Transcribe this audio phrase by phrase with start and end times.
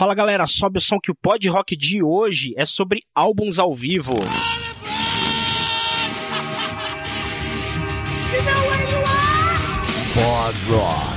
[0.00, 3.74] Fala galera, sobe o som que o Pod Rock de hoje é sobre álbuns ao
[3.74, 4.14] vivo.
[10.14, 11.09] Pod Rock.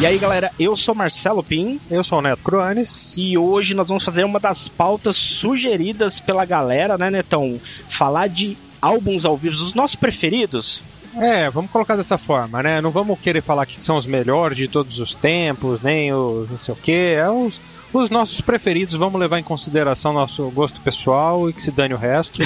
[0.00, 3.14] E aí galera, eu sou Marcelo Pim Eu sou o Neto Cruanes.
[3.16, 7.60] e hoje nós vamos fazer uma das pautas sugeridas pela galera, né, Netão?
[7.88, 10.80] Falar de álbuns ao vivo, os nossos preferidos.
[11.16, 12.80] É, vamos colocar dessa forma, né?
[12.80, 16.58] Não vamos querer falar que são os melhores de todos os tempos, nem os não
[16.58, 16.92] sei o que.
[16.92, 17.60] É os,
[17.92, 21.96] os nossos preferidos, vamos levar em consideração nosso gosto pessoal e que se dane o
[21.96, 22.40] resto.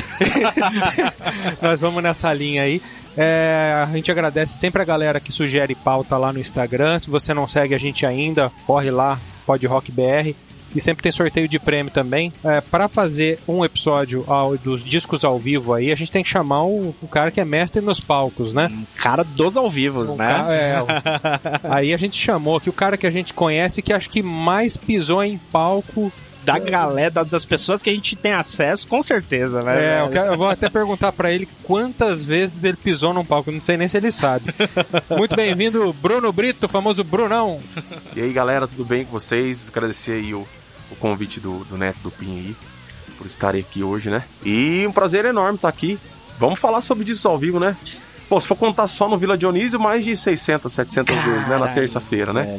[1.61, 2.81] Nós vamos nessa linha aí.
[3.17, 6.99] É, a gente agradece sempre a galera que sugere pauta lá no Instagram.
[6.99, 10.35] Se você não segue a gente ainda, corre lá, PodRockBR.
[10.75, 12.33] E sempre tem sorteio de prêmio também.
[12.45, 16.31] É, para fazer um episódio ao- dos discos ao vivo aí, a gente tem que
[16.31, 18.69] chamar o, o cara que é mestre nos palcos, né?
[18.73, 20.27] Um cara dos ao vivos, O né?
[20.27, 20.77] ca- é,
[21.75, 24.77] aí a gente chamou aqui o cara que a gente conhece que acho que mais
[24.77, 26.13] pisou em palco.
[26.45, 29.99] Da galera, da- das pessoas que a gente tem acesso, com certeza, né?
[29.99, 33.53] É, eu, quero- eu vou até perguntar pra ele quantas vezes ele pisou num palco,
[33.53, 34.53] não sei nem se ele sabe.
[35.17, 37.61] Muito bem-vindo, Bruno Brito, o famoso Brunão.
[38.17, 39.69] E aí galera, tudo bem com vocês?
[39.69, 40.45] Agradecer aí o,
[40.93, 42.57] o convite do, do Neto do Pin aí,
[43.19, 44.23] por estarem aqui hoje, né?
[44.45, 45.99] E um prazer enorme estar aqui.
[46.39, 47.77] Vamos falar sobre discos ao vivo, né?
[48.29, 51.49] Pô, se for contar só no Vila Dionísio, mais de 600, 700 vezes, né?
[51.49, 52.59] Na Caralho, terça-feira, né?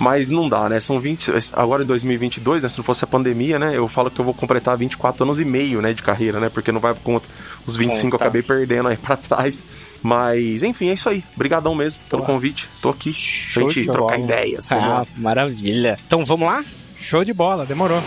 [0.00, 0.80] Mas não dá, né?
[0.80, 1.30] São 20.
[1.52, 2.68] Agora em 2022, né?
[2.68, 3.76] Se não fosse a pandemia, né?
[3.76, 5.92] Eu falo que eu vou completar 24 anos e meio, né?
[5.92, 6.48] De carreira, né?
[6.48, 7.28] Porque não vai por conta.
[7.64, 8.24] Os 25 eu Conta.
[8.24, 9.64] acabei perdendo aí pra trás.
[10.02, 11.22] Mas, enfim, é isso aí.
[11.36, 12.68] Obrigadão mesmo pelo convite.
[12.82, 13.14] Tô aqui
[13.54, 14.18] pra gente trocar bola.
[14.18, 14.72] ideias.
[14.72, 15.96] Ah, maravilha.
[16.04, 16.64] Então vamos lá?
[16.96, 18.02] Show de bola, demorou.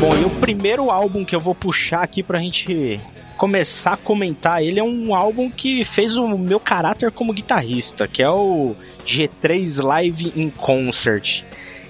[0.00, 3.00] Bom, e o primeiro álbum que eu vou puxar aqui pra gente
[3.36, 8.22] começar a comentar, ele é um álbum que fez o meu caráter como guitarrista, que
[8.22, 8.74] é o
[9.08, 11.42] G3 Live in Concert.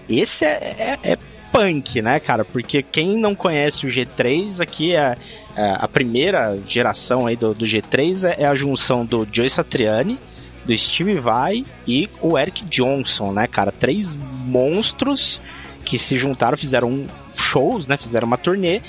[0.08, 1.18] Esse é, é- é
[1.50, 2.44] punk, né, cara?
[2.44, 5.16] Porque quem não conhece o G3, aqui é,
[5.56, 10.18] é a primeira geração aí do, do G3 é, é a junção do Joe Satriani,
[10.64, 13.72] do Steve Vai e o Eric Johnson, né, cara?
[13.72, 15.40] Três monstros
[15.84, 17.96] que se juntaram, fizeram shows, né?
[17.96, 18.80] Fizeram uma turnê.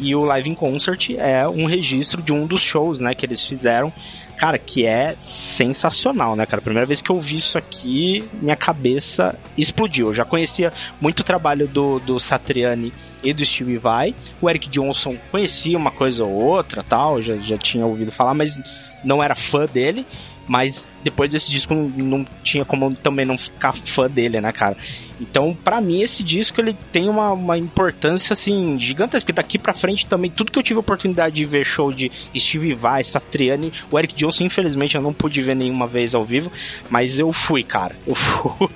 [0.00, 3.14] E o Live in Concert é um registro de um dos shows, né?
[3.14, 3.92] Que eles fizeram.
[4.38, 6.62] Cara, que é sensacional, né, cara?
[6.62, 10.06] Primeira vez que eu ouvi isso aqui, minha cabeça explodiu.
[10.06, 14.14] Eu já conhecia muito o trabalho do, do Satriani e do Steve Vai.
[14.40, 18.56] O Eric Johnson conhecia uma coisa ou outra, tal, já, já tinha ouvido falar, mas
[19.02, 20.06] não era fã dele.
[20.48, 24.76] Mas depois desse disco não, não tinha como também não ficar fã dele, né, cara?
[25.20, 29.26] Então, pra mim, esse disco ele tem uma, uma importância assim gigantesca.
[29.26, 32.10] Porque daqui pra frente também, tudo que eu tive a oportunidade de ver show de
[32.36, 36.50] Steve Vai, Satriani, o Eric Johnson, infelizmente, eu não pude ver nenhuma vez ao vivo,
[36.88, 37.96] mas eu fui, cara.
[38.06, 38.70] Eu fui.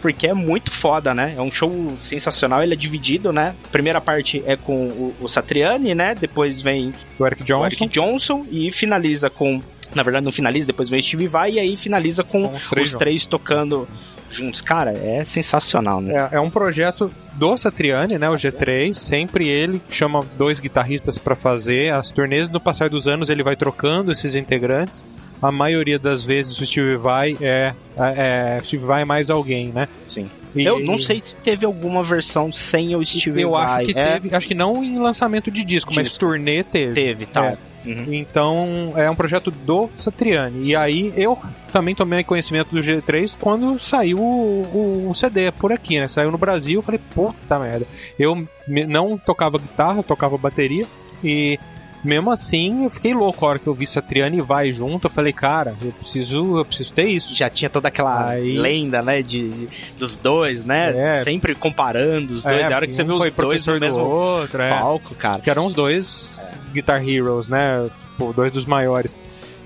[0.00, 1.34] porque é muito foda, né?
[1.36, 2.62] É um show sensacional.
[2.62, 3.54] Ele é dividido, né?
[3.72, 6.14] Primeira parte é com o, o Satriani, né?
[6.14, 7.66] Depois vem O Eric o Johnson.
[7.66, 9.60] Eric Johnson e finaliza com.
[9.94, 12.68] Na verdade, não finaliza, depois vem o Steve Vai e aí finaliza com, Com os
[12.68, 13.88] três os três tocando
[14.30, 14.60] juntos.
[14.60, 16.28] Cara, é sensacional, né?
[16.32, 18.28] É, é um projeto do Satriani, né?
[18.28, 18.92] O G3.
[18.92, 22.48] Sempre ele chama dois guitarristas pra fazer as turnês.
[22.50, 25.04] No passar dos anos ele vai trocando esses integrantes.
[25.42, 29.86] A maioria das vezes o Steve Vai é, é, é Steve Vai mais alguém, né?
[30.08, 30.28] Sim.
[30.56, 33.82] E- Eu não sei se teve alguma versão sem o Steve Eu Vai.
[33.84, 36.20] acho que É, teve, acho que não em lançamento de disco, mas Disco.
[36.20, 36.94] turnê teve.
[36.94, 37.56] Teve, tá.
[37.84, 38.14] Uhum.
[38.14, 40.66] Então é um projeto do Satriani.
[40.68, 41.38] E aí eu
[41.72, 44.62] também tomei conhecimento do G3 quando saiu o,
[45.06, 46.08] o- o CD por aqui, né?
[46.08, 47.86] Saiu no Brasil, eu falei, puta merda.
[48.18, 50.86] Eu não tocava guitarra, tocava bateria
[51.22, 51.58] e
[52.04, 55.06] mesmo assim eu fiquei louco a hora que eu vi Satriani vai junto.
[55.06, 57.34] Eu falei, cara, eu preciso, eu preciso ter isso.
[57.34, 59.68] Já tinha toda aquela Aí- lenda, né, de,
[59.98, 61.20] dos dois, né?
[61.20, 61.24] É.
[61.24, 62.60] Sempre comparando os dois.
[62.60, 64.70] É, a hora que você um vê os foi dois no do mesmo outro, é.
[64.70, 65.40] palco, cara.
[65.40, 66.38] que eram os dois
[66.72, 67.88] Guitar Heroes, né?
[68.00, 69.16] Tipo, dois dos maiores.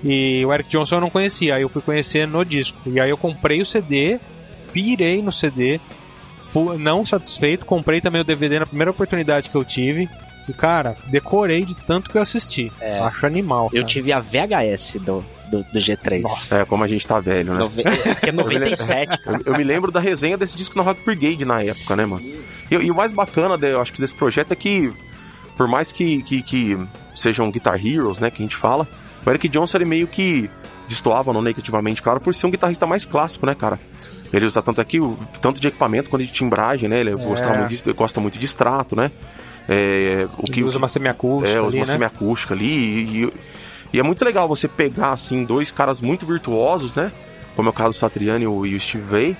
[0.03, 2.77] E o Eric Johnson eu não conhecia, aí eu fui conhecer no disco.
[2.85, 4.19] E aí eu comprei o CD,
[4.71, 5.79] pirei no CD,
[6.43, 10.07] fui não satisfeito, comprei também o DVD na primeira oportunidade que eu tive.
[10.49, 12.71] E, cara, decorei de tanto que eu assisti.
[12.81, 12.99] É.
[12.99, 13.65] Acho animal.
[13.71, 13.85] Eu cara.
[13.85, 16.23] tive a VHS do, do, do G3.
[16.51, 17.59] É, como a gente tá velho, né?
[17.59, 17.83] Nove...
[17.85, 19.37] é, que é 97, cara.
[19.45, 22.25] Eu, eu me lembro da resenha desse disco na Rock Brigade na época, né, mano?
[22.25, 24.91] E, e o mais bacana, de- eu acho que desse projeto é que,
[25.55, 26.77] por mais que, que, que
[27.15, 28.87] sejam Guitar Heroes, né, que a gente fala,
[29.25, 30.49] o Eric Johnson ele meio que
[30.87, 33.79] destoava não negativamente, claro, por ser um guitarrista mais clássico, né, cara?
[34.33, 36.99] Ele usa tanto aqui, o tanto de equipamento quanto de timbragem, né?
[37.01, 39.11] Ele gosta, muito de, gosta muito de extrato, né?
[39.69, 41.91] É, o que, usa uma semiacústica é, usa ali, uma né?
[41.91, 43.33] semiacústica ali e, e-
[43.93, 47.11] e é muito legal você pegar, assim, dois caras muito virtuosos, né?
[47.55, 49.37] Como é o caso do Satriani e o, e Steve Vai.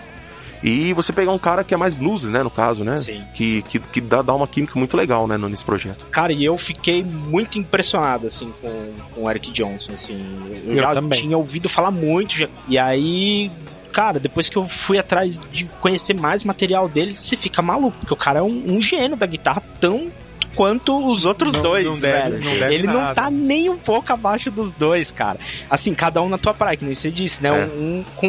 [0.62, 2.98] E você pegar um cara que é mais blues, né, no caso, né?
[2.98, 3.24] Sim.
[3.34, 6.06] Que, que, que dá, dá uma química muito legal, né, nesse projeto.
[6.12, 10.20] Cara, e eu fiquei muito impressionado, assim, com, com o Eric Johnson, assim.
[10.66, 11.22] Eu, Eu já também.
[11.22, 13.50] tinha ouvido falar muito, já- e aí...
[13.92, 18.14] Cara, depois que eu fui atrás de conhecer mais material deles, você fica maluco, porque
[18.14, 20.12] o cara é um, um gênio da guitarra tão
[20.56, 22.44] quanto os outros Não- dois, não deve- velho.
[22.44, 23.16] não Ele não nada.
[23.16, 25.40] tá nem um pouco abaixo dos dois, cara.
[25.70, 27.50] Assim, cada um na tua praia, que nem você disse, né?
[27.50, 27.66] É.
[27.66, 28.28] Um, com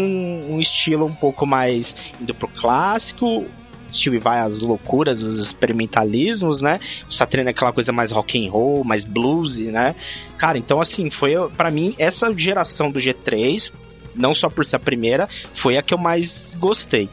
[0.49, 3.47] um estilo um pouco mais indo pro clássico,
[3.93, 6.79] Steve vai às loucuras, os experimentalismos, né?
[7.09, 9.95] O Satriani é aquela coisa mais rock and roll, mais bluesy, né?
[10.39, 13.73] Cara, então assim, foi para mim essa geração do G3,
[14.15, 17.09] não só por ser a primeira, foi a que eu mais gostei.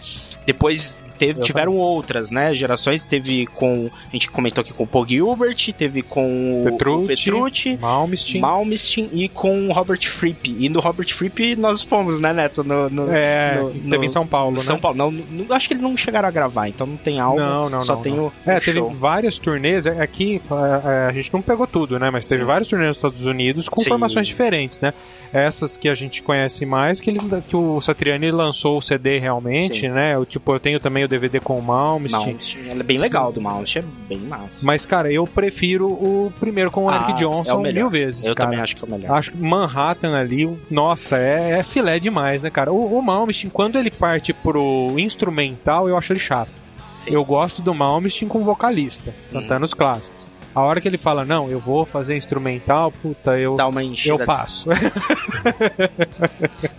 [0.45, 2.53] Depois teve, tiveram outras, né?
[2.53, 7.07] Gerações teve com a gente comentou aqui com o Paul Gilbert, teve com o Petrucci.
[7.07, 8.41] Petrucci Malmsteen.
[8.41, 10.55] Malmsteen e com o Robert Fripp.
[10.59, 12.63] E no Robert Fripp nós fomos, né, Neto?
[12.63, 14.81] No, no- É, no- teve no- em São Paulo, São né?
[14.81, 14.97] Paulo.
[14.97, 17.39] Não, não- acho que eles não chegaram a gravar, então não tem álbum.
[17.39, 18.25] Não, não, só não, tem não.
[18.27, 19.85] o, É, o teve várias turnês.
[19.85, 22.09] é, Aqui é, é, a gente não pegou tudo, né?
[22.11, 22.47] Mas teve Sim.
[22.47, 23.89] várias turnês nos Estados Unidos com Sim.
[23.89, 24.93] formações diferentes, né?
[25.33, 29.81] Essas que a gente conhece mais, que, eles, que o Satriani lançou o CD realmente,
[29.81, 29.89] Sim.
[29.89, 30.15] né?
[30.15, 32.33] Eu, tipo, eu tenho também o DVD com o Malmsteen.
[32.35, 32.69] Malmsteen.
[32.69, 34.65] Ela é bem legal do Malmsteen, é bem massa.
[34.65, 38.25] Mas, cara, eu prefiro o primeiro com o Ah, Eric é o Johnson mil vezes,
[38.25, 38.49] Eu cara.
[38.49, 39.17] também acho que é o melhor.
[39.17, 42.71] Acho que Manhattan ali, nossa, é, é filé demais, né, cara?
[42.71, 46.51] O, o Malmsteen, quando ele parte pro instrumental, eu acho ele chato.
[46.85, 47.11] Sim.
[47.13, 49.41] Eu gosto do Malmsteen com vocalista, Hum.
[49.41, 50.27] cantando os clássicos.
[50.55, 54.17] A hora que ele fala, não, eu vou fazer instrumental, puta, eu, Dá uma eu
[54.17, 54.67] passo.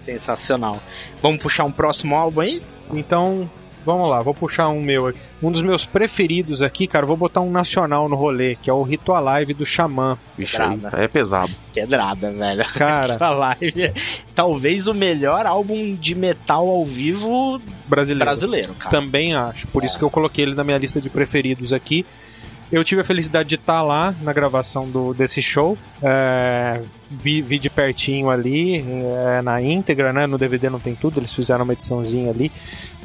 [0.01, 0.81] Sensacional.
[1.23, 2.61] Vamos puxar um próximo álbum aí?
[2.93, 3.49] então,
[3.89, 5.19] vamos lá, vou puxar um meu aqui.
[5.43, 8.73] Um dos meus preferidos aqui, cara, eu vou botar um nacional no rolê, que é
[8.73, 10.19] o Ritual Live do Xamã.
[10.37, 11.53] Vixe, aí é pesado.
[11.73, 12.65] Pedrada, velho.
[12.75, 13.15] Cara.
[13.15, 13.95] Essa live é
[14.35, 18.25] talvez o melhor álbum de metal ao vivo Brasileiro.
[18.25, 18.91] brasileiro, cara.
[18.91, 22.05] Também acho, por isso que eu coloquei ele na minha lista de preferidos aqui.
[22.71, 25.77] Eu tive a felicidade de estar lá na gravação do, desse show.
[26.03, 30.27] É, vi, vi de pertinho ali, é, na íntegra, né?
[30.27, 32.53] No DVD não tem tudo, eles fizeram uma ediçãozinha ali.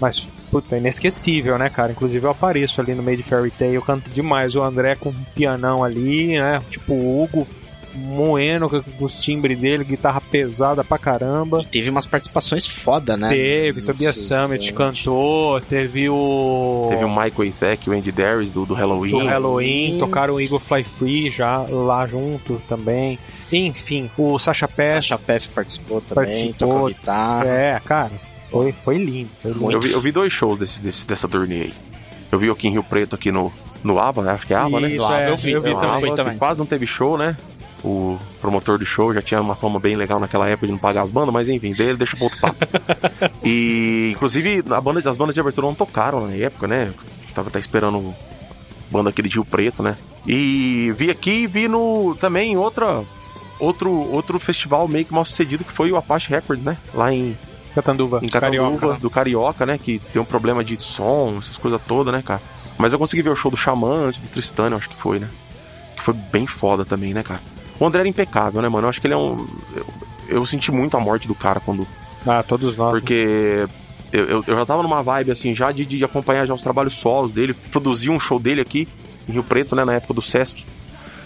[0.02, 1.94] Mas, puta, é inesquecível, né, cara?
[1.94, 4.56] Inclusive eu apareço ali no meio de Fairy Tail, eu canto demais.
[4.56, 6.62] O André com um pianão ali, né?
[6.70, 7.48] Tipo o Hugo
[7.96, 11.62] moendo com os timbres dele, guitarra pesada pra caramba.
[11.62, 13.30] E teve umas participações foda, né?
[13.30, 14.74] Teve, Sim, Tobias Summit sim.
[14.74, 16.88] cantou, teve o.
[16.90, 19.12] Teve o Michael Ithek, o Andy Darius do, do Halloween.
[19.12, 23.18] do Halloween, tocaram o Eagle Fly Free já lá junto também.
[23.52, 24.96] Enfim, o Sasha Pé.
[24.96, 26.68] Sasha Peff participou também, Participou.
[26.68, 27.46] tocou guitarra.
[27.48, 28.12] É, cara,
[28.42, 29.30] foi, foi lindo.
[29.42, 29.72] Foi lindo.
[29.72, 31.74] Eu vi, eu vi dois shows desse, desse- dessa turnê aí.
[32.32, 33.54] Eu vi aqui em Rio Preto, aqui no,
[33.84, 34.90] no Ava, acho que é Ava, né?
[34.90, 36.08] Isso, é, eu vi, eu vi eu No também.
[36.08, 36.38] Ava, também.
[36.40, 37.38] quase não teve show, né?
[37.84, 41.02] O promotor do show já tinha uma fama bem legal naquela época de não pagar
[41.02, 42.66] as bandas, mas enfim, dele deixa pro outro papo.
[43.44, 46.94] e, inclusive, a banda, as bandas de abertura não tocaram na época, né?
[47.36, 48.16] Tava até esperando
[48.90, 49.98] banda aqui de Rio Preto, né?
[50.26, 53.04] E vi aqui e vi no, também outra,
[53.60, 56.78] outro, outro festival meio que mal sucedido, que foi o Apache Records, né?
[56.94, 57.38] Lá em,
[57.74, 59.00] Catanduva, em Catanduva, Carioca.
[59.00, 59.78] do Carioca, né?
[59.78, 62.42] Que tem um problema de som, essas coisas todas, né, cara?
[62.78, 65.20] Mas eu consegui ver o show do Xamã antes do Tristano, eu acho que foi,
[65.20, 65.30] né?
[65.96, 67.42] Que foi bem foda também, né, cara?
[67.80, 68.86] O André era impecável, né, mano?
[68.86, 69.48] Eu acho que ele é um.
[69.76, 69.86] Eu,
[70.28, 71.88] eu senti muito a morte do cara quando.
[72.26, 72.92] Ah, todos nós.
[72.92, 73.68] Porque.
[74.12, 76.94] Eu, eu, eu já tava numa vibe, assim, já de, de acompanhar já os trabalhos
[76.94, 77.54] solos dele.
[77.54, 78.88] Produzi um show dele aqui,
[79.28, 80.64] em Rio Preto, né, na época do Sesc.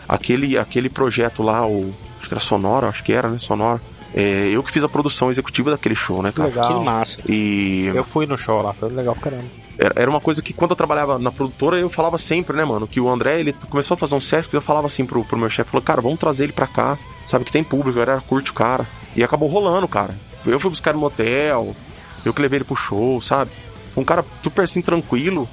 [0.07, 1.93] Aquele, aquele projeto lá, o.
[2.19, 3.37] Acho que era Sonora, acho que era, né?
[3.39, 3.81] Sonora.
[4.13, 6.49] É, eu que fiz a produção executiva daquele show, né, cara?
[6.49, 6.67] Legal.
[6.67, 7.17] Que massa.
[7.27, 9.49] E Eu fui no show lá, foi legal pra caramba.
[9.77, 12.87] era, uma coisa que quando eu trabalhava na produtora, eu falava sempre, né, mano?
[12.87, 15.49] Que o André, ele começou a fazer um Sesc, eu falava assim pro, pro meu
[15.49, 16.97] chefe, falou, cara, vamos trazer ele pra cá.
[17.25, 18.87] Sabe que tem público, era curte o cara.
[19.15, 20.15] E acabou rolando, cara.
[20.45, 21.75] Eu fui buscar ele no motel,
[22.23, 23.51] eu que levei ele pro show, sabe?
[23.95, 25.47] Um cara super assim, tranquilo.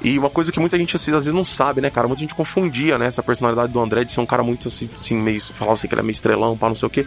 [0.00, 2.06] E uma coisa que muita gente assim, às vezes não sabe, né, cara?
[2.06, 5.16] Muita gente confundia, né, essa personalidade do André de ser um cara muito assim, assim
[5.16, 5.40] meio.
[5.40, 7.04] Falava assim que ele é meio estrelão, pá, não sei o quê.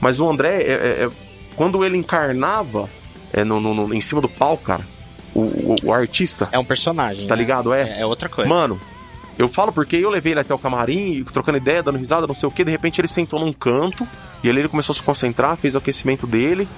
[0.00, 1.10] Mas o André, é, é- é-
[1.56, 2.88] quando ele encarnava
[3.32, 4.86] é, no, no- no- em cima do palco, cara,
[5.34, 7.26] o, o- o artista, É um personagem.
[7.26, 7.42] tá né?
[7.42, 7.72] ligado?
[7.72, 7.82] É.
[7.82, 8.48] É, é outra coisa.
[8.48, 8.80] Mano,
[9.38, 12.46] Eu falo porque eu levei ele até o camarim, trocando ideia, dando risada, não sei
[12.46, 12.62] o que.
[12.62, 14.06] De repente ele sentou num canto
[14.44, 16.68] e ali ele começou a se concentrar, fez o aquecimento dele.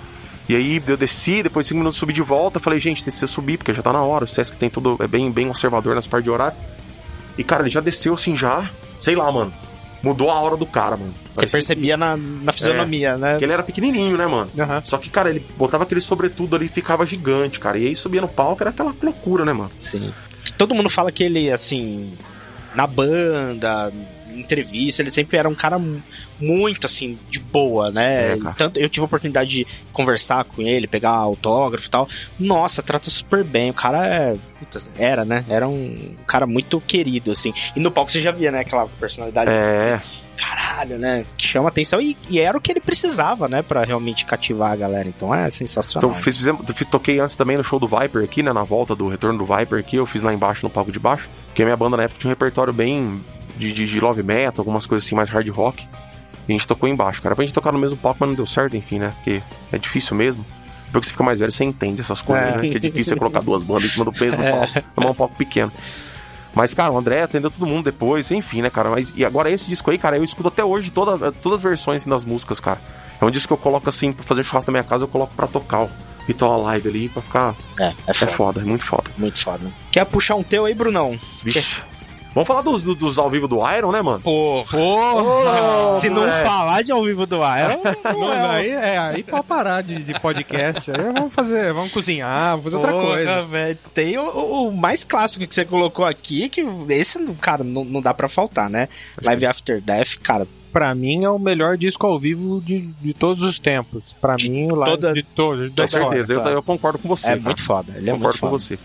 [0.49, 2.61] E aí eu desci, depois de 5 minutos subi de volta.
[2.61, 4.25] Falei, gente, vocês precisam subir porque já tá na hora.
[4.27, 6.57] O Sesc tem tudo, é bem, bem conservador nas partes de horário.
[7.37, 8.71] E cara, ele já desceu assim já.
[8.97, 9.53] Sei lá, mano.
[10.03, 11.15] Mudou a hora do cara, mano.
[11.33, 13.39] Você percebia na, na fisionomia, né?
[13.39, 14.51] que ele era pequenininho, né, mano?
[14.59, 14.83] Aham.
[14.85, 17.79] Só que, cara, ele botava aquele sobretudo ali e ficava gigante, cara.
[17.79, 19.71] E aí subia no palco, era aquela loucura, né, mano?
[19.77, 20.13] Sim.
[20.59, 22.15] Todo mundo fala que ele, assim,
[22.75, 23.93] na banda,
[24.35, 26.03] em entrevista, ele sempre era um cara mu-
[26.41, 28.33] muito, assim, de boa, né?
[28.33, 28.37] É.
[28.57, 32.09] Tanto eu tive a oportunidade de conversar com ele, pegar autógrafo e tal.
[32.39, 33.71] Nossa, trata super bem.
[33.71, 34.37] O cara é.
[34.99, 35.45] era, né?
[35.49, 37.53] Era um cara muito querido, assim.
[37.77, 38.61] E no palco você já via, né?
[38.61, 39.95] Aquela personalidade É.
[39.95, 40.05] assim,
[40.37, 41.25] caralho, né?
[41.37, 43.63] Que chama atenção e, e era o que ele precisava, né?
[43.63, 45.09] Pra realmente cativar a galera.
[45.09, 46.11] Então é sensacional.
[46.11, 48.53] Então, fiz, fizemos, fiz- toquei antes também no show do Viper aqui, né?
[48.53, 51.29] Na volta do retorno do Viper aqui, eu fiz lá embaixo, no palco de baixo.
[51.47, 53.23] Porque a minha banda na época tinha um repertório bem
[53.57, 55.87] de, de, de love metal, algumas coisas assim, mais hard rock.
[56.49, 57.35] E a gente tocou embaixo, cara.
[57.37, 59.13] Pra gente tocar no mesmo palco, mas não deu certo, enfim, né?
[59.17, 60.45] Porque é difícil mesmo.
[60.87, 62.57] Depois que você fica mais velho, você entende essas coisas, É.
[62.57, 62.61] né?
[62.69, 64.83] Que é difícil você colocar duas bandas em cima do mesmo palco.
[64.97, 65.73] Tomar um palco pequeno.
[66.55, 68.91] Mas, cara, o André atendeu todo mundo depois, enfim, né, cara?
[68.91, 72.03] Mas, e agora esse disco aí, cara, eu escuto até hoje toda, todas as versões
[72.03, 72.79] assim, das músicas, cara.
[73.21, 75.33] É um disco que eu coloco assim, pra fazer churrasco na minha casa, eu coloco
[75.35, 75.91] pra tocar o
[76.27, 77.55] Ritual Live ali, pra ficar.
[77.81, 78.33] É, é É foda.
[78.33, 79.11] foda, é muito foda.
[79.17, 79.67] Muito foda.
[79.91, 81.19] Quer puxar um teu aí, Brunão?
[81.43, 81.81] Vixe.
[82.35, 84.21] Vamos falar dos, do- dos ao vivo do Iron, né, mano?
[84.21, 84.71] Porra!
[84.79, 86.01] Porra!
[86.01, 86.43] Se não moleque.
[86.47, 88.57] falar de ao vivo do Iron, Não, não é.
[88.57, 90.91] aí, é, aí pode parar de, de podcast.
[90.91, 93.45] Aí vamos fazer, vamos cozinhar, vamos fazer outra Porra, coisa.
[93.45, 93.79] velho.
[93.93, 94.25] Tem o,
[94.69, 98.71] o- mais clássico que você colocou aqui, que esse, cara, não, não dá pra faltar,
[98.71, 98.89] né?
[99.23, 103.45] Live After Death, cara, Pra mim é o melhor disco ao vivo de, de todos
[103.45, 104.17] os tempos.
[104.19, 105.71] Pra mim, o live toda- de todos.
[105.75, 107.27] Com certeza, eu, eu concordo com você.
[107.27, 107.41] é cara.
[107.43, 107.93] muito foda.
[107.95, 108.59] Ele é concordo muito com foda.
[108.59, 108.79] você.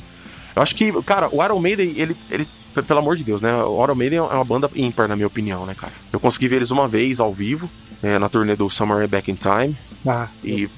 [0.53, 2.45] Eu acho que, cara, o Iron Maiden, ele, ele,
[2.83, 3.53] pelo amor de Deus, né?
[3.63, 5.93] O Iron Maiden é uma banda ímpar, na minha opinião, né, cara?
[6.11, 7.69] Eu consegui ver eles uma vez ao vivo,
[8.03, 9.75] é, na turnê do Summer Back in Time.
[10.07, 10.69] Ah, E-.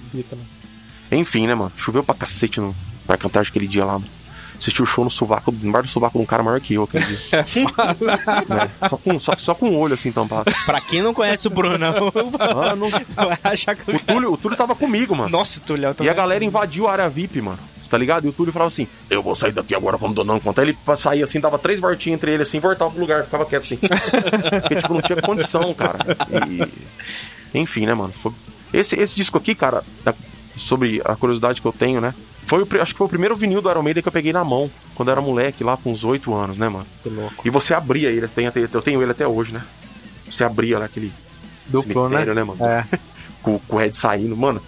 [1.11, 1.71] Enfim, né, mano?
[1.75, 2.75] Choveu pra cacete no
[3.07, 4.05] Parque Antártico aquele dia lá, mano.
[4.59, 7.05] Assisti o show no sovaco, embaixo do sovaco de um cara maior que eu aquele
[7.05, 7.17] dia.
[8.49, 8.69] né?
[8.89, 10.51] só, com, só, só com o olho assim tampado.
[10.65, 11.93] Pra quem não conhece o Brunão,
[12.55, 13.89] Mano, vai achar que...
[13.89, 15.29] o Túlio, o Túlio tava comigo, mano.
[15.29, 17.57] Nossa, Tulhão E a galera invadiu a área VIP, mano.
[17.81, 18.25] Você tá ligado?
[18.25, 20.61] E o Túlio falava assim: Eu vou sair daqui agora como dando conta.
[20.61, 23.63] Aí ele saía assim, dava três voltinhas entre ele assim, voltava pro lugar, ficava quieto
[23.63, 23.77] assim.
[24.61, 25.99] Porque, tipo, não tinha condição, cara.
[26.49, 27.57] E.
[27.57, 28.13] Enfim, né, mano?
[28.21, 28.33] Foi-
[28.73, 29.83] Esse, esse disco aqui, cara,
[30.57, 32.13] sobre a curiosidade que eu tenho, né?
[32.49, 34.71] Foi acho que foi o primeiro vinil do Iron Maiden que eu peguei na mão,
[34.95, 36.85] quando eu era moleque, lá com uns oito anos, né, mano?
[37.03, 37.47] Que louco.
[37.47, 39.61] E você abria ele, tem eu tenho ele até hoje, né?
[40.29, 41.11] Você abria lá aquele
[41.67, 42.25] Duplo, né?
[42.25, 42.57] né, mano?
[42.65, 42.83] É.
[43.43, 44.59] com, com o Red saindo, mano.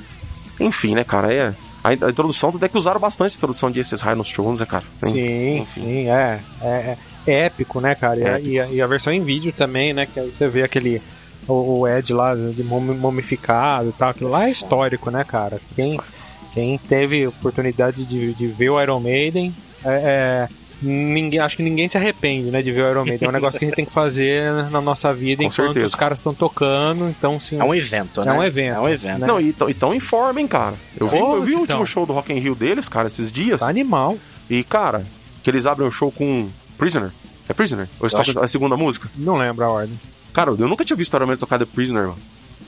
[0.60, 1.34] Enfim, né, cara?
[1.34, 1.56] É.
[1.84, 4.66] A, a introdução, até que usaram bastante essa introdução de esses High nos shows, né,
[4.68, 4.84] cara?
[5.04, 5.66] Sim, enfim.
[5.82, 6.40] sim, é.
[6.62, 8.20] É, é épico, né, cara?
[8.20, 8.48] E a- Épico.
[8.50, 10.06] E, a, e a versão em vídeo também, né?
[10.06, 11.02] Que aí você vê aquele.
[11.48, 14.10] O, o Ed lá de mom- mumificado e tal.
[14.12, 15.60] Aquilo lá é histórico, né, cara?
[15.76, 16.21] Quem, Histórico.
[16.54, 19.54] Quem teve oportunidade de, de ver o Iron Maiden.
[19.84, 20.50] É, é,
[20.82, 23.26] ninguém, acho que ninguém se arrepende, né, de ver o Iron Maiden.
[23.28, 25.86] É um negócio que a gente tem que fazer na nossa vida Com enquanto certeza.
[25.86, 27.08] os caras estão tocando.
[27.10, 27.60] Então, sim.
[27.60, 28.32] É um evento, É né?
[28.34, 28.76] um evento.
[28.76, 29.20] É um evento.
[29.20, 29.28] né?
[29.28, 30.76] Não, e tão, e tão em forma, hein, cara?
[31.00, 31.60] Eu vi, eu vi o então.
[31.62, 33.62] último show do Rock in Rio deles, cara, esses dias.
[33.62, 34.18] Tá animal.
[34.50, 35.04] E, cara,
[35.44, 37.12] que eles abrem um show com Prisoner.
[37.50, 37.88] É Prisoner?
[38.00, 39.10] Ou eles Eu tocam a segunda música?
[39.16, 40.00] Não lembro a ordem.
[40.34, 42.18] Cara, eu nunca tinha visto o Iron Maiden tocar The Prisoner, mano.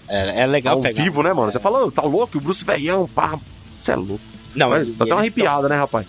[0.10, 1.02] É, é legal Ao pegar.
[1.02, 1.50] vivo, né, mano?
[1.50, 2.38] Você fala, "Ô, tá louco?
[2.38, 3.40] O Bruce Velhão, pá.
[3.84, 4.20] Você é louco.
[4.56, 6.06] Não, Mas, tá até uma eles tão- arrepiada, né, rapaz?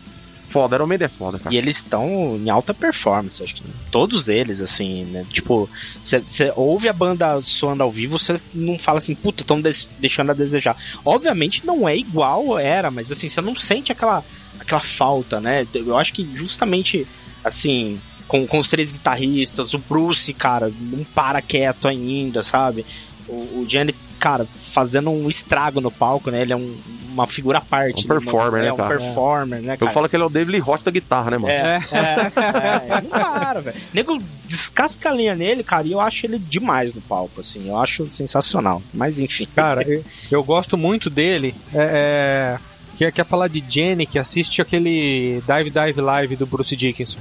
[0.50, 1.52] Foda, Iron Maiden é foda, cara.
[1.52, 5.26] E eles estão em alta performance, acho que todos eles, assim, né?
[5.28, 5.68] Tipo,
[6.04, 9.60] você ouve a banda soando ao vivo, você não fala assim, puta, estão
[9.98, 10.76] deixando a desejar.
[11.04, 14.22] Obviamente não é igual era, mas assim, você não sente aquela,
[14.60, 15.66] aquela falta, né?
[15.74, 17.04] Eu acho que justamente,
[17.42, 22.86] assim, com, com os três guitarristas, o Bruce, cara, não para quieto ainda, sabe?
[23.26, 26.42] O, o Jenny, cara, fazendo um estrago no palco, né?
[26.42, 26.76] Ele é um-
[27.14, 28.04] uma figura à parte.
[28.04, 28.98] Um performer, né, é, um cara?
[28.98, 29.92] performer, né, Eu cara?
[29.92, 31.52] falo que ele é o David Lee Roth da guitarra, né, mano?
[31.52, 33.76] É, é, é, não para, velho.
[33.92, 37.68] Nego descasca a linha nele, cara, e eu acho ele demais no palco, assim.
[37.68, 38.82] Eu acho sensacional.
[38.92, 39.48] Mas enfim.
[39.54, 41.54] Cara, eu, eu gosto muito dele.
[41.72, 46.76] É, é, que quer falar de Jenny, que assiste aquele Dive Dive Live do Bruce
[46.76, 47.20] Dickinson.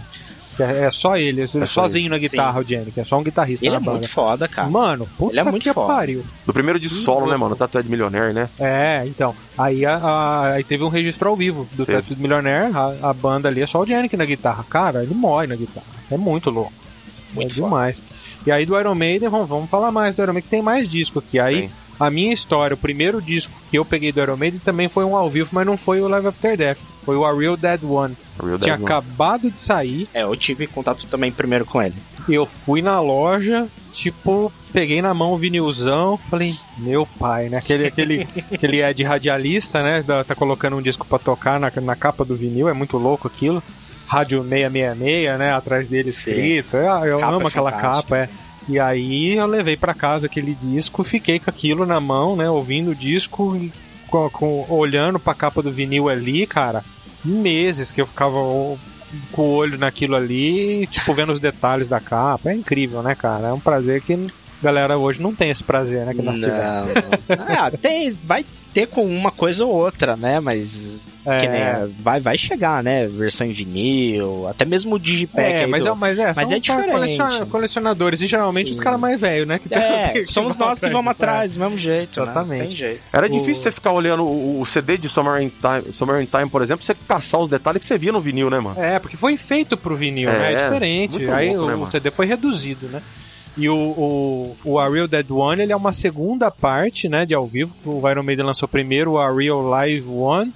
[0.55, 2.27] Que é, é só ele, ele só sozinho na Sim.
[2.29, 3.91] guitarra, o Jenny, que é só um guitarrista ele na é banda.
[3.97, 4.69] muito foda, cara.
[4.69, 5.93] Mano, puta Ele é muito que foda.
[5.93, 6.23] pariu.
[6.45, 7.55] Do primeiro de solo, né, mano?
[7.55, 8.49] Tatuado de Millionaire, né?
[8.59, 9.35] É, então.
[9.57, 12.01] Aí, a- a- aí teve um registro ao vivo do Teve.
[12.03, 14.63] Teto do Millionaire, a, a banda ali é só o Jenny na guitarra.
[14.69, 15.87] Cara, ele morre na guitarra.
[16.11, 16.73] É muito louco.
[17.33, 18.03] Muito é demais.
[18.45, 20.87] E aí do Iron Maiden, vamos, vamos falar mais do Iron Maiden, que tem mais
[20.87, 21.39] disco aqui.
[21.39, 21.69] Aí.
[21.99, 25.15] A minha história, o primeiro disco que eu peguei do Iron Maiden também foi um
[25.15, 26.77] ao vivo, mas não foi o Live After Death.
[27.03, 28.15] Foi o A Real Dead One.
[28.41, 28.85] Real Tinha Dead One.
[28.85, 30.07] acabado de sair.
[30.13, 31.95] É, eu tive contato também primeiro com ele.
[32.29, 37.57] Eu fui na loja, tipo, peguei na mão o vinilzão, falei, meu pai, né?
[37.57, 40.03] Aquele, aquele, aquele é de radialista, né?
[40.25, 43.61] Tá colocando um disco pra tocar na, na capa do vinil, é muito louco aquilo.
[44.05, 45.53] Rádio 666, né?
[45.53, 46.77] Atrás dele escrito.
[46.77, 48.01] Ah, eu Capa amo é aquela fantástica.
[48.03, 48.29] capa, é.
[48.69, 52.49] E aí eu levei pra casa aquele disco, fiquei com aquilo na mão, né?
[52.49, 53.71] Ouvindo o disco e
[54.07, 56.83] com, com- olhando pra capa do vinil ali, cara.
[57.25, 58.35] Meses que eu ficava
[59.31, 62.49] com o olho naquilo ali, tipo, vendo os detalhes da capa.
[62.51, 63.47] É incrível, né, cara?
[63.49, 64.27] É um prazer que
[64.63, 66.13] galera hoje não tem esse prazer, né?
[66.13, 66.21] Que.
[66.21, 67.45] Não, não.
[67.47, 68.43] Ah, tem, vai
[68.73, 70.39] ter com uma coisa ou outra, né?
[70.39, 71.37] Mas É.
[71.39, 73.07] que nem, vai, vai chegar, né?
[73.07, 75.47] Versão em vinil, até mesmo o Digipack.
[75.63, 76.91] É, mas, do- é, mas é, mas são é diferente.
[76.91, 78.73] coleciona- colecionadores e geralmente Sim.
[78.73, 79.59] os caras mais velhos, né?
[79.59, 81.11] Que É, somos nós que vamos é.
[81.23, 82.19] atrás, do mesmo jeito.
[82.19, 82.23] né?
[82.25, 82.67] Exatamente.
[82.69, 83.01] Tem jeito.
[83.13, 86.25] Era O- difícil você ficar olhando o, o CD de Summer in, Time, Summer in
[86.25, 88.81] Time, por exemplo, você caçar os detalhes que você via no vinil, né, mano?
[88.81, 90.53] É, porque foi feito pro vinil, É, né?
[90.53, 91.11] É diferente.
[91.19, 91.91] muito Aí louco, o né, mano?
[91.91, 93.01] CD foi reduzido, né?
[93.55, 97.33] E o, o, o A Real Dead One, ele é uma segunda parte, né, de
[97.33, 100.51] ao vivo, que o Iron Maiden lançou primeiro, o A Real Live One,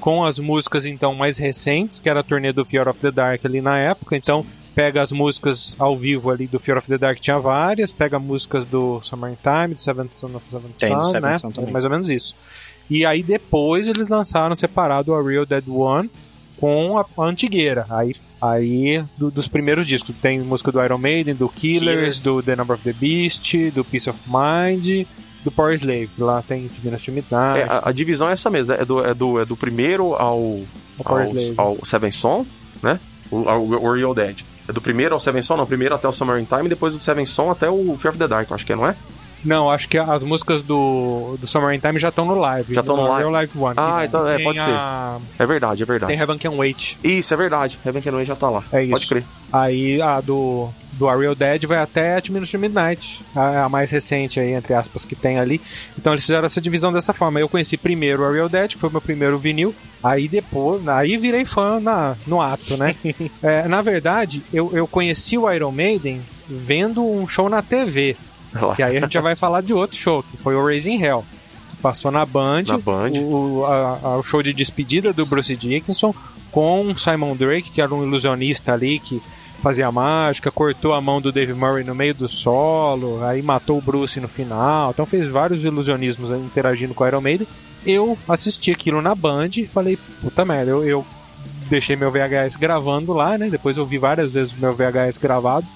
[0.00, 3.44] com as músicas, então, mais recentes, que era a turnê do Fear of the Dark
[3.44, 7.18] ali na época, então pega as músicas ao vivo ali do Fear of the Dark,
[7.18, 11.36] tinha várias, pega músicas do Summertime, do Seventh Son of Seventh Tem, Son, Seventh né?
[11.36, 11.72] Son também.
[11.72, 12.34] Mais ou menos isso.
[12.88, 16.08] E aí depois eles lançaram separado a Real Dead One
[16.56, 17.86] com a, a antigueira.
[17.90, 20.14] Aí, aí do- dos primeiros discos.
[20.20, 22.22] Tem música do Iron Maiden, do Killers, Killers.
[22.22, 25.06] do The Number of the Beast, do Peace of Mind,
[25.44, 26.10] do Power Slave.
[26.18, 27.60] Lá tem Divinas to Midnight.
[27.60, 30.60] É, a, a divisão é essa mesmo, é do, é do, é do primeiro ao,
[31.04, 31.16] ao,
[31.56, 32.44] ao Seven Son,
[32.82, 32.98] né?
[33.30, 34.40] O, ao, o Real Dead.
[34.68, 36.92] É do primeiro ao Seven Son, não, primeiro até o Summer in Time e depois
[36.92, 38.94] do Seven Son até o Fear of the Dark, acho que é, não é?
[39.44, 42.74] Não, acho que as músicas do, do Summer in Time já estão no live.
[42.74, 43.18] Já tão no live?
[43.18, 43.74] Real Live One.
[43.76, 46.12] Ah, que então, é, pode a- É verdade, é verdade.
[46.12, 46.96] Tem Heaven Can Wait.
[47.04, 47.78] Isso, é verdade.
[47.84, 48.64] Heaven Can Wait já tá lá.
[48.72, 48.92] É isso.
[48.92, 49.24] Pode crer.
[49.50, 53.68] Aí a do, do A Real Dead vai até Two Minutes to Midnight, a, a
[53.68, 55.58] mais recente aí, entre aspas, que tem ali.
[55.96, 57.40] Então eles fizeram essa divisão dessa forma.
[57.40, 61.16] Eu conheci primeiro A Real Dead, que foi o meu primeiro vinil, aí depois, aí
[61.16, 62.94] virei fã na, no ato, né?
[63.42, 68.16] É, na verdade, eu, eu conheci o Iron Maiden vendo um show na TV.
[68.76, 71.24] Que aí a gente já vai falar de outro show, que foi o Raising Hell.
[71.70, 73.10] que Passou na Band, Na Band.
[73.20, 76.14] O, a- a- o show de despedida do Bruce Dickinson
[76.50, 79.22] com Simon Drake, que era um ilusionista ali que
[79.60, 83.82] fazia mágica, cortou a mão do Dave Murray no meio do solo, aí matou o
[83.82, 84.90] Bruce no final.
[84.90, 87.46] Então fez vários ilusionismos interagindo com o Iron Maiden.
[87.84, 91.06] Eu assisti aquilo na Band e falei, puta merda, eu, eu
[91.68, 93.48] deixei meu VHS gravando lá, né?
[93.50, 95.66] Depois eu vi várias vezes meu VHS gravado.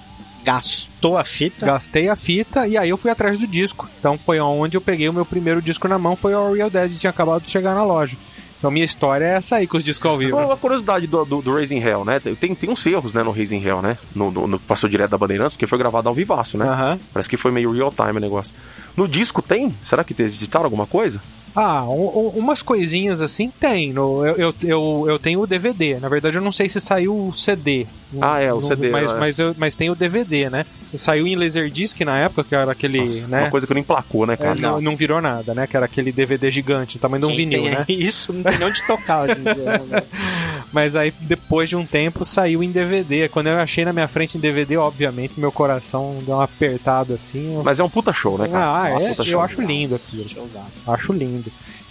[0.45, 1.67] Gastou a fita.
[1.67, 3.89] Gastei a fita e aí eu fui atrás do disco.
[3.99, 6.97] Então foi onde eu peguei o meu primeiro disco na mão, foi o Real Dead,
[6.97, 8.17] tinha acabado de chegar na loja.
[8.59, 10.37] Então minha história é essa aí com os discos ao vivo.
[10.37, 12.21] Uma curiosidade do, do, do Raising Hell, né?
[12.21, 13.99] Tem, tem uns erros, né, no Raising Hell, né?
[14.15, 16.65] No, no, no- passou direto da Bandeirantes, porque foi gravado ao vivaço, né?
[16.69, 17.01] Aham.
[17.13, 18.55] Parece que foi meio real time o negócio.
[18.97, 19.75] No disco tem?
[19.83, 21.21] Será que eles editaram alguma coisa?
[21.55, 23.93] Ah, um- um- umas coisinhas assim tem.
[23.93, 25.99] No, eu, eu, eu, eu tenho o DVD.
[26.01, 27.87] Na verdade, eu não sei se saiu o CD.
[28.21, 29.15] Ah, é, o Não- CD, Mas, é.
[29.19, 30.67] mas, eu- mas tem o DVD, né?
[30.95, 33.01] Saiu em Laserdisc na época, que era aquele.
[33.01, 33.41] Nossa, né?
[33.45, 34.55] Uma coisa que não emplacou, né, É, cara?
[34.55, 35.67] não, não virou nada, né?
[35.67, 37.85] Que era aquele DVD gigante, o tamanho de um Quem vinil, tem né?
[37.89, 39.55] Isso, não tem nem onde tocar hoje em dia.
[39.89, 40.03] né?
[40.73, 43.29] Mas aí, depois de um tempo, saiu em DVD.
[43.29, 47.61] Quando eu achei na minha frente em DVD, obviamente, meu coração deu uma apertada assim.
[47.65, 48.65] Mas é um puta show, né, cara?
[48.65, 49.09] Ah, Nossa, é?
[49.11, 49.41] puta Eu show.
[49.41, 50.29] acho lindo aquilo.
[50.29, 50.91] Showzaço.
[50.91, 51.42] Acho lindo.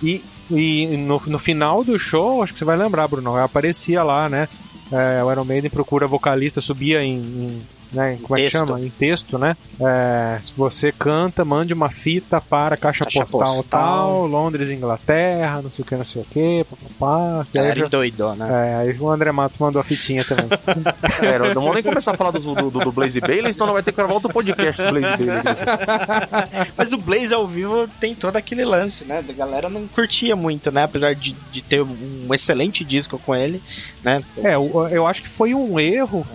[0.01, 4.29] E, e no, no final do show, acho que você vai lembrar, Bruno, aparecia lá,
[4.29, 4.47] né?
[4.91, 7.15] É, o Iron Maiden procura vocalista, subia em.
[7.15, 7.61] em,
[7.91, 8.51] né, como é que Texto.
[8.67, 8.79] chama?
[8.79, 9.55] Em texto, né?
[9.79, 13.63] É, se você canta, mande uma fita para caixa, Caixa postal, postal.
[13.69, 17.39] tal, Londres, Inglaterra, não sei o que, não sei o que, papapá.
[17.41, 18.47] Aí, Galera já- endoidou, né?
[18.69, 20.45] é, aí o André Matos mandou a fitinha também.
[21.21, 23.83] É, não, vamos nem começar a falar do, do, do Blaze Bailey, senão não vai
[23.83, 25.43] ter que gravar outro podcast do Blaze Bailey.
[26.75, 29.23] Mas o Blaze ao vivo tem todo aquele lance, né?
[29.27, 30.83] A galera não curtia muito, né?
[30.83, 33.61] Apesar de, de ter um excelente disco com ele,
[34.03, 34.23] né?
[34.43, 36.25] é, eu, eu acho que foi um erro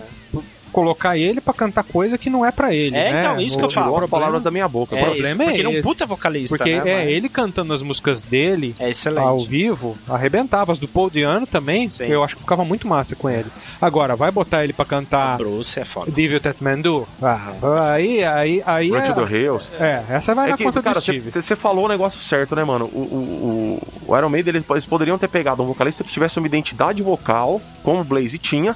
[0.77, 3.19] colocar ele pra cantar coisa que não é pra ele, É, né?
[3.21, 3.87] então, isso que eu O- falo.
[3.87, 4.95] O as problema- palavras da minha boca.
[4.95, 6.81] É, o problema isso, é porque ele é um puta vocalista, Porque né?
[6.89, 9.25] é, Mas ele cantando as músicas dele É excelente.
[9.25, 10.71] ao vivo, arrebentava.
[10.71, 12.05] As do Paul Diano também, Sim.
[12.05, 13.47] eu acho que ficava muito massa com ele.
[13.81, 16.11] Agora, vai botar ele pra cantar Bruce é foda.
[16.11, 17.07] Devil That Man Do?
[17.21, 17.53] Ah,
[17.93, 18.89] aí, aí, aí.
[18.91, 19.71] Run to the É, Hills.
[19.79, 21.31] é, essa vai É na que, conta cara, do Steve.
[21.31, 22.85] você falou o negócio certo, né, mano?
[22.93, 26.37] O, o, o, o Iron Maiden, eles, eles poderiam ter pegado um vocalista que tivesse
[26.37, 28.75] uma identidade vocal, como o Blaze tinha,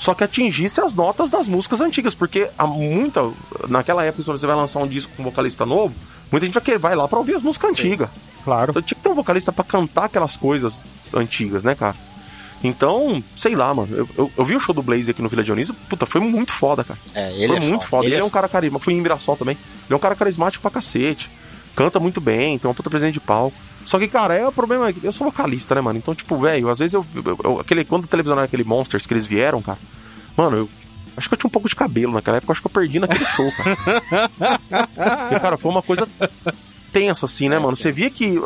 [0.00, 3.30] só que atingisse as notas das músicas antigas, porque há muita.
[3.68, 5.94] Naquela época, se você vai lançar um disco com um vocalista novo,
[6.30, 7.88] Muita gente vai, querer, vai lá pra ouvir as músicas Sim.
[7.88, 8.10] antigas.
[8.44, 8.70] Claro.
[8.70, 10.82] Então tinha que ter um vocalista pra cantar aquelas coisas
[11.12, 11.96] antigas, né, cara?
[12.62, 13.88] Então, sei lá, mano.
[13.94, 16.52] Eu, eu, eu vi o show do Blaze aqui no Vila Dionísio, puta, foi muito
[16.52, 16.98] foda, cara.
[17.14, 18.06] É, ele foi é muito foda.
[18.06, 18.84] Ele, é um é cara carismático.
[18.84, 19.56] Fui em Mirassol também.
[19.56, 21.30] Ele é um cara carismático pra cacete.
[21.74, 23.56] Canta muito bem, tem uma puta presente de palco.
[23.84, 25.98] Só que, cara, é o problema é que eu sou vocalista, né, mano?
[25.98, 29.26] Então, tipo, velho, às vezes eu, eu- eu- aquele quando era aquele Monsters que eles
[29.26, 29.78] vieram, cara.
[30.36, 30.68] Mano, eu
[31.16, 33.24] acho que eu tinha um pouco de cabelo naquela época, acho que eu perdi naquele
[33.24, 34.30] show, cara.
[35.28, 36.06] Porque, cara, foi uma coisa
[36.92, 37.76] tensa assim, né, mano?
[37.76, 38.38] Você via que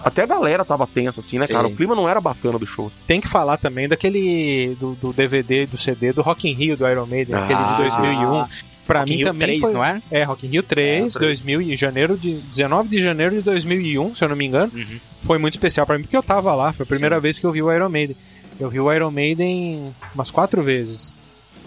[0.00, 1.52] até a galera tava tensa assim, né, Sim.
[1.54, 1.66] cara?
[1.68, 2.90] O clima não era bacana do show.
[3.06, 4.76] Tem que falar também daquele.
[4.80, 7.82] do, do DVD, do CD do Rock in Rio do Iron Maiden, aquele Ah, de
[7.82, 8.44] 2001.
[8.88, 9.72] Pra Rock mim Rio também 3, foi.
[9.72, 10.02] não é?
[10.10, 11.38] É, Rock in Rio 3, É, 3.
[11.44, 14.72] 2000, em janeiro de 19 de janeiro de 2001, se eu não me engano.
[14.74, 14.98] Uhum.
[15.20, 17.52] Foi muito especial pra mim porque eu tava lá, foi a primeira vez que eu
[17.52, 18.16] vi o Iron Maiden.
[18.58, 21.14] Eu vi o Iron Maiden umas quatro vezes.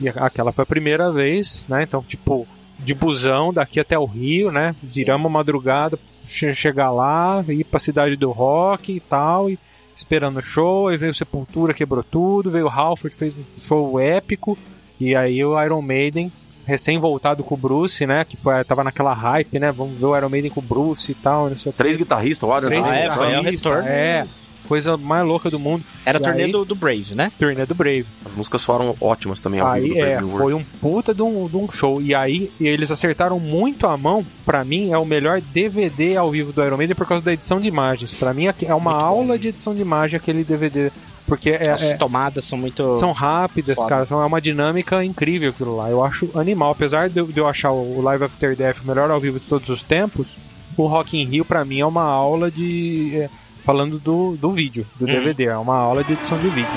[0.01, 1.83] E aquela foi a primeira vez, né?
[1.83, 2.45] Então, tipo,
[2.79, 4.75] de busão daqui até o Rio, né?
[4.81, 9.59] Viramos madrugada, che- chegar lá, ir pra cidade do rock e tal, e
[9.95, 14.57] esperando o show, aí veio Sepultura, quebrou tudo, veio o Halford, fez um show épico,
[14.99, 16.31] e aí o Iron Maiden,
[16.65, 18.25] recém voltado com o Bruce, né?
[18.27, 19.71] Que foi, tava naquela hype, né?
[19.71, 21.77] Vamos ver o Iron Maiden com o Bruce e tal, não sei o que.
[21.77, 23.89] Três guitarristas, o Adrian Três Ah, é, foi o guitarristas, retorno.
[23.89, 24.27] É,
[24.67, 25.83] coisa mais louca do mundo.
[26.05, 27.29] Era E turnê aí- do, do Brave, né?
[27.37, 28.05] Turnê do Brave.
[28.25, 31.21] As músicas foram ótimas também ao vivo Aí do Brave é, foi um puta de
[31.21, 32.01] um, de um show.
[32.01, 34.25] E aí eles acertaram muito a mão.
[34.45, 37.59] Pra mim é o melhor DVD ao vivo do Iron Maiden por causa da edição
[37.59, 38.13] de imagens.
[38.13, 39.05] Pra mim é uma Muito bom.
[39.05, 40.89] aula de edição de imagem aquele DVD.
[41.31, 42.91] Porque é, As é- tomadas são muito.
[42.91, 43.87] são rápidas, Foda.
[43.87, 44.05] cara.
[44.05, 45.89] São, é uma dinâmica incrível aquilo lá.
[45.89, 46.71] Eu acho animal.
[46.71, 49.45] Apesar de eu, de eu achar o Live After Death o melhor ao vivo de
[49.45, 50.37] todos os tempos,
[50.77, 53.11] o Rock in Rio pra mim é uma aula de...
[53.15, 53.29] é,
[53.63, 55.11] falando do, do vídeo, do Uhum.
[55.13, 55.45] DVD.
[55.45, 56.67] É uma aula de edição de vídeo.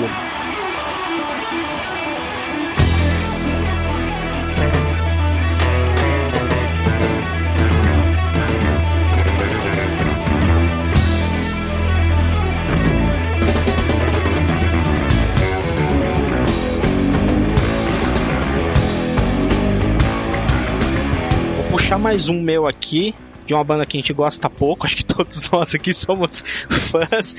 [21.97, 23.13] Mais um meu aqui,
[23.45, 27.35] de uma banda que a gente gosta pouco, acho que todos nós aqui somos fãs.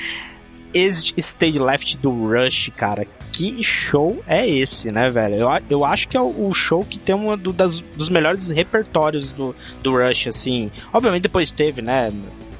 [0.75, 3.07] Exit Stage Left do Rush, cara.
[3.33, 5.37] Que show é esse, né, velho?
[5.37, 9.33] Eu, eu acho que é o, o show que tem um das, dos melhores repertórios
[9.33, 10.71] do, do Rush, assim.
[10.93, 12.13] Obviamente depois teve, né,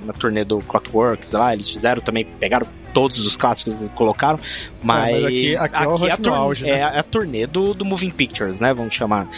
[0.05, 4.39] na turnê do Clockworks lá, eles fizeram também, pegaram todos os clássicos e colocaram,
[4.83, 6.71] mas, mas aqui- aqui é o Rush a turnê, auge, né?
[6.71, 9.29] é a turnê do, do Moving Pictures, né, vamos chamar.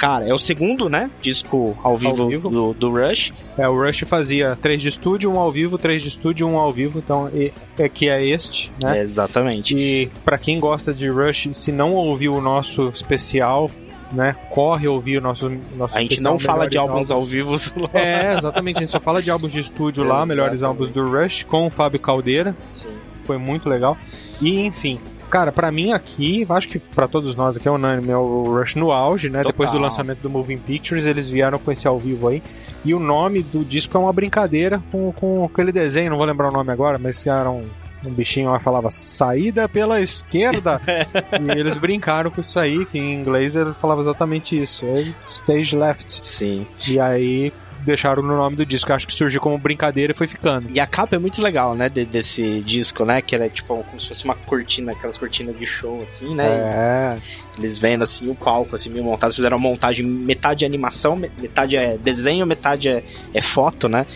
[0.00, 2.48] Cara, é o segundo, né, disco ao vivo, vivo.
[2.48, 3.32] Do, do Rush.
[3.58, 6.70] É, o Rush fazia três de estúdio, um ao vivo, três de estúdio, um ao
[6.70, 6.98] vivo.
[7.00, 8.98] Então, e- é que é este, né?
[8.98, 9.76] É, exatamente.
[9.76, 13.70] E pra quem gosta de Rush, se não ouviu o nosso especial,
[14.10, 17.56] né, corre ouvir o nosso, nosso A gente não fala de Melhores álbuns ao vivo.
[17.92, 18.78] É, exatamente.
[18.78, 20.90] A gente só fala de álbuns de estúdio lá, melhores Exatamente.
[20.94, 22.56] álbuns do Rush, com o Fábio Caldeira.
[22.70, 22.88] Sim.
[23.24, 23.98] Foi muito legal.
[24.40, 24.98] E, enfim,
[25.30, 28.74] cara, pra mim aqui, acho que pra todos nós aqui é unânime, é o Rush
[28.74, 29.38] no auge, né?
[29.38, 29.52] Total.
[29.52, 32.42] Depois do lançamento do Moving Pictures, eles vieram com esse ao vivo aí.
[32.84, 36.48] E o nome do disco é uma brincadeira com, com aquele desenho, não vou lembrar
[36.48, 37.66] o nome agora, mas que era um,
[38.04, 40.80] um bichinho lá que falava saída pela esquerda.
[41.40, 44.84] e eles brincaram com isso aí, que em inglês ele falava exatamente isso.
[45.24, 46.10] Stage left.
[46.22, 46.66] Sim.
[46.88, 47.52] E aí
[47.84, 48.92] deixaram no nome do disco.
[48.92, 50.68] Acho que surgiu como brincadeira e foi ficando.
[50.72, 53.82] E a capa é muito legal, né, de- desse disco, né, que ela é tipo
[53.84, 57.18] como se fosse uma cortina, aquelas cortinas de show, assim, né, É,
[57.58, 61.30] eles vendo, assim, o palco, assim, meio montado, fizeram uma montagem, metade é animação, me-
[61.38, 63.02] metade é desenho, metade é,
[63.34, 64.06] é foto, né,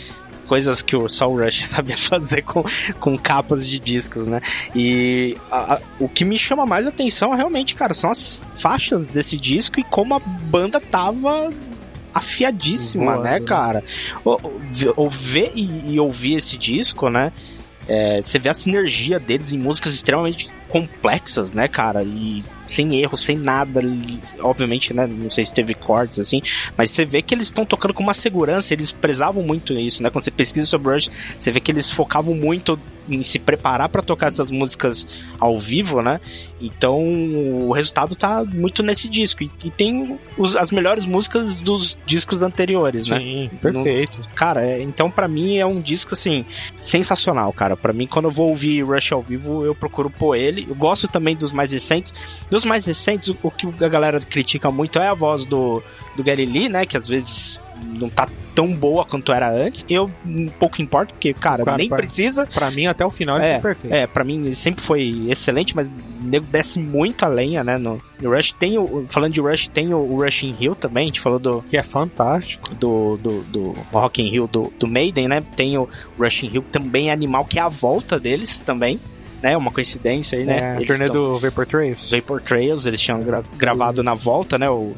[0.46, 2.62] coisas que o o Rush sabia fazer com,
[3.00, 4.40] com capas de discos, né,
[4.74, 9.36] e a- a- o que me chama mais atenção, realmente, cara, são as faixas desse
[9.36, 11.50] disco e como a banda tava
[12.14, 13.46] afiadíssima, Voando, né, né?
[13.46, 13.82] cara?
[14.24, 17.32] O- o- ve- ou ver e, e ouvir esse disco, né?
[17.86, 22.02] é, você vê a sinergia deles em músicas extremamente complexas, né, cara?
[22.02, 23.80] E sem erro, sem nada.
[24.40, 25.06] Obviamente, né?
[25.06, 26.40] Não sei se teve cortes assim,
[26.78, 30.08] mas você vê que eles estão tocando com uma segurança, eles prezavam muito isso, né?
[30.08, 34.02] Quando você pesquisa sobre Rush, você vê que eles focavam muito em se preparar pra
[34.02, 35.06] tocar essas músicas
[35.38, 36.20] ao vivo, né?
[36.60, 36.98] Então
[37.68, 39.42] o resultado tá muito nesse disco.
[39.42, 43.18] E, e tem os- as melhores músicas dos discos anteriores, né?
[43.18, 44.18] sim, perfeito.
[44.34, 46.44] Cara, é- então pra mim é um disco assim
[46.78, 47.76] sensacional, cara.
[47.76, 50.66] Pra mim quando eu vou ouvir Rush ao vivo, eu procuro pôr ele.
[50.68, 52.14] Eu gosto também dos mais recentes.
[52.50, 55.82] Dos mais recentes, o, o que a galera critica muito é a voz do
[56.16, 59.84] do Gary Lee, né, que às vezes não tá tão boa quanto era antes.
[59.88, 62.46] Eu um pouco importo, porque, cara, nem pra- precisa.
[62.46, 63.92] Pra mim, até o final, ele É, foi perfeito.
[63.94, 67.76] É, pra mim ele sempre foi excelente, mas o nego desce muito a lenha, né?
[67.78, 69.04] No, no Rush tem o.
[69.08, 71.04] Falando de Rush, tem o, o Rush in Rio também.
[71.04, 72.74] A gente falou do, Que é fantástico.
[72.74, 75.42] do, do, do Rock in Rio do, do Maiden, né?
[75.56, 79.00] Tem o Rush in que também é animal, que é a volta deles também,
[79.42, 79.56] né?
[79.56, 80.58] Uma coincidência aí, né?
[80.58, 82.10] É, a Eles turnê tão- do Vapor Trails.
[82.10, 84.70] Vapor Trails, eles tinham gra- gravado na volta, né?
[84.70, 84.92] O,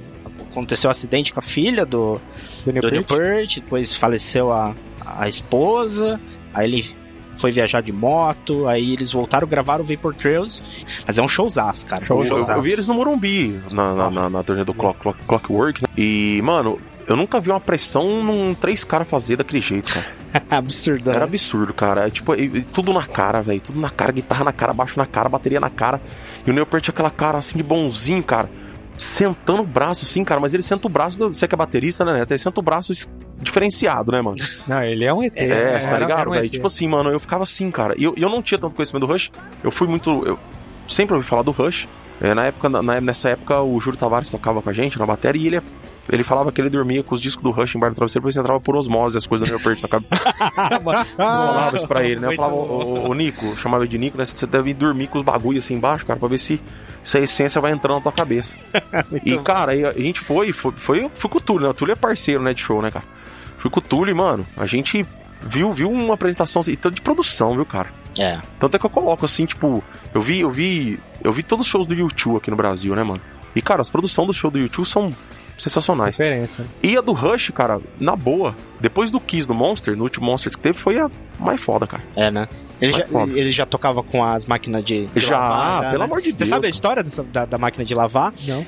[0.59, 2.21] aconteceu um acidente com a filha do,
[2.65, 3.57] Do Neil do Neil Peart.
[3.57, 6.21] Depois faleceu a, a esposa,
[6.55, 6.97] aí ele
[7.37, 10.63] foi viajar de moto, aí eles voltaram, gravaram o Vapor Trails,
[11.07, 12.03] mas é um showzaço, cara.
[12.03, 14.99] Show, um Eu, eu vi eles no Morumbi, na, na, na, na turnê do Clock,
[15.01, 15.89] Clock- Clockwork, né?
[15.99, 20.07] E, mano, eu nunca vi uma pressão num três caras fazer daquele jeito, cara.
[20.51, 22.07] Absurdo, Era absurdo, cara.
[22.07, 22.33] É, tipo,
[22.73, 23.61] tudo na cara, velho.
[23.61, 26.01] Tudo na cara, guitarra na cara, baixo na cara, bateria na cara.
[26.47, 28.51] E o tinha aquela cara assim de bonzinho, cara.
[28.99, 30.41] Sentando o braço assim, cara.
[30.41, 32.13] Mas ele senta o braço, do- você que é baterista, né?
[32.15, 32.31] Neto?
[32.31, 32.93] Ele senta o braço
[33.41, 34.37] diferenciado, né, mano?
[34.67, 35.33] Não, ele é um ET.
[35.37, 35.81] É, né?
[35.81, 36.35] você tá ligado, um?
[36.35, 36.51] ET.
[36.51, 37.95] Tipo assim, mano, eu ficava assim, cara.
[37.99, 39.31] E eu, eu não tinha tanto conhecimento do Rush.
[39.63, 40.25] Eu fui muito.
[40.27, 40.39] Eu
[40.89, 41.87] sempre ouvi falar do Rush.
[42.19, 45.43] É, na época, na- nessa época, o Júlio Tavares tocava com a gente na bateria
[45.43, 45.63] e ele,
[46.11, 48.59] ele falava que ele dormia com os discos do Rush embaixo do travesseiro, porque entrava
[48.59, 50.15] por osmose as coisas do meu perto na cabeça.
[50.81, 50.81] Eu
[51.19, 52.29] falava isso pra ele, né?
[52.29, 52.59] Eu falava, ô,
[53.05, 54.25] ô, ô, Nico, chamava ele de Nico, né?
[54.25, 56.59] Você deve dormir com os bagulhos assim embaixo, cara, pra ver se,
[57.07, 58.57] se a essência vai entrando na tua cabeça.
[59.25, 61.69] e, cara, aí a gente foi, foi, foi, fui com o Túlio, né?
[61.69, 63.05] O Túlio é parceiro, né, de show, né, cara?
[63.59, 65.07] Fui com o Túlio e, mano, a gente
[65.41, 67.91] viu, viu uma apresentação assim, tanto de produção, viu, cara?
[68.19, 68.41] É.
[68.59, 71.71] Tanto é que eu coloco assim, tipo, eu vi, eu vi, eu vi todos os
[71.71, 73.21] shows do YouTube aqui no Brasil, né, mano?
[73.55, 75.15] E, cara, as produções do show do YouTube são
[75.57, 76.17] sensacionais.
[76.17, 76.67] Diferença.
[76.83, 80.57] E a do Rush, cara, na boa, depois do Kiss do Monster, no último Monsters
[80.57, 82.03] que teve, foi a mais foda, cara.
[82.15, 82.49] É, né?
[82.81, 83.33] Ele já, foda.
[83.39, 86.05] ele já tocava com as máquinas de, de Já, lavar, pelo né?
[86.05, 86.51] amor de Você Deus.
[86.51, 88.35] sabe a história dessa- da, da máquina de lavar?
[88.47, 88.67] Não.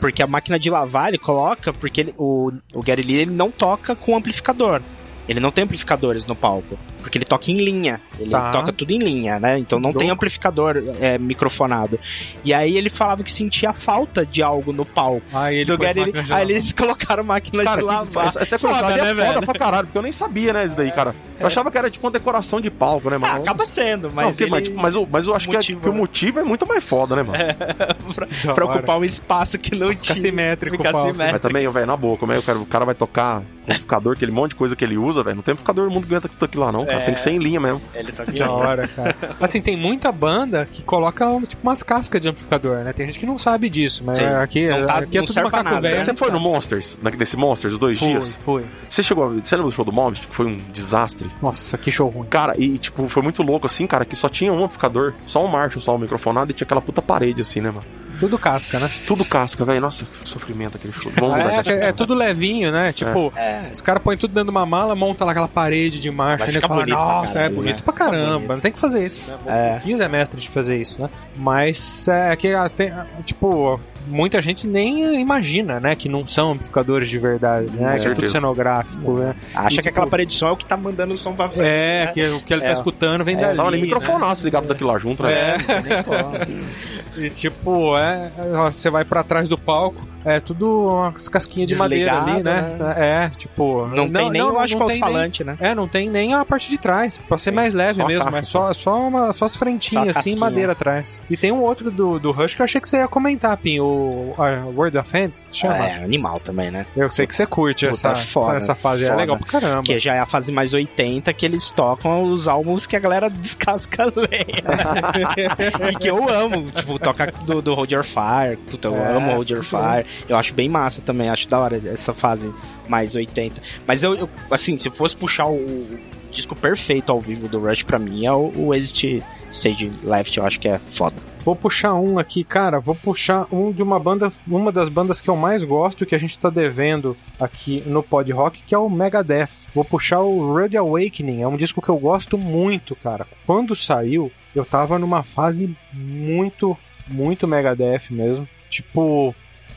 [0.00, 3.50] Porque a máquina de lavar ele coloca, porque ele- o, o Gary Lee ele não
[3.50, 4.80] toca com amplificador.
[5.28, 6.78] Ele não tem amplificadores no palco.
[7.04, 8.00] Porque ele toca em linha.
[8.18, 8.50] Ele Tá.
[8.50, 9.58] toca tudo em linha, né?
[9.58, 12.00] Então não tem amplificador é, microfonado.
[12.44, 15.22] E aí ele falava que sentia falta de algo no palco.
[15.32, 18.26] Aí ele máquina de Aí eles colocaram máquina Cara, de lavar.
[18.28, 19.46] essa, essa Foda, curiosidade é né, foda velho?
[19.46, 21.14] pra caralho, porque eu nem sabia, né, isso daí, cara.
[21.38, 23.34] Eu achava que era tipo uma decoração de palco, né, Ah, mano?
[23.42, 25.74] acaba sendo, mas, Não, ele, mas, tipo, mas, o- mas eu acho que, é- que
[25.74, 25.98] o né?
[25.98, 27.38] motivo é muito mais foda, né, mano?
[28.44, 28.76] Da pra hora.
[28.78, 30.16] ocupar um espaço que não Fica tinha.
[30.20, 31.32] simétrico o Fica simétrico.
[31.32, 34.50] Mas também, velho, na boa, como é que o cara, vai tocar amplificador, aquele monte
[34.50, 35.36] de coisa que ele usa, velho?
[35.36, 37.04] Não tem amplificador no mundo que aguenta tudo aquilo lá, não, É.
[37.04, 37.80] Tem que ser em linha mesmo.
[37.94, 39.16] Ele tá Da hora, cara.
[39.40, 42.92] Assim, tem muita banda que coloca tipo umas cascas de amplificador, né?
[42.92, 44.24] Tem gente que não sabe disso, mas Sim.
[44.24, 46.00] aqui, Não tá- aqui é tudo macaco nada, velho.
[46.04, 48.38] Você foi no Monsters, nesse Monsters, os dois Fui, dias?
[48.42, 48.64] fui.
[48.88, 51.30] Você chegou Você lembra do show do Monsters, que foi um desastre?
[51.42, 52.26] Nossa, que show ruim.
[52.28, 55.48] Cara, e tipo, foi muito louco assim, cara, que só tinha um amplificador, só um
[55.48, 57.84] Marshall, só um microfonado e tinha aquela puta parede assim, né, mano?
[58.20, 58.90] Tudo casca, né?
[59.06, 59.80] Tudo casca, velho.
[59.80, 61.10] Nossa, que sofrimento aquele show.
[61.12, 61.70] De É, assunto.
[61.70, 62.92] é, tudo levinho, né?
[62.92, 63.68] Tipo, É.
[63.72, 66.54] os caras põem tudo dentro de uma mala, monta lá aquela parede de marcha Vai
[66.54, 67.82] ficar fala, bonito pra nossa, é bonito né?
[67.84, 68.32] pra caramba.
[68.38, 68.48] bonito.
[68.52, 69.36] Não tem que fazer isso, né?
[69.46, 69.76] É.
[69.78, 71.10] O 15 é mestre de fazer isso, né?
[71.36, 72.92] Mas é que tem,
[73.24, 75.94] tipo, muita gente nem imagina, né?
[75.96, 77.96] Que não são amplificadores de verdade, né?
[77.98, 79.34] Que é tudo cenográfico, né?
[79.54, 81.34] Acha E, que tipo, aquela parede de som é o que tá mandando o som
[81.34, 81.66] pra frente.
[81.66, 82.12] É, né?
[82.12, 82.66] que o que ele É.
[82.66, 83.54] tá escutando vem dali.
[83.54, 83.86] Só nem né?
[83.86, 85.56] microfonaço ligado daquilo lá junto, né?
[85.56, 86.84] É.
[87.16, 91.76] E tipo, é, é, você vai pra trás do palco, é tudo umas casquinhas de
[91.76, 92.62] madeira ali, né?
[92.62, 93.86] Desligado, É, tipo.
[93.88, 95.56] Não, tem nem, não o alto-falante, né?
[95.60, 98.46] É, não tem nem a parte de trás, pra ser mais leve mesmo, caixa, mas
[98.46, 101.20] só, só, uma, só as frentinhas Só assim, madeira atrás.
[101.30, 103.80] E tem um outro do, do Rush que eu achei que você ia comentar, Pim,
[103.80, 105.76] o a World of Fans, chama.
[105.76, 106.86] É, animal também, né?
[106.96, 109.18] Eu sei que você curte Puta, essa, foda, essa fase, é foda.
[109.20, 109.82] legal pra caramba.
[109.82, 113.28] Que já é a fase mais 80 que eles tocam os álbuns que a galera
[113.30, 115.90] descasca a lenha.
[115.92, 116.70] e que eu amo.
[116.70, 118.56] Tipo, toca do, do Hold Your Fire.
[118.70, 120.06] Puta, eu É, amo Hold Your Fire.
[120.28, 121.28] Eu acho bem massa também.
[121.28, 122.52] Acho da hora essa fase
[122.88, 123.60] mais 80.
[123.86, 126.00] Mas eu, eu, assim, se eu fosse puxar o, o
[126.30, 130.36] disco perfeito ao vivo do Rush, pra mim é o, o Exit Stage Left.
[130.36, 131.16] Eu acho que é foda.
[131.44, 132.80] Vou puxar um aqui, cara.
[132.80, 136.18] Vou puxar um de uma banda, uma das bandas que eu mais gosto, que a
[136.18, 139.50] gente tá devendo aqui no Pod Rock, que é o Megadeth.
[139.74, 141.42] Vou puxar o Rude Awakening.
[141.42, 143.26] É um disco que eu gosto muito, cara.
[143.46, 146.76] Quando saiu, eu tava numa fase muito,
[147.08, 148.48] muito Megadeth mesmo.
[148.70, 149.34] Tipo,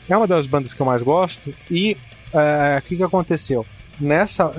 [0.08, 1.54] é uma das bandas que eu mais gosto.
[1.70, 1.96] E
[2.32, 3.64] é, o que, que aconteceu?
[4.00, 4.52] Nessa,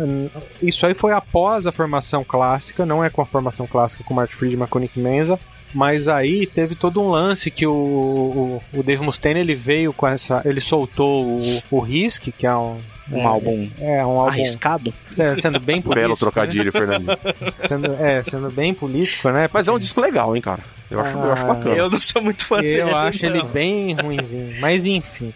[0.62, 4.32] isso aí foi após a formação clássica, não é com a formação clássica com Mark
[4.32, 5.40] Friedman e Nick Menza,
[5.74, 10.06] mas aí teve todo um lance que o, o, o Dave Mustaine ele veio com
[10.06, 12.80] essa, ele soltou o, o Risk, que é um
[13.12, 14.94] Um é, álbum é um álbum arriscado.
[15.10, 17.00] se- sendo bem político, Belo trocadilho, né?
[17.68, 19.50] sendo, é, sendo bem político, né?
[19.52, 20.62] Mas é um disco legal, hein, cara.
[20.92, 21.76] Eu acho, eu acho Ah, bacana.
[21.76, 22.82] Eu não sou muito fã dele.
[22.82, 23.46] Eu acho ele não.
[23.48, 25.34] bem ruinzinho, mas enfim.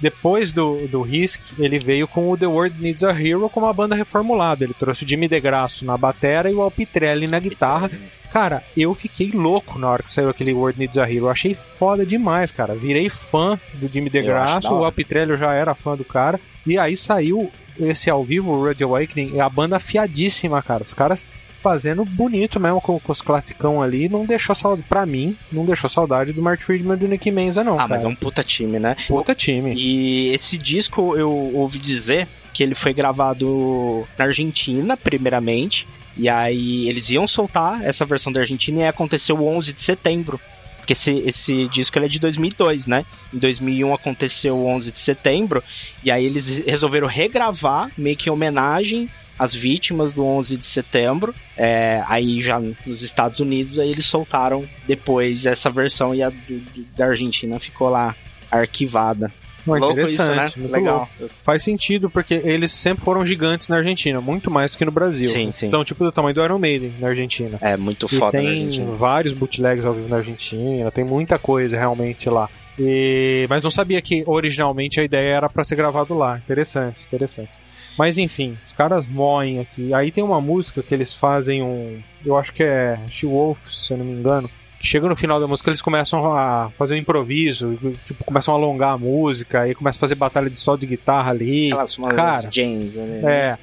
[0.00, 3.72] Depois do, do Risk, ele veio com o The World Needs a Hero com uma
[3.72, 4.64] banda reformulada.
[4.64, 7.88] Ele trouxe o Jimmy DeGrasso na batera e o Alpitrelli na guitarra.
[8.32, 11.26] Cara, eu fiquei louco na hora que saiu aquele World Needs a Hero.
[11.26, 12.74] Eu achei foda demais, cara.
[12.74, 16.40] Virei fã do Jimmy DeGrasso, o Alpitrelli já era fã do cara.
[16.66, 20.82] E aí saiu esse ao vivo, o Road Awakening, é a banda afiadíssima, cara.
[20.82, 21.26] Os caras
[21.62, 25.88] fazendo bonito mesmo com, com os classicão ali, não deixou saudade, pra mim, não deixou
[25.88, 27.74] saudade do Mark Friedman e do Nick Menza, não.
[27.74, 27.88] Ah, cara.
[27.90, 28.96] mas é um puta time, né?
[29.06, 29.74] Puta time.
[29.76, 35.86] E esse disco eu ouvi dizer que ele foi gravado na Argentina, primeiramente.
[36.16, 40.40] E aí eles iam soltar essa versão da Argentina e aconteceu o 11 de setembro.
[40.78, 43.06] Porque esse, esse disco ele é de 2002, né?
[43.32, 45.62] Em 2001 aconteceu o 11 de setembro.
[46.02, 51.34] E aí eles resolveram regravar, meio que em homenagem as vítimas do 11 de setembro.
[51.56, 56.58] É, aí já nos Estados Unidos, aí eles soltaram depois essa versão e a do,
[56.58, 58.14] do, da Argentina ficou lá
[58.50, 59.32] arquivada.
[59.66, 60.78] Não, louco interessante, isso, né?
[60.78, 61.08] Legal.
[61.18, 61.34] Louco.
[61.42, 65.26] Faz sentido, porque eles sempre foram gigantes na Argentina, muito mais do que no Brasil.
[65.26, 65.70] Sim, sim.
[65.70, 67.58] São tipo do tamanho do Iron Maiden na Argentina.
[67.60, 72.28] É, muito foda e tem vários bootlegs ao vivo na Argentina, tem muita coisa realmente
[72.28, 72.48] lá.
[72.78, 73.46] E...
[73.48, 76.38] Mas não sabia que originalmente a ideia era para ser gravado lá.
[76.38, 77.50] Interessante, interessante.
[77.98, 79.92] Mas enfim, os caras moem aqui.
[79.92, 82.00] Aí tem uma música que eles fazem um.
[82.24, 84.50] Eu acho que é She Wolf, se eu não me engano.
[84.82, 88.94] Chega no final da música, eles começam a fazer um improviso, tipo, começam a alongar
[88.94, 91.68] a música, aí começa a fazer batalha de sol de guitarra ali.
[91.68, 93.20] Aquelas cara, James, né?
[93.24, 93.58] É.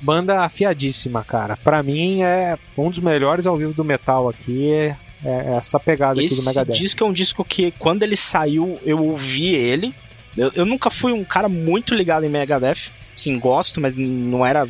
[0.00, 1.56] Banda afiadíssima, cara.
[1.56, 4.70] Pra mim é um dos melhores ao vivo do metal aqui.
[4.72, 6.72] É, é essa pegada Esse aqui do Megadeth.
[6.72, 9.94] Esse disco é um disco que, quando ele saiu, eu ouvi ele.
[10.36, 14.68] Eu, eu nunca fui um cara muito ligado em Megadeth sim, gosto, mas não era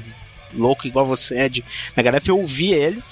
[0.52, 1.64] louco igual você é de
[1.96, 2.28] Megadeth.
[2.28, 3.02] Eu ouvi ele.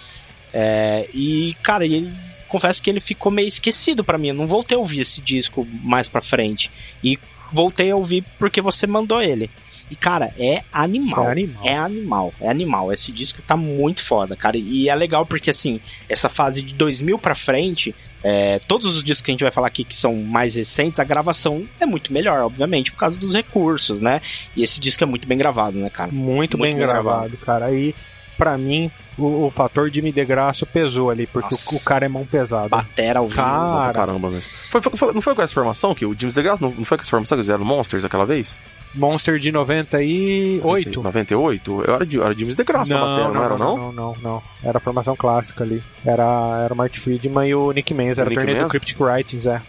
[0.52, 2.12] É, e, cara, ele
[2.52, 4.28] confesso que ele ficou meio esquecido para mim.
[4.28, 6.70] Eu não voltei a ouvir esse disco mais pra frente.
[7.02, 7.18] E
[7.50, 9.50] voltei a ouvir porque você mandou ele.
[9.90, 11.24] E, cara, é animal.
[11.24, 11.64] É animal.
[11.64, 12.34] É animal.
[12.40, 12.92] É animal.
[12.92, 14.56] Esse disco tá muito foda, cara.
[14.58, 19.22] E é legal porque, assim, essa fase de 2000 pra frente, é, todos os discos
[19.22, 22.42] que a gente vai falar aqui que são mais recentes, a gravação é muito melhor,
[22.42, 24.20] obviamente, por causa dos recursos, né?
[24.54, 26.10] E esse disco é muito bem gravado, né, cara?
[26.12, 27.36] Muito, muito bem, bem, gravado, gravado.
[27.38, 27.66] cara.
[27.66, 27.94] Aí,
[28.42, 32.08] para mim, o, o, fator de me degraço pesou ali, porque o, o, cara é
[32.08, 32.68] mão pesada.
[32.68, 33.92] Batera ao cara...
[33.92, 34.52] Caramba, mesmo.
[34.68, 36.98] Foi, foi, foi, não foi com essa formação que o James DeGrasse, não, não foi
[36.98, 38.58] com essa formação que eles fizeram Monsters aquela vez?
[38.94, 41.02] Monster de 98.
[41.02, 41.84] 98?
[41.86, 43.76] Eu era, de, era James DeGrasse não, na bateria, não, não, era não?
[43.76, 44.42] Não, não, não.
[44.62, 45.82] Era a formação clássica ali.
[46.04, 48.18] Era, era o Marty Friedman e o Nick Menz.
[48.18, 49.62] Era o torneio do Cryptic Writings, é.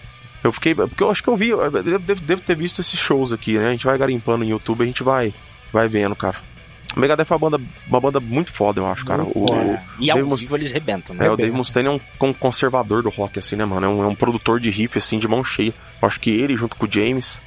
[0.44, 0.74] Eu fiquei.
[0.74, 1.50] Porque eu acho que eu vi.
[1.50, 3.68] Eu devo, devo, ter visto esses shows aqui, né?
[3.68, 5.34] A gente vai garimpando no YouTube, a gente vai,
[5.72, 6.38] vai vendo, cara.
[6.96, 9.24] O Megadeth é uma banda, uma banda muito foda, eu acho, cara.
[9.24, 11.26] O, o, e ao Dave vivo eles rebentam, né?
[11.26, 13.86] É, o Dave Mustaine é um, um, conservador do rock, assim, né, mano?
[13.86, 15.74] É um, é um produtor de riff, assim, de mão cheia.
[16.02, 17.42] Eu acho que ele, junto com o James,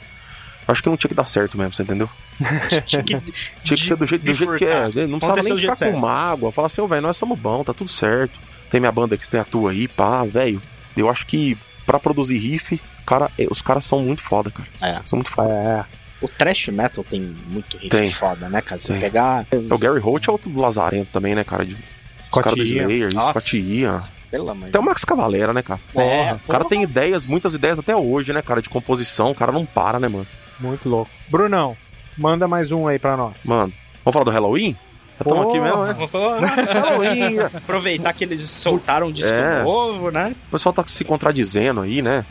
[0.69, 2.11] Acho que não tinha que dar certo mesmo, você entendeu?
[2.85, 3.21] tinha, que,
[3.63, 5.07] tinha que ser do jeito, do jeito que é.
[5.07, 6.51] Não precisava nem ficar com mágoa.
[6.51, 8.37] Falar assim, ô, oh, velho, nós somos bons, tá tudo certo.
[8.69, 10.61] Tem minha banda que tem a tua aí, pá, velho.
[10.97, 11.57] Eu acho que
[11.87, 14.69] pra produzir riff, cara, é, os caras são muito foda, cara.
[14.83, 15.01] É.
[15.07, 15.53] São muito foda.
[15.53, 15.85] É.
[16.21, 18.11] O thrash metal tem muito riff tem.
[18.11, 18.81] foda, né, cara?
[18.81, 19.01] Você tem.
[19.01, 19.47] pegar.
[19.71, 21.65] O Gary Holt é outro lazarento também, né, cara?
[21.65, 21.77] De...
[22.21, 24.03] Os caras do Slayer, Scott Ian.
[24.31, 25.79] Pelo amor Até o Max Cavalera, né, cara?
[25.93, 26.05] Porra.
[26.05, 29.31] É, o cara tem ideias, muitas ideias até hoje, né, cara, de composição.
[29.31, 30.27] O cara não para, né, mano?
[30.59, 31.11] Muito louco.
[31.29, 31.77] Brunão,
[32.17, 33.45] manda mais um aí pra nós.
[33.45, 33.73] Mano,
[34.05, 34.77] vamos falar do Halloween?
[35.19, 36.73] Estamos aqui mesmo, né?
[36.73, 37.39] Halloween.
[37.55, 39.63] Aproveitar que eles soltaram um disco é.
[39.63, 40.35] novo, né?
[40.49, 42.25] O pessoal tá se contradizendo aí, né?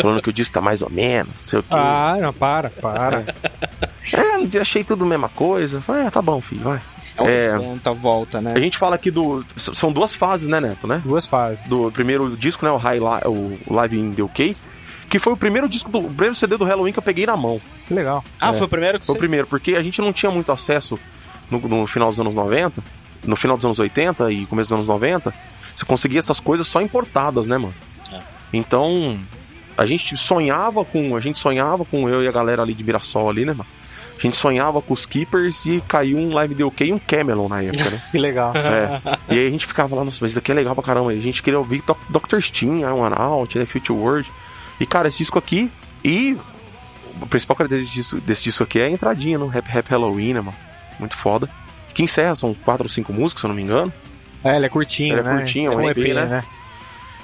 [0.00, 1.68] Falando que o disco tá mais ou menos, não sei o quê.
[1.72, 3.24] Ah, não, para, para.
[4.12, 5.80] é, achei tudo a mesma coisa.
[5.80, 6.80] Falei, é, tá bom, filho, vai.
[7.18, 8.52] É, é volta, né?
[8.54, 9.44] A gente fala aqui do.
[9.56, 11.02] São duas fases, né, Neto, né?
[11.04, 11.68] Duas fases.
[11.68, 12.72] Do primeiro disco, né?
[12.72, 14.56] O, High, o Live in the UK
[15.12, 17.36] que foi o primeiro disco do o primeiro CD do Halloween que eu peguei na
[17.36, 17.60] mão.
[17.86, 18.24] Que legal.
[18.40, 18.52] Ah, é.
[18.54, 19.18] foi o primeiro que Foi você...
[19.18, 20.98] o primeiro, porque a gente não tinha muito acesso
[21.52, 22.82] no, no, final dos anos 90,
[23.24, 25.32] no final dos anos 80 e começo dos anos 90,
[25.74, 27.74] você conseguia essas coisas só importadas, né, mano?
[28.10, 28.20] É.
[28.52, 29.18] Então,
[29.76, 33.28] a gente sonhava com, a gente sonhava com eu e a galera ali de Mirassol
[33.28, 33.68] ali, né, mano?
[34.18, 37.48] A gente sonhava com os Keepers e caiu um Live The OK e um Camelon
[37.48, 38.02] na época, né?
[38.12, 38.52] que legal.
[38.54, 39.00] É.
[39.28, 41.12] E aí a gente ficava lá, nossa, mas isso daqui é legal pra caramba.
[41.12, 42.38] E a gente queria ouvir Dr.
[42.38, 43.66] Steen, Iron Out, né?
[43.66, 44.30] Future World.
[44.78, 45.72] E, cara, esse disco aqui.
[46.04, 46.36] E
[47.20, 50.34] a principal característica desse disco, desse disco aqui é a entradinha no Rap Rap Halloween,
[50.34, 50.56] né, mano?
[51.02, 51.48] Muito foda.
[51.92, 53.92] Que encerra, são quatro ou cinco músicas, se eu não me engano.
[54.44, 55.34] É, ele é curtinho, ele né?
[55.34, 56.24] é curtinho, é um, EP, EP né?
[56.24, 56.44] né?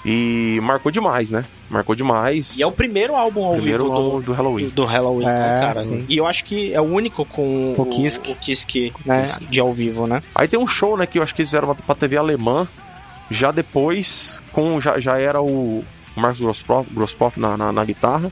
[0.05, 1.45] E marcou demais, né?
[1.71, 2.57] Marcou demais.
[2.59, 4.69] E é o primeiro álbum ao primeiro vivo do, do Halloween.
[4.69, 5.81] Do Halloween, é, cara.
[5.81, 6.05] Sim.
[6.09, 9.27] E eu acho que é o único com o, Kisk, o, o Kisk né?
[9.49, 10.23] De ao vivo, né?
[10.35, 11.07] Aí tem um show, né?
[11.07, 12.67] Que eu acho que eles fizeram pra TV alemã.
[13.31, 15.85] Já depois, com já, já era o,
[16.17, 18.31] Marcos Grospoff, Grospoff na, na, na, guitarra,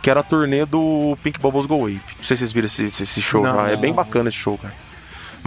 [0.00, 2.00] que que era a turnê do Pink Bubbles Go Ape.
[2.16, 3.54] Não sei se vocês viram esse, esse show Não.
[3.54, 3.70] já.
[3.70, 4.72] É bem bacana esse show, cara.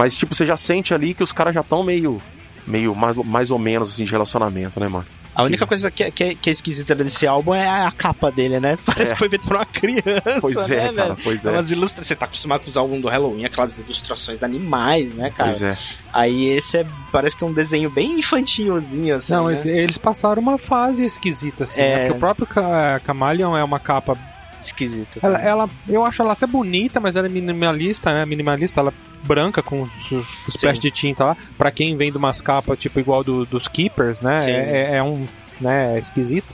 [0.02, 2.20] Mas, tipo, você já sente ali que os caras já estão meio.
[2.66, 5.06] Meio mais, mais ou menos assim de relacionamento, né, mano?
[5.36, 8.32] A única coisa que, é- que, é- que é esquisita desse álbum é a capa
[8.32, 8.78] dele, né?
[8.86, 9.14] Parece É.
[9.14, 11.18] que foi feito por uma criança, Pois né, é, cara, velho?
[11.24, 11.52] pois é.
[11.52, 12.04] Umas ilustra...
[12.04, 15.52] Você tá acostumado com os álbuns do Halloween, aquelas ilustrações animais, né, cara?
[15.52, 15.78] Pois é.
[16.12, 19.56] Aí esse é, parece que é um desenho bem infantilzinho, assim, Não, né?
[19.66, 21.80] eles passaram uma fase esquisita, assim.
[21.82, 21.96] É.
[21.96, 22.00] né?
[22.06, 24.18] Porque o próprio Ca- Chameleon é uma capa.
[24.62, 25.20] Esquisito.
[25.22, 28.26] Ela, ela- eu acho ela até bonita, mas ela é minimalista, né?
[28.26, 31.38] Minimalista, ela é branca com os, os, splash de tinta lá.
[31.58, 34.38] Pra quem vem de umas capas, tipo, igual do, dos Keepers, né?
[34.50, 34.52] É,
[34.94, 35.28] é- é um.
[35.60, 35.96] né?
[35.96, 36.48] É esquisito.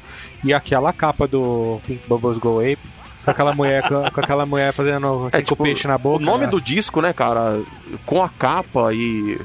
[0.44, 2.80] E aquela capa do Pink Bubbles Go Ape.
[3.26, 6.24] Com aquela mulher, com, aquela mulher fazendo cinco tipo, peixes na boca.
[6.24, 6.48] O nome né?
[6.50, 7.60] do disco, né, cara,
[8.06, 9.38] com a capa e.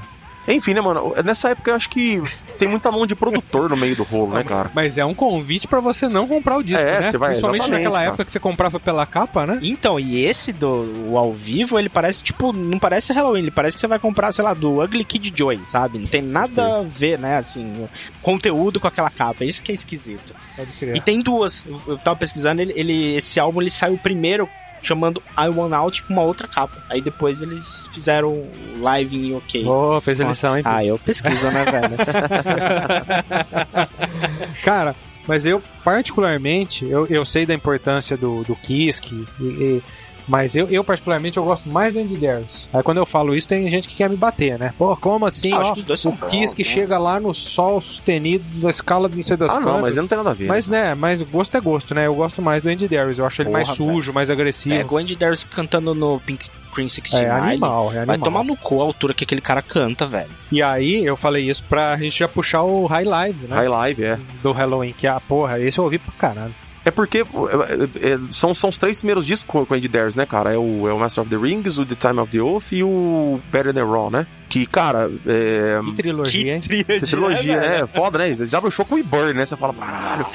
[0.49, 1.15] Enfim, né, mano?
[1.25, 2.21] Nessa época eu acho que
[2.59, 4.71] tem muita mão de produtor no meio do rolo, né, cara?
[4.75, 7.11] Mas é um convite pra você não comprar o disco, É, né?
[7.11, 8.09] você vai- Principalmente naquela cara.
[8.09, 9.59] época que você comprava pela capa, né?
[9.63, 13.77] Então, e esse do o ao vivo, ele parece, tipo, não parece Halloween, ele parece
[13.77, 15.99] que você vai comprar, sei lá, do Ugly Kid Joy, sabe?
[15.99, 17.89] Não tem nada a ver, né, assim,
[18.21, 20.35] conteúdo com aquela capa, isso que é esquisito.
[20.57, 20.97] Pode crer.
[20.97, 24.49] E tem duas, eu- eu tava pesquisando, ele, ele- esse álbum ele saiu primeiro
[24.83, 26.77] chamando I Want Out com uma outra capa.
[26.91, 28.43] Aí depois eles fizeram
[28.79, 29.65] live em OK.
[29.67, 30.63] Oh, fez a lição, hein?
[30.67, 31.97] Ah, eu pesquiso, né, velho?
[34.65, 34.95] Cara,
[35.27, 39.83] mas eu, particularmente, eu, eu sei da importância do, do Kisk, e- e-
[40.29, 42.69] mas eu, eu, particularmente, eu gosto mais do Andy Darius.
[42.73, 44.73] Aí quando eu falo isso, tem gente que quer me bater, né?
[44.79, 45.53] Pô, como assim?
[45.53, 46.65] Ah, ó, que o bons, Kisk né?
[46.65, 50.07] chega lá no sol sustenido, na escala de não sei das Ah, não, mas não
[50.07, 50.47] tem nada a ver.
[50.47, 52.07] Mas, né, mas gosto é gosto, né?
[52.07, 53.19] Eu gosto mais do Andy Darius.
[53.19, 54.75] Eu acho ele mais Porra, sujo, mais agressivo.
[54.75, 57.25] é, o Andy Darius cantando no Pink Screen 69.
[57.27, 58.19] É animal, é Vai animal.
[58.19, 60.31] tomar no cu a altura que aquele cara canta, velho.
[60.51, 63.57] E aí, eu falei isso pra gente já puxar o High Live, né?
[63.57, 64.19] High Live, é.
[64.43, 66.55] Do Halloween, que é a porra, esse eu ouvi pra caralho.
[66.85, 70.53] É porque é, é, são, são os três primeiros discos com Andy Darius, né, cara?
[70.53, 72.83] É o, é o Master of the Rings, o The Time of the Oath e
[72.83, 74.27] o Better Than Raw, né?
[74.49, 75.79] Que, cara, é.
[75.85, 76.61] Que trilogia, hein?
[76.61, 77.81] tríade, trilogia, velho?
[77.83, 77.87] né?
[77.87, 78.27] Foda, né?
[78.27, 79.47] Eles abrem o show com o Burn, né?
[79.47, 80.27] Você fala, caralho.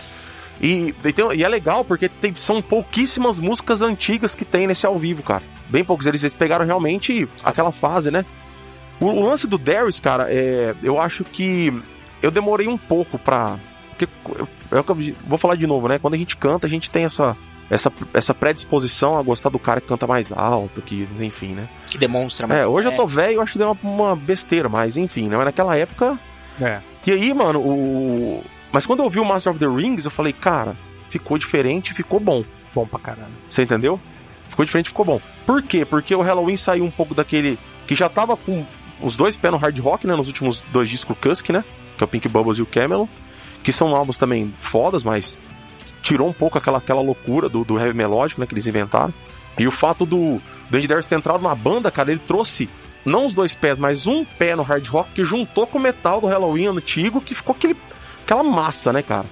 [0.61, 4.85] E, e, tem- e é legal porque tem- são pouquíssimas músicas antigas que tem nesse
[4.85, 5.43] ao vivo, cara.
[5.69, 6.05] Bem poucos.
[6.07, 8.25] Eles, eles pegaram realmente aquela fase, né?
[9.01, 11.71] O, o lance do Darius, cara, é, eu acho que
[12.23, 13.57] eu demorei um pouco pra.
[13.97, 14.07] Porque,
[14.39, 15.97] eu, eu vou falar de novo, né?
[15.99, 17.35] Quando a gente canta, a gente tem essa,
[17.69, 21.67] essa, essa predisposição a gostar do cara que canta mais alto, que, enfim, né?
[21.87, 22.63] Que demonstra mais.
[22.63, 25.35] É, hoje eu tô velho, eu acho que deu uma, uma besteira, mas enfim, né?
[25.37, 26.17] Mas naquela época
[26.61, 26.79] É.
[27.05, 28.43] e aí, mano, o.
[28.71, 30.75] Mas quando eu vi o Master of the Rings, eu falei, cara,
[31.09, 32.43] ficou diferente, ficou bom.
[32.75, 33.31] Bom pra caralho.
[33.47, 33.99] Você entendeu?
[34.49, 35.21] Ficou diferente, ficou bom.
[35.45, 35.85] Por quê?
[35.85, 37.57] Porque o Halloween saiu um pouco daquele.
[37.87, 38.65] que já tava com
[39.01, 40.15] os dois pés no hard rock, né?
[40.15, 41.63] Nos últimos dois discos Cusk, né?
[41.97, 43.07] Que é o Pink Bubbles e o Camelon.
[43.67, 45.37] Que são álbuns também fodas, mas
[46.01, 48.47] tirou um pouco aquela, aquela loucura do, do heavy melódico, né?
[48.47, 49.13] Que eles inventaram.
[49.59, 52.69] E o fato do, do Andy Darius ter entrado na banda, cara, ele trouxe
[53.03, 56.21] não os dois pés, mas um pé no hard rock que juntou com o metal
[56.21, 57.75] do Halloween antigo, que ficou aquele,
[58.23, 59.25] aquela massa, né, cara?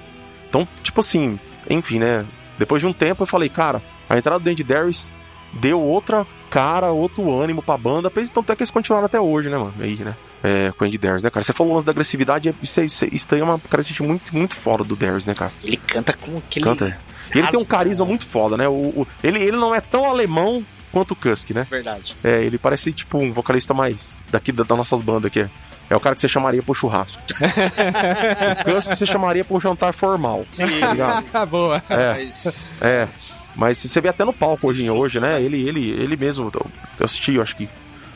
[0.50, 2.26] Então, tipo assim, enfim, né?
[2.58, 5.10] Depois de um tempo eu falei, cara, a entrada do Andy Darius
[5.56, 9.58] deu outra cara, outro ânimo pra banda, tanto é que eles continuaram até hoje, né,
[9.58, 9.74] mano?
[9.80, 10.16] Aí, né?
[10.44, 11.44] É, com o Andy Darius, né, cara?
[11.44, 14.04] Você falou o lance da agressividade, isso, é- isso, é- isso aí é uma característica
[14.08, 15.52] muito, muito fora do Darius, né, cara?
[15.64, 16.64] Ele canta com aquele.
[16.66, 16.98] Canta.
[17.34, 18.68] E ele tem um carisma muito foda, né?
[18.68, 21.66] O, o- ele, ele não é tão alemão quanto o Kusk, né?
[21.70, 22.16] Verdade.
[22.24, 25.46] É, ele parece tipo um vocalista mais daqui da- das nossas bandas aqui.
[25.90, 27.22] É o cara que você chamaria pro churrasco.
[28.62, 30.44] o Kusk você chamaria pro jantar formal.
[30.46, 30.66] Sim.
[30.80, 31.26] Tá ligado?
[31.50, 31.84] Boa.
[31.90, 32.72] É, Mas.
[32.82, 33.08] é.
[33.56, 35.42] Mas você vê até no palco hoje, hoje né?
[35.42, 36.52] Ele, ele, ele mesmo.
[36.54, 37.70] Eu assisti, eu acho que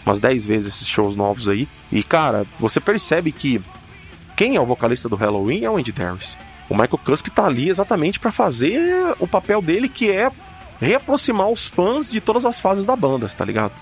[0.05, 1.67] umas 10 vezes esses shows novos aí.
[1.91, 3.61] E, cara, você percebe que
[4.35, 6.37] quem é o vocalista do Halloween é o Andy Darius.
[6.69, 8.79] O Michael Kusk tá ali exatamente pra fazer
[9.19, 10.31] o papel dele, que é
[10.79, 13.73] reaproximar os fãs de todas as fases da banda, tá ligado?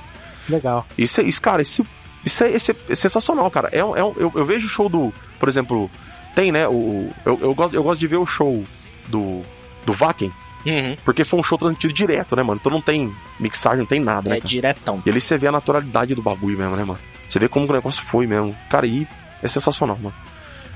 [0.49, 0.85] Legal.
[0.97, 1.85] Isso, é- isso cara, isso,
[2.25, 3.69] isso, é, isso é sensacional, cara.
[3.71, 5.13] É, é eu, eu vejo o show do.
[5.39, 5.91] Por exemplo,
[6.33, 6.67] tem, né?
[6.67, 8.63] O, eu, eu, gosto, eu gosto de ver o show
[9.07, 9.41] do.
[9.85, 10.31] Do Vaken,
[10.65, 10.97] Uhum.
[11.05, 12.59] porque foi um show transmitido direto, né, mano?
[12.59, 14.37] Então não tem mixagem, não tem nada, né?
[14.37, 15.01] É diretão.
[15.05, 16.99] E ali você vê a naturalidade do bagulho mesmo, né, mano?
[17.27, 18.55] Você vê como o negócio foi mesmo.
[18.69, 19.07] Cara, e
[19.41, 20.15] é sensacional, mano.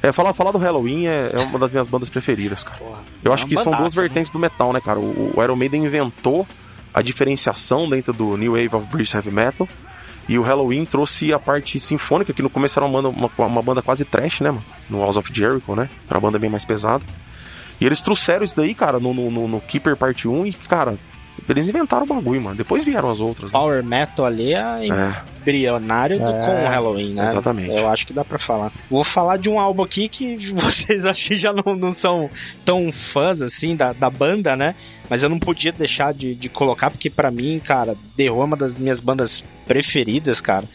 [0.04, 2.78] É, falar, falar do Halloween é, é uma das minhas bandas preferidas, cara.
[2.80, 3.00] Porra.
[3.24, 4.08] Eu acho É uma que são duas bandaça, né?
[4.08, 5.00] vertentes do metal, né, cara?
[5.00, 6.48] O, o Iron Maiden inventou
[6.94, 9.68] a diferenciação dentro do New Wave of British Heavy Metal.
[10.28, 13.62] E o Halloween trouxe a parte sinfônica, que no começo era uma banda, uma, uma
[13.62, 14.64] banda quase trash, né, mano?
[14.90, 15.90] No House of Jericho, né?
[16.10, 17.04] Era uma banda bem mais pesada.
[17.82, 20.96] E eles trouxeram isso daí, cara, no, no, no- no Keeper Parte 1 e, cara,
[21.50, 22.56] Eles inventaram o bagulho, mano.
[22.56, 23.52] Depois vieram as outras.
[23.52, 23.58] Né?
[23.60, 25.16] Power Metal ali é, é.
[25.42, 27.26] embrionário do, é, com o Halloween, né?
[27.26, 27.76] Exatamente.
[27.76, 28.72] Eu acho que dá pra falar.
[28.90, 32.30] Vou falar de um álbum aqui que vocês acho que já não, não são
[32.64, 34.76] tão fãs, assim, da, da banda, né?
[35.10, 38.46] Mas eu não podia deixar de, de colocar, porque para mim, cara, The Who é
[38.46, 40.66] uma das minhas bandas preferidas, cara.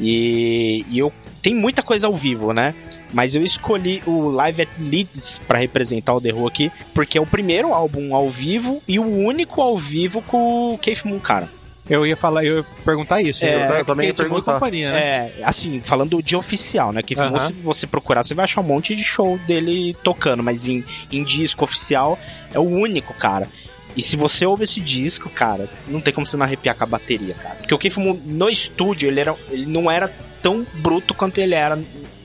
[0.00, 2.74] E, e eu tem muita coisa ao vivo, né?
[3.12, 7.20] Mas eu escolhi o Live at Leeds para representar o The Who aqui, porque é
[7.20, 11.48] o primeiro álbum ao vivo e o único ao vivo com o Keith Moon, cara.
[11.90, 13.44] Eu ia falar, eu ia perguntar isso.
[13.44, 14.54] É, eu também ia perguntar.
[14.54, 15.00] Companhia, né?
[15.00, 17.02] É, assim, falando de oficial, né?
[17.02, 17.46] Que uh -huh.
[17.48, 21.24] se você procurar, você vai achar um monte de show dele tocando, mas em, em
[21.24, 22.18] disco oficial
[22.54, 23.48] é o único, cara.
[23.96, 26.86] E se você ouve esse disco, cara, não tem como você não arrepiar com a
[26.86, 27.56] bateria, cara.
[27.56, 30.10] Porque o Keith Moon no estúdio, ele, era, ele não era
[30.40, 31.78] tão bruto quanto ele era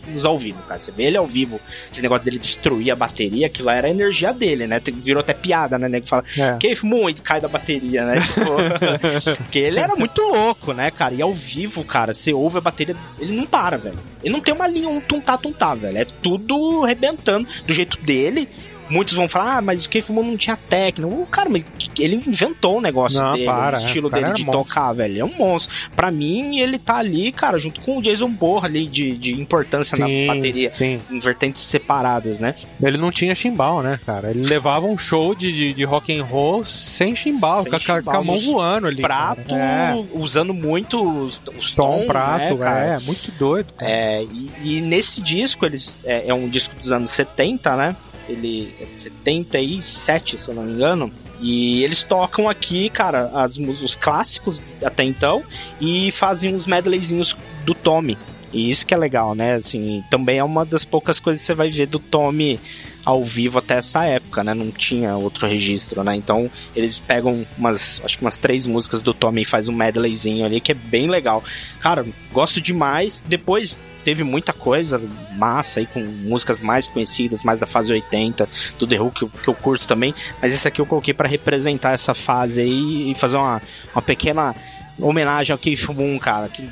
[0.09, 0.79] nos ao vivo, cara.
[0.79, 3.89] Você vê ele ao vivo, aquele negócio dele destruir a bateria, aquilo lá era a
[3.89, 4.81] energia dele, né?
[4.85, 6.01] Virou até piada, né?
[6.01, 6.57] Que fala, é.
[6.83, 8.21] Moon, e cai da bateria, né?
[8.21, 11.13] Tipo, porque ele era muito louco, né, cara?
[11.13, 13.97] E ao vivo, cara, você ouve a bateria, ele não para, velho.
[14.23, 15.97] Ele não tem uma linha, um tuntá-tuntá, velho.
[15.97, 18.47] É tudo rebentando do jeito dele
[18.89, 21.07] muitos vão falar, ah, mas o Keith Moon não tinha técnica.
[21.07, 21.65] O cara, mas
[21.99, 24.63] ele inventou o negócio não, dele, para, o estilo dele de monstro.
[24.63, 25.21] tocar, velho.
[25.21, 25.73] É um monstro.
[25.95, 29.95] Pra mim, ele tá ali, cara, junto com o Jason Borra ali de, de importância
[29.95, 30.99] sim, na bateria, sim.
[31.09, 32.55] em vertentes separadas, né?
[32.81, 34.29] Ele não tinha chimbal, né, cara?
[34.29, 38.03] Ele levava um show de, de, de rock and roll sem chimbal, sem com, chimbal,
[38.03, 39.01] com a mão voando ali.
[39.01, 39.93] Prato, é.
[40.13, 42.85] usando muito os, os tom, tom prato, né, cara?
[42.85, 43.73] é, muito doido.
[43.73, 43.91] Cara.
[43.91, 47.95] É, e, e, nesse disco, eles é, é um disco dos anos 70, né?
[48.27, 51.11] Ele é de 77, se eu não me engano.
[51.39, 55.43] E eles tocam aqui, cara, as, os clássicos até então
[55.79, 58.17] e fazem uns medleyzinhos do Tommy.
[58.51, 59.53] E isso que é legal, né?
[59.53, 62.59] Assim, também é uma das poucas coisas que você vai ver do Tommy
[63.05, 64.53] ao vivo até essa época, né?
[64.53, 66.15] Não tinha outro registro, né?
[66.15, 70.45] Então eles pegam umas, acho que umas três músicas do Tommy e faz um medleyzinho
[70.45, 71.43] ali que é bem legal.
[71.79, 73.23] Cara, gosto demais.
[73.27, 75.01] Depois teve muita coisa
[75.35, 78.47] massa aí com músicas mais conhecidas, mais da fase 80
[78.79, 81.91] do The Who que, que eu curto também, mas esse aqui eu coloquei para representar
[81.91, 83.61] essa fase aí e fazer uma,
[83.93, 84.55] uma pequena
[84.97, 86.65] homenagem ao Keith Moon, cara, que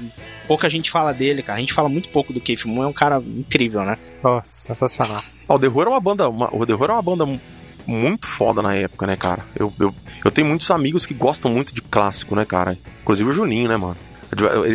[0.48, 1.58] pouca gente fala dele, cara.
[1.58, 3.98] A gente fala muito pouco do Keith Moon, é um cara incrível, né?
[4.24, 5.22] Oh, sensacional.
[5.46, 7.40] o The Who era uma banda, uma, o The Who era uma banda
[7.86, 9.44] muito foda na época, né, cara?
[9.54, 12.78] Eu, eu, eu tenho muitos amigos que gostam muito de clássico, né, cara?
[13.02, 13.98] Inclusive o Juninho, né, mano?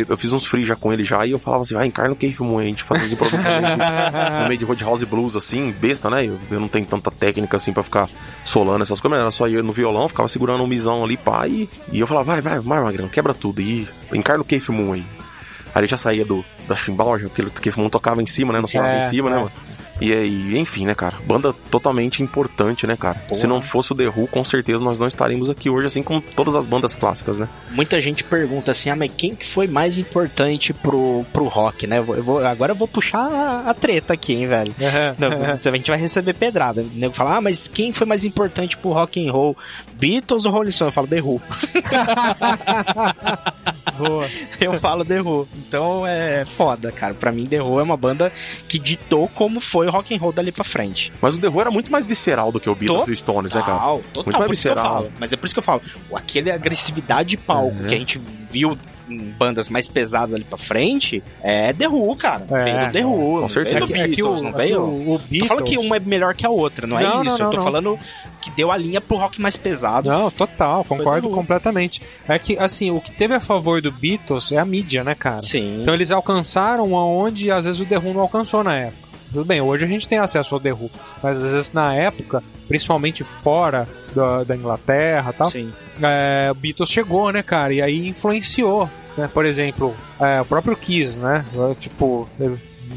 [0.07, 2.15] Eu, fiz uns free já com ele já e eu falava assim, vai, encarna o
[2.15, 3.61] Keith Moon, a gente faz uns improvisações
[4.41, 6.25] no meio de Roadhouse Blues, assim, besta, né?
[6.25, 8.09] Eu, eu, não tenho tanta técnica assim pra ficar
[8.43, 11.47] solando essas coisas, mas era só eu no violão, ficava segurando um misão ali, pá,
[11.47, 14.93] e, e eu falava, vai, vai, vai, Magrão, quebra tudo, e encarna o Keith Moon
[14.93, 15.05] aí.
[15.73, 18.59] Aí ele já saía do, da chimbal, porque o Keith Moon tocava em cima, né?
[18.59, 19.39] Não falava é, em cima, né, é.
[19.39, 19.51] né, mano?
[20.01, 21.17] E, e, enfim, né, cara?
[21.25, 23.19] Banda totalmente importante, né, cara?
[23.19, 23.39] Porra.
[23.39, 26.19] Se não fosse o The Who, com certeza nós não estaríamos aqui hoje, assim como
[26.19, 27.47] todas as bandas clássicas, né?
[27.69, 31.99] Muita gente pergunta assim, ah, mas quem que foi mais importante pro, pro rock, né?
[31.99, 34.73] Eu vou, agora eu vou puxar a, a treta aqui, hein, velho?
[35.19, 36.81] não, a gente vai receber pedrada.
[36.81, 39.55] O nego fala, ah, mas quem foi mais importante pro rock and roll?
[39.93, 40.89] Beatles ou Rolling Stone?
[40.89, 41.39] Eu falo The Who.
[43.97, 44.27] Boa.
[44.59, 45.47] Eu falo The Who.
[45.55, 47.13] Então é foda, cara.
[47.13, 48.31] Pra mim, The Who é uma banda
[48.67, 51.11] que ditou como foi o rock and roll dali pra frente.
[51.21, 53.53] Mas o The Who era muito mais visceral do que o Beatles e o Stones,
[53.53, 53.79] né, cara?
[53.79, 55.07] Total, muito mais visceral.
[55.19, 55.81] Mas é por isso que eu falo.
[56.13, 57.89] Aquele agressividade de palco é.
[57.89, 58.77] que a gente viu
[59.17, 62.45] bandas mais pesadas ali pra frente, é The Who, cara.
[62.51, 63.41] É, veio do The Who.
[63.41, 63.85] Com certeza.
[63.85, 64.81] Veio do é Beatles, o, não veio?
[64.81, 65.39] O, o Beatles...
[65.41, 67.23] Tô falando que uma é melhor que a outra, não, é não é isso.
[67.23, 67.99] Não, não, eu tô falando
[68.41, 70.09] que deu a linha pro rock mais pesado.
[70.09, 72.01] Não, total, concordo completamente.
[72.27, 75.41] É que, assim, o que teve a favor do Beatles é a mídia, né, cara?
[75.41, 75.81] Sim.
[75.81, 79.11] Então eles alcançaram aonde às vezes o The Who não alcançou na época.
[79.31, 80.91] Tudo bem, hoje a gente tem acesso ao The Who,
[81.23, 85.51] mas às vezes na época, principalmente fora da, da Inglaterra e tal,
[86.03, 87.73] é, o Beatles chegou, né, cara?
[87.73, 89.29] E aí influenciou né?
[89.33, 91.45] Por exemplo, é, o próprio Kiss, né?
[91.79, 92.27] Tipo,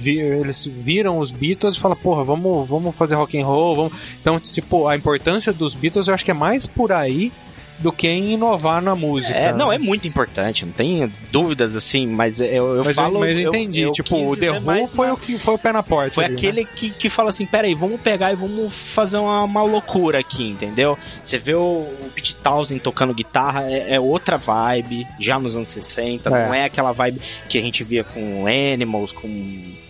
[0.04, 3.92] eles viram os Beatles e falam, porra, vamos, vamos fazer rock and roll, vamos...
[4.20, 7.32] Então, tipo, a importância dos Beatles eu acho que é mais por aí
[7.78, 9.34] do que em inovar na música.
[9.34, 13.16] É, não, é muito importante, não tem dúvidas assim, mas eu, eu mas falo.
[13.16, 15.14] Eu, mas eu entendi, eu, tipo, o The Who foi na...
[15.14, 16.14] o que foi o pé na porta.
[16.14, 16.68] Foi ali, aquele né?
[16.74, 20.96] que, que fala assim: peraí, vamos pegar e vamos fazer uma, uma loucura aqui, entendeu?
[21.22, 25.68] Você vê o, o Pete Townsend tocando guitarra, é, é, outra vibe, já nos anos
[25.68, 26.46] 60, é.
[26.46, 29.28] não é aquela vibe que a gente via com Animals, com,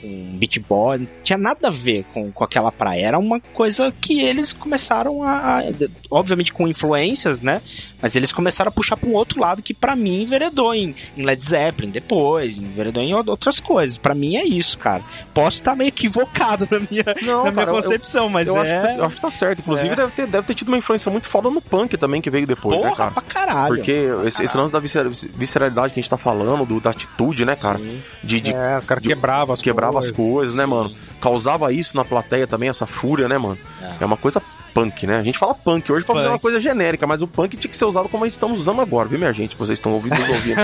[0.05, 3.91] com Beat Boy, não tinha nada a ver com, com aquela praia, era uma coisa
[4.01, 5.63] que eles começaram a, a
[6.11, 7.63] obviamente com influências, né?
[8.03, 11.23] Mas eles começaram a puxar pra um outro lado que para mim enveredou em, em,
[11.23, 13.97] Led Zeppelin depois, enveredou em outras coisas.
[13.97, 15.03] para mim é isso, cara.
[15.33, 18.61] Posso estar meio equivocado na minha, Não, na minha concepção, eu, mas eu é...
[18.61, 19.61] Acho que, eu acho que tá certo.
[19.61, 19.97] Inclusive é.
[19.97, 22.77] deve, ter, deve ter tido uma influência muito foda no punk também que veio depois,
[22.77, 23.11] Porra, né, cara?
[23.11, 23.75] pra caralho.
[23.77, 27.47] Porque pra esse, esse lance da visceralidade que a gente tá falando, do, da atitude,
[27.47, 27.81] né, cara?
[28.23, 30.11] De, de, é, os caras quebravam as quebrava coisas.
[30.11, 30.95] as coisas, né, mano?
[31.21, 33.59] Causava isso na plateia também, essa fúria, né, mano?
[33.81, 34.43] É, é uma coisa
[34.75, 35.19] punk, né?
[35.19, 37.77] A gente fala punk hoje pra fazer uma coisa genérica, mas o punk tinha que
[37.77, 39.57] ser usado como estamos usando agora, viu, minha gente?
[39.57, 40.61] Vocês estão ouvindo, nos ouvindo.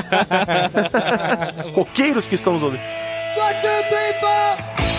[1.73, 2.83] Roqueiros que estamos ouvindo.
[2.83, 4.91] One, two, three, four.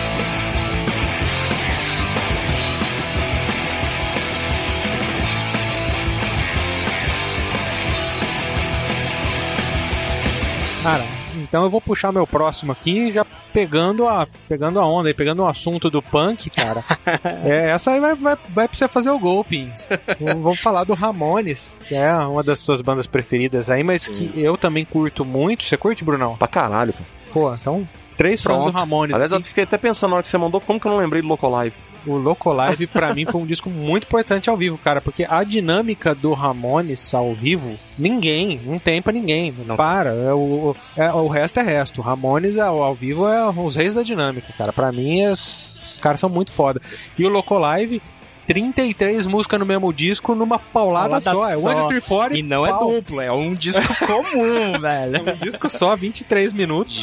[10.82, 11.04] Cara,
[11.52, 15.42] então eu vou puxar meu próximo aqui, já pegando a, pegando a onda e pegando
[15.42, 16.82] o assunto do punk, cara.
[17.44, 19.70] é, essa aí vai, vai, vai pra você fazer o golpe.
[20.18, 24.12] Vamos falar do Ramones, que é uma das suas bandas preferidas aí, mas Sim.
[24.12, 25.64] que eu também curto muito.
[25.64, 26.38] Você curte, Brunão?
[26.38, 27.04] Pra caralho, pô.
[27.34, 27.86] Pô, então
[28.16, 29.14] Três fãs do Ramones.
[29.14, 31.20] Aliás, eu fiquei até pensando na hora que você mandou, como que eu não lembrei
[31.20, 31.76] do Loco Live?
[32.06, 35.44] O Loco Live, pra mim, foi um disco muito importante ao vivo, cara, porque a
[35.44, 39.54] dinâmica do Ramones ao vivo, ninguém, não tem pra ninguém.
[39.66, 40.10] Não para.
[40.10, 42.00] É o, é, o resto é resto.
[42.00, 44.72] O Ramones ao, ao vivo é os reis da dinâmica, cara.
[44.72, 46.80] Pra mim, é, os caras são muito foda.
[47.18, 48.02] E o Loco Live
[48.46, 51.48] 33 músicas no mesmo disco numa paulada, paulada só.
[51.48, 52.90] É One Three Four e não é pau.
[52.90, 55.16] é duplo, é um disco comum, velho.
[55.16, 57.02] É um disco só, 23 minutos.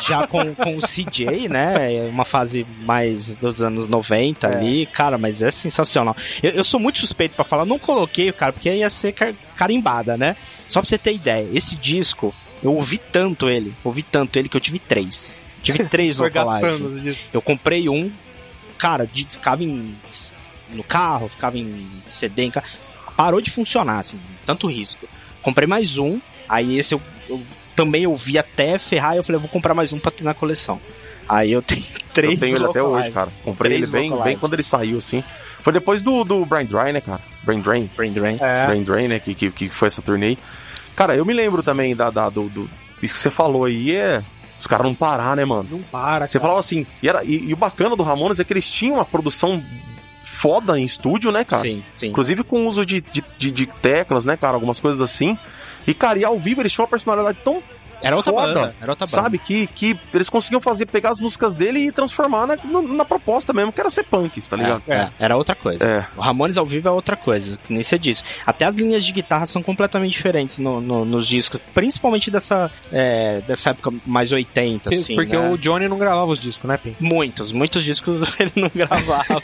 [0.00, 2.08] Já, com, com o CJ, né?
[2.08, 4.56] Uma fase mais dos anos 90 é.
[4.56, 6.16] ali, cara, mas é sensacional.
[6.42, 9.14] Eu, eu sou muito suspeito para falar, não coloquei, cara, porque ia ser
[9.56, 10.36] carimbada, né?
[10.68, 14.56] Só pra você ter ideia, esse disco, eu ouvi tanto ele, ouvi tanto ele que
[14.56, 15.38] eu tive três.
[15.62, 16.26] Tive três no
[17.32, 18.10] Eu comprei um,
[18.76, 19.96] cara, de, ficava em
[20.70, 22.66] no carro, ficava em CD em carro.
[23.16, 25.08] Parou de funcionar, assim, tanto risco.
[25.42, 27.42] Comprei mais um, aí esse eu, eu
[27.78, 30.34] também ouvi até ferrar e eu falei, eu vou comprar mais um pra ter na
[30.34, 30.80] coleção.
[31.28, 33.28] Aí eu tenho três Eu tenho ele até hoje, cara.
[33.44, 35.22] Comprei três ele bem, bem quando ele saiu, assim.
[35.60, 37.20] Foi depois do, do Brain Dry, né, cara?
[37.44, 37.88] Brain Drain.
[37.96, 38.36] Brain Drain.
[38.40, 38.66] É.
[38.66, 40.36] Brain Drain, né, que, que, que foi essa turnê.
[40.96, 42.68] Cara, eu me lembro também da, da do, do,
[43.00, 44.24] Isso que você falou aí é...
[44.58, 45.68] Os caras não parar, né, mano?
[45.70, 46.84] Não para, Você falava assim...
[47.00, 49.62] E, era, e, e o bacana do Ramones é que eles tinham uma produção
[50.24, 51.62] foda em estúdio, né, cara?
[51.62, 52.08] Sim, sim.
[52.08, 54.54] Inclusive com o uso de, de, de, de teclas, né, cara?
[54.54, 55.38] Algumas coisas assim.
[55.88, 57.62] E, cara, e ao vivo eles tinham uma personalidade tão
[58.02, 59.22] era outra foda, banda, era outra banda.
[59.22, 59.38] Sabe?
[59.38, 63.72] Que, que eles conseguiam fazer, pegar as músicas dele e transformar na, na proposta mesmo,
[63.72, 64.82] que era ser punks, tá ligado?
[64.88, 65.84] É, é, era outra coisa.
[65.84, 66.06] É.
[66.16, 68.22] O Ramones ao vivo é outra coisa, que nem você disse.
[68.46, 73.40] Até as linhas de guitarra são completamente diferentes no, no, nos discos, principalmente dessa, é,
[73.46, 75.14] dessa época mais 80, assim.
[75.14, 75.50] Porque né?
[75.50, 76.94] o Johnny não gravava os discos, né, Pim?
[77.00, 79.42] Muitos, muitos discos ele não gravava.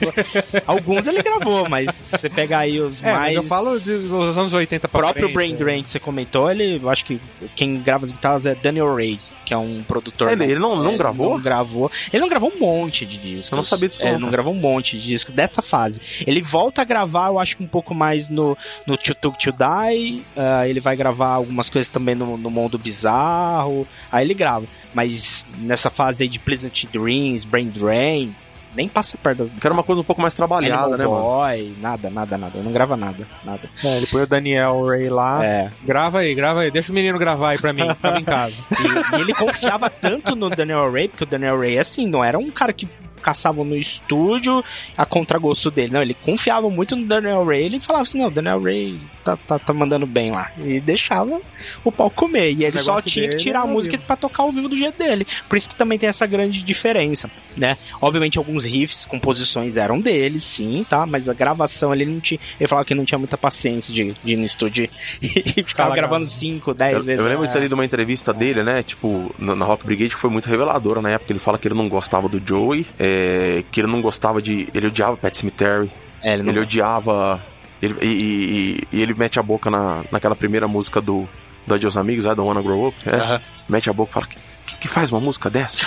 [0.67, 3.37] Alguns ele gravou, mas você pegar aí os é, mais.
[3.37, 6.81] eu falo dos anos 80 pra O próprio frente, Brain Drain que você comentou, ele,
[6.83, 7.21] eu acho que
[7.55, 10.33] quem grava as guitarras é Daniel Ray que é um produtor.
[10.33, 11.35] Ele, ele não, não é, gravou?
[11.35, 11.91] Não gravou.
[12.13, 13.53] Ele não gravou um monte de discos.
[13.53, 14.03] Eu não sabia disso.
[14.03, 16.01] É, não, não gravou um monte de discos dessa fase.
[16.27, 19.53] Ele volta a gravar, eu acho que um pouco mais no, no Too Tuk To
[19.53, 20.25] Die.
[20.37, 23.87] Uh, ele vai gravar algumas coisas também no, no Mundo Bizarro.
[24.11, 24.67] Aí ele grava.
[24.95, 28.35] Mas nessa fase aí de Pleasant Dreams, Brain Drain,
[28.75, 29.55] nem passa perto das.
[29.55, 31.77] Quero uma coisa um pouco mais trabalhada, Animal né, Boy, mano?
[31.81, 32.59] Nada, nada, nada.
[32.59, 33.61] Eu não grava nada, nada.
[33.83, 35.45] É, ele põe o Daniel Ray lá.
[35.45, 35.73] É.
[35.83, 36.71] Grava aí, grava aí.
[36.71, 37.87] Deixa o menino gravar aí pra mim.
[38.01, 38.55] Tava em casa.
[38.85, 42.39] E, e, ele confiava tanto no Daniel Ray, porque o Daniel Ray, assim, não era
[42.39, 42.89] um cara que
[43.23, 44.63] caçavam no estúdio
[44.97, 45.93] a contragosto dele.
[45.93, 47.65] Não, ele confiava muito no Daniel Ray.
[47.65, 50.51] Ele falava assim: não, Daniel Ray tá, tá, tá mandando bem lá.
[50.59, 51.41] E deixava
[51.83, 52.53] o pau comer.
[52.53, 55.27] E ele só tinha que tirar a música para tocar ao vivo do jeito dele.
[55.49, 57.77] Por isso que também tem essa grande diferença, né?
[58.01, 61.07] Obviamente, alguns riffs, composições eram dele, sim, tá?
[61.07, 62.39] Mas a gravação ele não tinha.
[62.61, 64.89] Ele falava que não tinha muita paciência de, de ir no estúdio
[65.21, 65.29] e
[65.65, 67.21] ficava Fala, gravando 5, 10 vezes.
[67.21, 68.83] Eu lembro de ter lido uma entrevista dele, né?
[68.83, 71.33] Tipo, na Rock Brigade, que foi muito reveladora na época.
[71.33, 72.87] Ele fala que ele não gostava do Joey.
[72.99, 74.69] É, é, que ele não gostava de.
[74.75, 75.91] Ele odiava Pet Cemetery.
[76.23, 76.53] É, ele, não...
[76.53, 77.43] ele odiava.
[77.85, 81.29] Ele, e, e, e, ele mete a boca na, naquela primeira música do,
[81.67, 82.97] do Adios Amigos, I Don't Wanna Grow Up.
[83.05, 83.41] É, uh -huh.
[83.69, 85.87] Mete a boca e fala: que, que faz uma música dessa?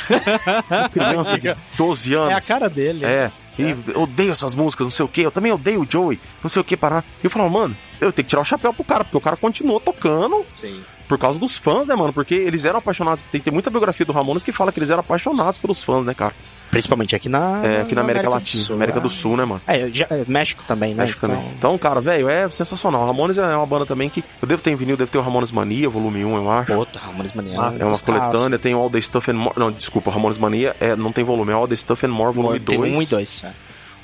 [0.92, 2.32] criança de 12 anos.
[2.32, 3.06] É a cara dele.
[3.06, 3.32] É.
[3.58, 3.98] E é.
[3.98, 5.22] odeio essas músicas, não sei o que.
[5.22, 7.04] Eu também odeio o Joey, não sei o que parar.
[7.24, 9.36] E eu falo, mano, eu tenho que tirar o chapéu pro cara, porque o cara
[9.36, 10.46] continuou tocando.
[10.54, 12.12] Sim por causa dos fãs, né, mano?
[12.12, 13.24] Porque eles eram apaixonados.
[13.32, 16.14] Tem, tem muita biografia do Ramones que fala que eles eram apaixonados pelos fãs, né,
[16.14, 16.34] cara?
[16.70, 19.46] Principalmente aqui na, é, aqui na, na América, América, Latina, Sul, América do Sul, né,
[19.46, 19.62] mano?
[19.66, 21.04] É, já, é, México também, né?
[21.04, 21.36] México então...
[21.38, 21.54] também.
[21.58, 23.06] Então, cara, velho, é sensacional.
[23.06, 25.52] Ramones é uma banda também que eu devo ter em vinil, deve ter o Ramones
[25.52, 26.74] Mania, volume 1, eu acho.
[26.74, 27.60] Puta, Ramones Mania.
[27.60, 29.56] Ah, é uma coletânea, tem o All the Stuff and More.
[29.58, 32.60] Não, desculpa, Ramones Mania é, não tem volume, é All the Stuff and More, volume
[32.60, 32.82] 2.
[32.82, 33.54] Tem 1 e 2, é.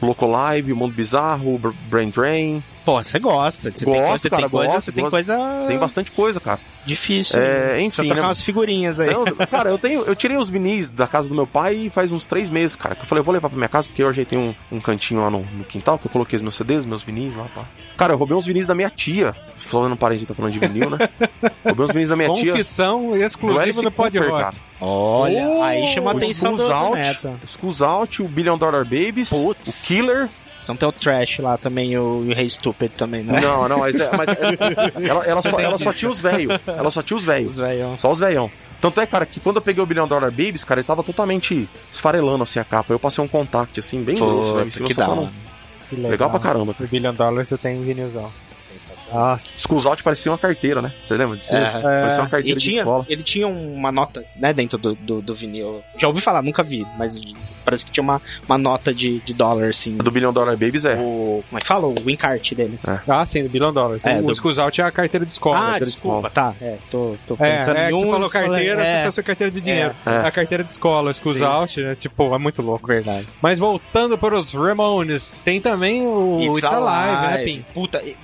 [0.02, 2.64] Loco Live, o Mundo Bizarro, Brain Drain.
[2.86, 3.72] Pô, você gosta.
[3.72, 6.40] Você tem Gosto, coisa, você cara, tem coisa, gosto, você tem coisa Tem bastante coisa,
[6.42, 6.60] cara.
[6.86, 7.40] difícil.
[7.40, 7.82] É, né?
[7.82, 8.28] enfim, Precisa trocar né?
[8.28, 9.10] umas figurinhas aí.
[9.10, 10.02] Não, cara, eu tenho.
[10.02, 12.98] Eu tirei os vinis da casa do meu pai faz uns três meses, cara.
[13.00, 15.30] Eu falei, eu vou levar pra minha casa, porque eu ajeitei um, um cantinho lá
[15.30, 17.64] no, no quintal, que eu coloquei os meus CDs, meus vinis lá, pá.
[17.96, 19.34] Cara, eu roubei uns vinis da minha tia.
[19.56, 20.98] Falando parente, tá falando de vinil, né?
[21.64, 22.52] roubei uns vinis da minha tia.
[22.52, 24.30] Confissão Do exclusiva Alice do Pod Rock.
[24.32, 24.56] cara.
[24.82, 27.00] Olha, Oh, aí chama atenção do, do Out,
[27.44, 29.68] o Schools Out, o Billion Dollar Babies, Putz.
[29.70, 30.28] o Killer.
[30.64, 33.40] Você não tem o Trash lá também, o, e o Rei Stupid também, né?
[33.42, 36.60] Não, não, mas, é- mas é- ela, ela só, ela só tinha os velhos.
[36.66, 37.58] Ela só tinha os velhos.
[37.98, 38.50] Só os velhão.
[38.80, 41.70] Tanto é, cara, que quando eu peguei o Billion Dollar Babies, cara, ele tava totalmente
[41.92, 42.94] esfarelando assim a capa.
[42.94, 44.72] Eu passei um contact, assim, bem grosso, velho.
[44.72, 45.22] Se que você da for hora.
[45.22, 45.32] no-
[45.90, 46.90] Que Legal pra caramba, O cara.
[46.90, 48.30] Billion Dollars você tem vinilzão.
[49.14, 49.54] Nossa.
[49.58, 50.92] Schools Out parecia uma carteira, né?
[51.00, 51.54] Você lembra disso?
[51.54, 51.82] É.
[51.82, 53.06] Parecia uma E carteira de tinha, escola.
[53.08, 55.82] ele tinha uma nota, né, dentro do, do, do vinil.
[55.98, 57.22] Já ouvi falar, nunca vi, mas
[57.64, 59.96] parece que tinha uma, uma nota de, de dólar, assim.
[60.00, 60.96] A do Billion Dollar Babies é.
[60.96, 61.88] O, como é que fala?
[61.88, 62.80] O encarte dele.
[63.08, 64.06] Ah, sim, do Billion Dollars.
[64.06, 65.58] É, o do- Excuse Out é a carteira de escola.
[65.58, 66.54] ah, carteira de desculpa, tá.
[66.62, 68.96] É, tô, tô É, pensando é em que você um, falou você falou- carteira, é,
[68.98, 69.96] você pensou carteira de dinheiro.
[70.06, 70.28] É.
[70.28, 71.46] A carteira de escola, Excuse Sim.
[71.46, 72.88] Out, é, tipo, é muito louco.
[72.88, 73.28] Verdade.
[73.42, 77.66] Mas voltando para os Ramones, tem também o It's, Alive, né, Pim?
[77.74, 78.16] Puta, e-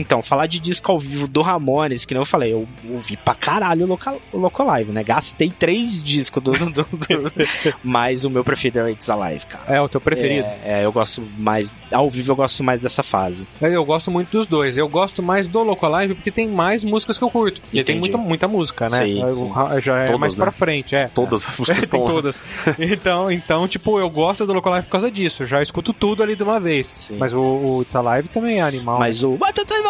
[0.00, 3.34] então, falar de disco ao vivo do Ramones, que nem eu falei, eu ouvi pra
[3.34, 5.02] caralho o Local, o Local Live, né?
[5.04, 7.32] Gastei três discos do, do, do-
[7.82, 9.64] mas o meu preferido é o It's Alive, cara.
[9.76, 10.46] É o teu preferido.
[10.64, 11.72] É, é, eu gosto mais.
[11.90, 13.46] Ao vivo eu gosto mais dessa fase.
[13.60, 14.76] Eu gosto muito dos dois.
[14.76, 17.60] Eu gosto mais do Loco Live porque tem mais músicas que eu curto.
[17.72, 18.98] E tem muita, muita música, né?
[19.04, 19.50] Sim, Eu- sim.
[19.80, 20.42] Já é Todas, mais né?
[20.42, 21.08] pra frente, é.
[21.08, 22.10] Todas as músicas tem estão lá.
[22.10, 22.42] todas.
[22.78, 25.42] Então, então, tipo, eu gosto do Loco Live por causa disso.
[25.42, 26.86] Eu já escuto tudo ali de uma vez.
[26.88, 27.16] Sim.
[27.18, 28.98] Mas o, o It's Alive também é animal.
[28.98, 29.36] Mas o.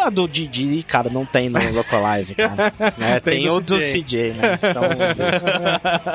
[0.05, 2.73] Tá- Do Didi, cara, não tem no Local Live, cara.
[2.97, 3.21] Né?
[3.21, 4.03] Tem Tem, do o do CJ.
[4.03, 4.59] CJ, né?
[4.63, 4.83] Então...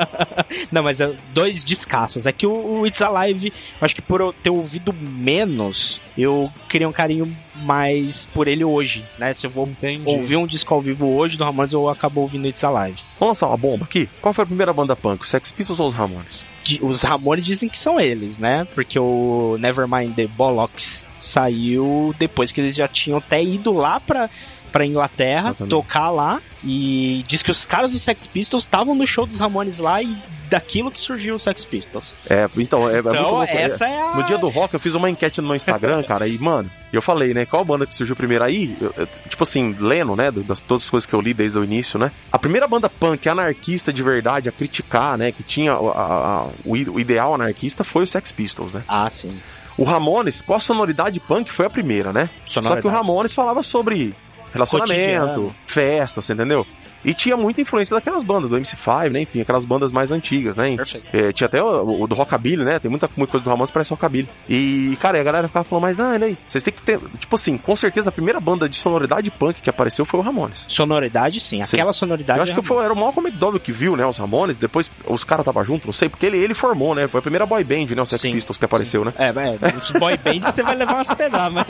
[0.70, 2.26] não, mas é dois descassos.
[2.26, 6.88] É que o, o It's Alive, acho que por eu ter ouvido menos, eu queria
[6.88, 9.32] um carinho mais por ele hoje, né?
[9.32, 10.02] Se eu vou Entendi.
[10.06, 12.98] ouvir um disco ao vivo hoje do Ramones, eu acabo ouvindo It's Alive.
[13.18, 14.08] Vamos lançar uma bomba aqui?
[14.20, 15.26] Qual foi a primeira banda punk?
[15.26, 16.44] Sex Pistols ou os Ramones?
[16.80, 18.66] Os Ramones dizem que são eles, né?
[18.74, 24.28] Porque o Nevermind the Bollocks saiu depois que eles já tinham até ido lá pra,
[24.72, 25.70] pra Inglaterra Exatamente.
[25.70, 26.40] tocar lá.
[26.66, 30.16] E diz que os caras do Sex Pistols estavam no show dos Ramones lá e
[30.48, 32.14] daquilo que surgiu o Sex Pistols.
[32.28, 33.44] É, então, é, é muito Então, louco.
[33.52, 34.14] É- essa é a.
[34.16, 37.02] No dia do rock eu fiz uma enquete no meu Instagram, cara, e, mano, eu
[37.02, 38.74] falei, né, qual banda que surgiu primeiro aí?
[38.80, 41.64] eu- eu- tipo assim, lendo, né, das todas as coisas que eu li desde o
[41.64, 42.10] início, né?
[42.32, 46.76] A primeira banda punk anarquista de verdade a criticar, né, que tinha a- a- o,
[46.76, 48.82] ideal anarquista foi o Sex Pistols, né?
[48.88, 49.36] Ah, sim.
[49.76, 52.30] O Ramones, com a sonoridade punk, foi a primeira, né?
[52.48, 52.94] Só que o Sonoridade.
[52.94, 54.14] Ramones falava sobre
[54.52, 55.54] relacionamento, Cotidiano.
[55.66, 56.66] festa, você entendeu?
[57.04, 59.20] E tinha muita influência daquelas bandas, do MC5, né?
[59.20, 60.76] Enfim, aquelas bandas mais antigas, né?
[60.76, 61.06] Perfeito.
[61.12, 62.78] É, tinha até o, o do Rockabilly, né?
[62.78, 64.28] Tem muita, muita coisa do Ramones que parece Rockabilly.
[64.48, 66.98] E, cara, a galera ficava falando, mas não, aí, vocês têm que ter.
[67.18, 70.66] Tipo assim, com certeza a primeira banda de sonoridade punk que apareceu foi o Ramones.
[70.68, 71.64] Sonoridade, sim.
[71.64, 71.76] Sim.
[71.76, 72.38] Aquela sonoridade.
[72.38, 74.90] Eu acho é que foi, era o Malcolm McDowell que viu, né, os Ramones, depois
[75.06, 77.62] os caras estavam juntos, não sei, porque ele, ele formou, né, foi a primeira boy
[77.64, 79.12] band, né, os Sex Sim, Pistols que apareceu, né.
[79.18, 81.66] É, é, os boy band você vai levar umas pedradas, mas,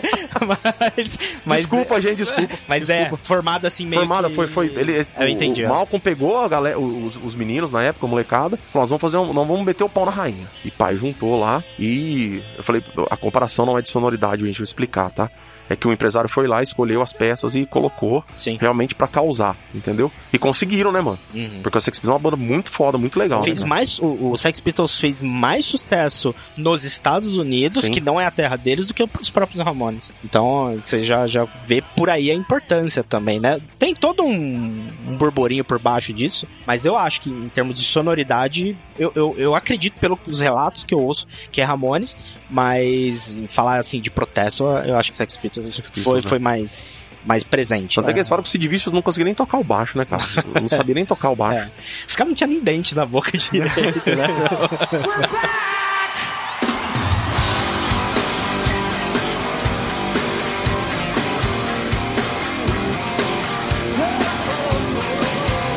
[0.46, 2.54] mas, mas desculpa, gente, desculpa.
[2.68, 5.64] Mas é formada assim meio Formada, que- foi, foi, ele, Eu entendi.
[5.64, 9.00] O Malcolm pegou a galera, os, os meninos na época, a molecada, falou, nós vamos
[9.00, 10.46] fazer um, nós vamos meter o pau na rainha.
[10.64, 14.58] E pai juntou lá e eu falei, a comparação não é de sonoridade, gente, eu
[14.58, 15.30] vou explicar, tá?
[15.68, 18.58] É que o empresário foi lá, escolheu as peças e colocou Sim.
[18.60, 20.10] realmente pra causar, entendeu?
[20.32, 21.18] E conseguiram, né, mano?
[21.34, 21.60] Uhum.
[21.62, 23.42] Porque o Sex Pistols é uma banda muito foda, muito legal.
[23.42, 27.90] Fez né, mais, o, o Sex Pistols fez mais sucesso nos Estados Unidos, Sim.
[27.90, 30.12] que não é a terra deles, do que os próprios Ramones.
[30.24, 33.60] Então, você já, já vê por aí a importância também, né?
[33.78, 37.86] Tem todo um, um burburinho por baixo disso, mas eu acho que em termos de
[37.86, 42.16] sonoridade, eu, eu, eu acredito pelos relatos que eu ouço que é Ramones,
[42.48, 46.28] mas falar assim de protesto, eu acho que Sex Pistols, Sex Pistols, foi, né?
[46.28, 47.96] foi mais, mais presente.
[47.96, 48.12] Tanto é né?
[48.12, 50.22] que eles falam que o Sid Vicious não conseguia nem tocar o baixo, né, cara?
[50.54, 51.66] Eu não sabia nem tocar o baixo.
[51.66, 51.70] É.
[52.06, 54.26] Os caras não tinham nem dente na boca direito, né?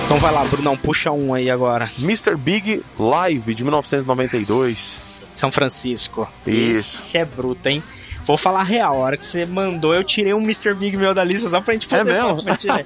[0.06, 1.92] Então vai lá, Brunão, puxa um aí agora.
[2.00, 2.38] Mr.
[2.38, 5.07] Big Live de 1992.
[5.38, 6.28] São Francisco.
[6.46, 7.04] Isso.
[7.08, 7.82] Esse é bruto, hein?
[8.26, 10.74] Vou falar a real, a hora que você mandou, eu tirei um Mr.
[10.74, 12.42] Big meu da lista só pra gente poder É mesmo?
[12.44, 12.86] falar, eu, tinha,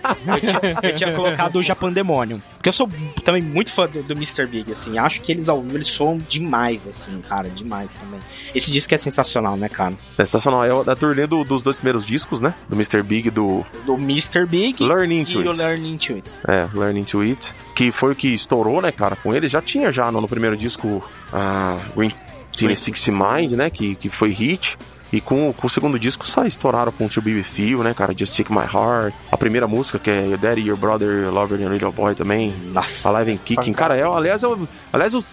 [0.84, 2.40] eu tinha colocado o Japan Demônio.
[2.58, 2.88] Porque eu sou
[3.24, 4.46] também muito fã do, do Mr.
[4.46, 5.00] Big, assim.
[5.00, 7.50] Acho que eles ao vivo eles soam demais, assim, cara.
[7.50, 8.20] Demais também.
[8.54, 9.96] Esse disco é sensacional, né, cara?
[10.16, 10.64] Sensacional.
[10.64, 12.54] É da turnê do- dos dois primeiros discos, né?
[12.70, 13.02] Do Mr.
[13.02, 14.46] Big e do Do Mr.
[14.46, 15.58] Big Learning e to o It.
[15.60, 16.30] Learning to It.
[16.48, 17.52] É, Learning to It.
[17.76, 19.48] Que foi o que estourou, né, cara, com ele.
[19.48, 22.14] Já tinha já no, no primeiro disco a Green
[22.56, 23.70] Teen Six Mind, né?
[23.70, 24.78] Que, que foi hit.
[25.12, 28.14] E com, com o segundo disco sai estouraram com To Be With You, né, cara?
[28.18, 29.14] Just Take My Heart.
[29.30, 32.54] A primeira música, que é Your Daddy, Your Brother, Your Lover and Little Boy também.
[32.72, 33.10] Nossa.
[33.10, 33.74] Alive and Kicking.
[33.74, 35.24] Cara, é, aliás, eu, aliás, eu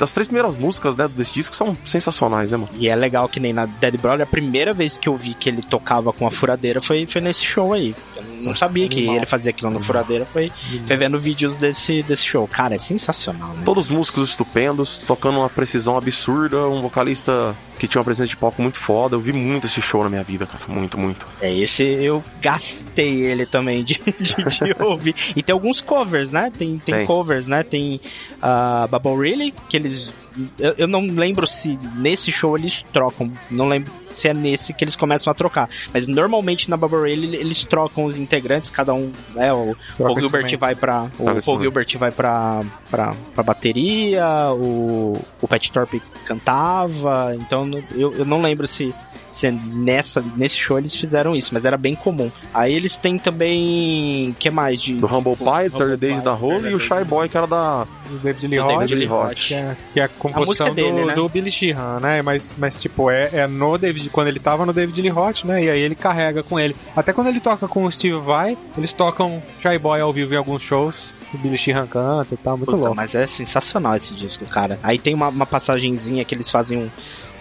[0.00, 2.70] as três primeiras músicas né, desse disco são sensacionais, né, mano?
[2.74, 5.48] E é legal que nem na Dead Brother, a primeira vez que eu vi que
[5.48, 7.94] ele tocava com a furadeira foi, foi nesse show aí.
[8.16, 10.50] Eu não Nossa, sabia que ele fazia aquilo na furadeira, foi,
[10.86, 12.46] foi vendo vídeos desse, desse show.
[12.48, 13.62] Cara, é sensacional, né?
[13.64, 18.36] Todos os músicos estupendos, tocando uma precisão absurda, um vocalista que tinha uma presença de
[18.36, 19.16] palco muito foda.
[19.16, 20.64] Eu vi muito esse show na minha vida, cara.
[20.68, 21.26] Muito, muito.
[21.40, 25.14] É, esse eu gastei ele também de, de, de ouvir.
[25.34, 26.50] E tem alguns covers, né?
[26.56, 27.06] Tem, tem, tem.
[27.06, 27.62] covers, né?
[27.62, 28.00] Tem
[28.42, 30.12] uh, Bubble Really, que eles
[30.58, 33.32] eu, eu, não lembro se nesse show eles trocam.
[33.50, 35.68] Não lembro se é nesse que eles começam a trocar.
[35.92, 39.12] Mas normalmente na Bubble Rail eles trocam os integrantes, cada um.
[39.34, 41.10] Né, o Paul Gilbert vai pra.
[41.18, 47.34] O Paul Gilbert vai pra, pra, pra bateria, o, o Pat Thorpe cantava.
[47.36, 48.94] Então eu, eu não lembro se
[49.42, 52.30] nessa, nesse show eles fizeram isso, mas era bem comum.
[52.52, 54.34] Aí eles têm também.
[54.38, 54.80] que mais?
[54.80, 57.86] De, do Humble Pie, Third Days da Hole e o Shy Boy, que era da.
[58.08, 58.78] Do David Lee Roth.
[58.78, 59.34] David Lee Roth.
[59.34, 61.14] Que, é, que é a composição a é dele, do, né?
[61.14, 62.22] do Billy Sheehan, né?
[62.22, 64.10] Mas, mas tipo, é, é no David.
[64.10, 65.64] Quando ele tava no David Lee Roth, né?
[65.64, 66.76] E aí ele carrega com ele.
[66.94, 70.36] Até quando ele toca com o Steve Vai, eles tocam Shy Boy ao vivo em
[70.36, 72.96] alguns shows o Billy Sheehan canta e tal, muito Puta, louco.
[72.96, 74.78] Mas é sensacional esse disco, cara.
[74.82, 76.90] Aí tem uma, uma passagenzinha que eles fazem um,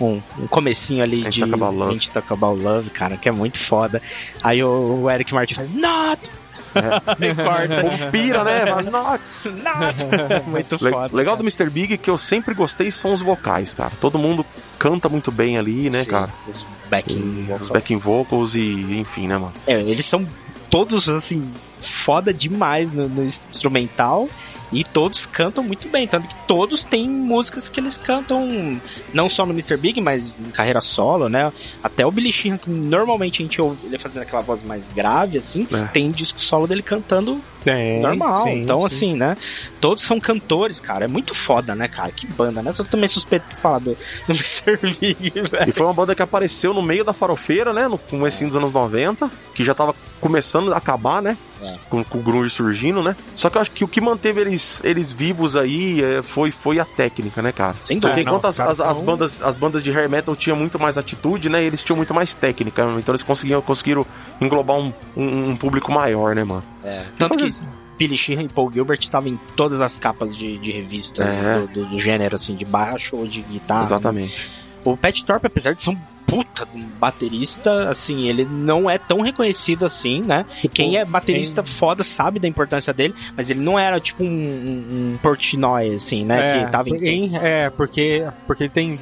[0.06, 1.94] um, um comecinho ali de Love.
[1.94, 4.02] Gente Talk About Love, cara, que é muito foda.
[4.44, 6.32] Aí o, Eric Martin faz Not!
[6.76, 7.34] É.
[7.36, 8.12] corta.
[8.12, 8.66] pira, né?
[8.90, 9.24] Not!
[9.46, 10.44] Not!
[10.50, 11.16] muito foda.
[11.16, 11.38] Legal cara.
[11.38, 11.70] do Mr.
[11.70, 13.92] Big que eu sempre gostei são os vocais, cara.
[14.02, 14.46] Todo mundo
[14.80, 16.30] canta muito bem ali, né, Sim, cara?
[16.48, 17.62] Os backing vocals.
[17.62, 19.54] Os backing vocals e enfim, né, mano?
[19.68, 20.28] É, eles são
[20.70, 24.28] todos, assim, foda demais no, no instrumental
[24.74, 28.80] e todos cantam muito bem, tanto que todos têm músicas que eles cantam
[29.14, 29.78] não só no Mr.
[29.78, 31.52] Big, mas em carreira solo, né?
[31.84, 35.38] Até o Billy Sheehan, que normalmente a gente ouve ele fazendo aquela voz mais grave,
[35.38, 35.86] assim, é.
[35.88, 38.44] tem disco solo dele cantando sim, normal.
[38.44, 38.86] Sim, então, sim.
[38.86, 39.38] assim, né?
[39.80, 41.06] Todos são cantores, cara.
[41.06, 42.12] É muito foda, né, cara?
[42.12, 42.72] Que banda, né?
[42.78, 43.96] Eu também suspeito de falar do,
[44.28, 44.78] do Mr.
[45.00, 45.70] Big, velho.
[45.70, 47.88] E foi uma banda que apareceu no meio da farofeira, né?
[47.88, 51.38] No começo dos anos 90, que já tava começando a acabar, né?
[51.64, 51.78] É.
[51.90, 53.16] Com, com, o grunge surgindo, né?
[53.36, 56.80] Só que eu acho que o que manteve eles, eles vivos aí é, foi, foi
[56.80, 57.76] a técnica, né, cara?
[57.84, 58.16] Sem dúvida.
[58.16, 61.50] Porque enquanto as, as, as, bandas, as bandas de hair metal tinham muito mais atitude,
[61.50, 61.64] né?
[61.64, 62.84] Eles tinham muito mais técnica.
[62.98, 64.06] Então eles conseguiam, conseguiram
[64.42, 66.64] englobar um, um, um público maior, né, mano?
[66.84, 67.06] É.
[67.18, 67.50] Tanto que
[67.98, 71.60] Billy Sheehan e Paul Gilbert estavam em todas as capas de, de revistas é.
[71.60, 73.80] do, do, do, gênero, assim, de baixo ou de guitarra.
[73.80, 73.86] Né?
[73.86, 74.38] Exatamente.
[74.38, 74.64] Né?
[74.84, 75.98] O Pat Thorpe, apesar de ser um
[76.28, 76.68] puta
[77.00, 80.46] baterista, assim, ele não é tão reconhecido assim, né?
[80.62, 84.28] Tipo, Quem é baterista foda sabe da importância dele, mas ele não era tipo um,
[84.28, 86.62] um, Portnoy, assim, né?
[86.62, 87.36] É, que tava em...
[87.38, 89.00] É, porque, porque ele tem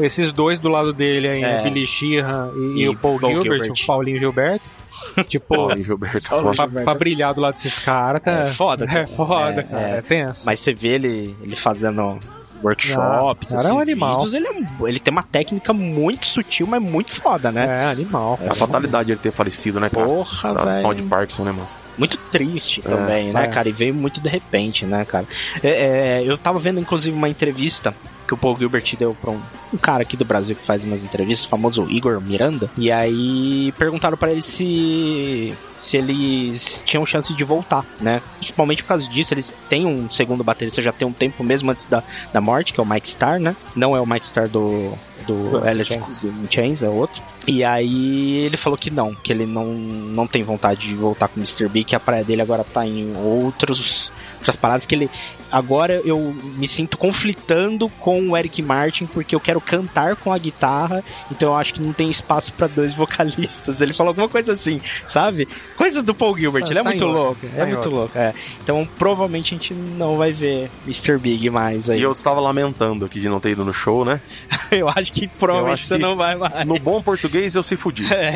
[0.00, 1.60] esses dois do lado dele aí, é.
[1.60, 4.64] o Billy Sheehan e, e, o Paul, Paul Gilbert, Gilbert, o Paulinho Gilberto.
[5.28, 8.42] tipo, Paulinho Gilberto, pra, pra, brilhar do lado desses caras, tá?
[8.42, 8.86] É foda.
[8.90, 9.88] É foda, é, cara.
[9.88, 10.46] É, é tenso.
[10.46, 12.18] Mas você vê ele, ele fazendo
[12.64, 13.52] workshops.
[13.52, 14.18] Ah, cara assim, é um animal.
[14.18, 17.84] Vídeos, ele, é, ele tem uma técnica muito sutil, mas muito foda, né?
[17.84, 18.38] É, animal.
[18.42, 20.06] É a fatalidade de ele ter falecido, né, cara?
[20.06, 20.94] Porra, velho.
[20.94, 21.68] de Parkinson, né, mano?
[21.96, 23.48] Muito triste é, também, né, é.
[23.48, 23.68] cara?
[23.68, 25.26] E veio muito de repente, né, cara?
[25.62, 27.94] É, é, eu tava vendo, inclusive, uma entrevista
[28.26, 29.40] que o Paul Gilbert deu pra um,
[29.72, 32.70] um, cara aqui do Brasil que faz umas entrevistas, o famoso Igor Miranda.
[32.76, 38.22] E aí perguntaram para ele se se eles tinham chance de voltar, né?
[38.38, 41.84] Principalmente por causa disso, eles têm um segundo baterista já tem um tempo mesmo antes
[41.84, 43.54] da, da morte, que é o Mike Starr, né?
[43.76, 44.92] Não é o Mike Starr do
[45.26, 47.22] do Alice in Chains, é outro.
[47.46, 51.38] E aí ele falou que não, que ele não, não tem vontade de voltar com
[51.38, 51.68] o Mr.
[51.68, 54.10] B, que a praia dele agora tá em outros
[54.44, 55.10] outras paradas que ele
[55.50, 60.38] agora eu me sinto conflitando com o Eric Martin porque eu quero cantar com a
[60.38, 63.80] guitarra, então eu acho que não tem espaço para dois vocalistas.
[63.80, 65.48] Ele falou alguma coisa assim, sabe?
[65.76, 68.34] Coisas do Paul Gilbert, ah, ele é tá muito louco, é tá muito louco, é.
[68.62, 71.18] Então provavelmente a gente não vai ver Mr.
[71.18, 72.00] Big mais aí.
[72.00, 74.20] E eu estava lamentando aqui de não ter ido no show, né?
[74.70, 76.66] eu acho que provavelmente acho você que não vai mais.
[76.66, 78.04] No bom português eu se fudi.
[78.14, 78.32] É.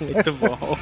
[0.00, 0.76] muito bom.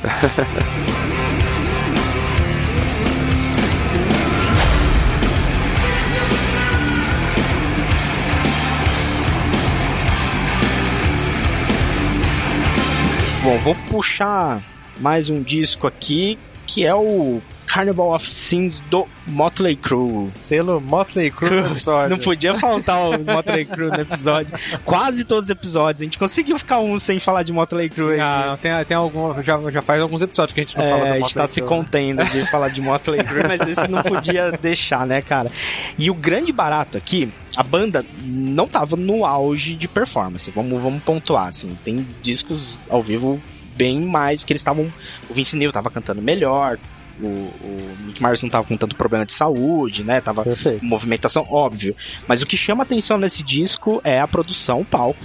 [13.44, 14.62] Bom, vou puxar
[14.98, 20.28] mais um disco aqui que é o Carnival of Sins do Motley Crue.
[20.28, 22.10] Selo Motley Crue no episódio.
[22.10, 24.52] Não podia faltar o Motley Crue no episódio.
[24.84, 26.00] Quase todos os episódios.
[26.00, 28.20] A gente conseguiu ficar um sem falar de Motley Crue.
[28.20, 31.00] Ah, tem, tem algum, já, já faz alguns episódios que a gente não É, fala
[31.00, 31.68] do a Motley gente tá se Crue.
[31.68, 35.50] contendo de falar de Motley Crue, mas esse não podia deixar, né, cara?
[35.98, 40.50] E o grande barato aqui, a banda não tava no auge de performance.
[40.50, 41.76] Vamos, vamos pontuar, assim.
[41.84, 43.40] Tem discos ao vivo
[43.76, 44.92] bem mais que eles estavam.
[45.28, 46.78] O Vince Neil tava cantando melhor.
[47.20, 50.20] O, o Mick Mars não tava com tanto problema de saúde, né?
[50.20, 50.84] Tava Perfeito.
[50.84, 51.94] movimentação, óbvio.
[52.26, 55.24] Mas o que chama atenção nesse disco é a produção, o palco.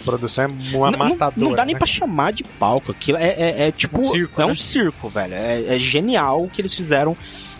[0.00, 1.32] A produção é uma Não- não, matadora.
[1.48, 1.78] não dá nem né?
[1.78, 2.90] pra chamar de palco.
[2.92, 4.00] Aquilo é, é- é tipo.
[4.00, 4.50] Um circo, é né?
[4.50, 5.34] um circo, velho.
[5.34, 7.16] É, é genial o que eles fizeram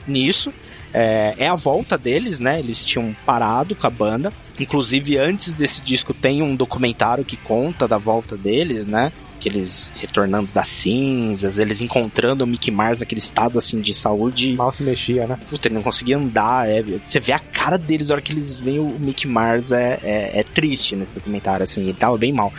[0.07, 0.53] nisso.
[0.93, 2.59] É, é a volta deles, né?
[2.59, 4.33] Eles tinham parado com a banda.
[4.59, 9.13] Inclusive, antes desse disco, tem um documentário que conta da volta deles, né?
[9.39, 14.53] Que eles retornando das cinzas, eles encontrando o Mickey Mars naquele estado assim de saúde.
[14.55, 15.39] Mal se mexia, né?
[15.49, 16.69] Puta, ele não conseguia andar.
[16.69, 19.73] é, você vê a cara deles na hora que eles veem o Mickey Mars.
[19.73, 21.83] É, é, é triste nesse documentário, assim.
[21.83, 22.53] Ele tava bem mal.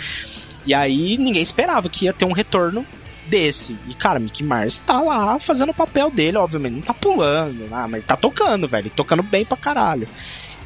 [0.66, 2.86] E aí ninguém esperava que ia ter um retorno
[3.30, 3.78] desse.
[3.88, 6.74] E, cara, Mickey Mars tá lá fazendo o papel dele, obviamente.
[6.74, 8.90] Não tá pulando, ah, mas tá tocando, velho.
[8.90, 10.08] Tocando bem pra caralho.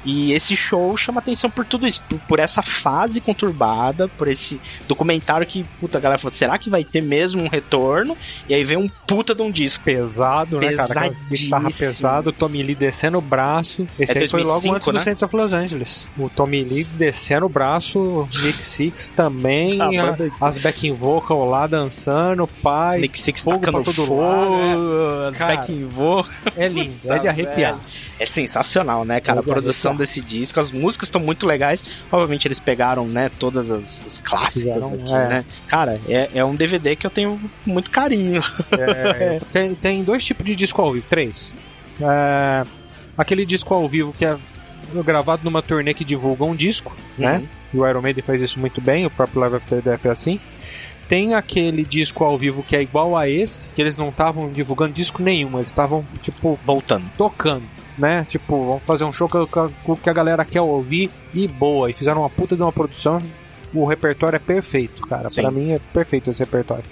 [0.06, 4.60] E esse show chama atenção por tudo isso, por, por essa fase conturbada, por esse
[4.88, 8.18] documentário que, puta, a galera falou, será que vai ter mesmo um retorno?
[8.48, 9.84] E aí vem um puta de um disco.
[9.84, 11.10] Pesado, né, cara?
[11.30, 13.88] Guitarra pesado, Tommy Lee descendo o braço.
[14.00, 15.00] Esse É aí foi logo 2005, antes do né?
[15.00, 16.10] Saints of Los Angeles.
[16.18, 22.48] O Tommy Lee descendo o braço, Nick Six também, A as backing vocal lá dançando,
[22.62, 23.00] pai.
[23.00, 26.32] Nick Six fogo pra todo fogo, lado, as Cara, backing vocal.
[26.56, 27.80] É lindo, é de arrepiar.
[28.20, 29.40] É sensacional, né, cara?
[29.40, 31.84] A de produção desse disco, as músicas estão muito legais.
[32.12, 35.28] Obviamente eles pegaram, né, todas as os clássicos aqui, é.
[35.28, 35.46] né?
[35.68, 38.42] Cara, é, é um DVD que eu tenho muito carinho.
[38.72, 41.56] É, tem, tem dois tipos de disco ao vivo, três.
[42.02, 42.66] É,
[43.18, 44.38] aquele disco ao vivo que é
[45.06, 47.38] gravado numa turnê que divulga um disco, né?
[47.38, 47.48] Uhum.
[47.74, 50.40] E o Iron Maiden faz isso muito bem, o próprio Live After Death é assim.
[51.08, 54.94] Tem aquele disco ao vivo que é igual a esse, que eles não estavam divulgando
[54.94, 57.06] disco nenhum, eles estavam, tipo, Voltando.
[57.18, 57.64] tocando,
[57.98, 58.26] né?
[58.28, 61.90] Tipo, vamos fazer um show que, que- que a galera quer ouvir e boa.
[61.90, 63.20] E fizeram uma puta de uma produção.
[63.74, 65.28] O repertório é perfeito, cara.
[65.34, 66.84] Pra mim é perfeito esse repertório.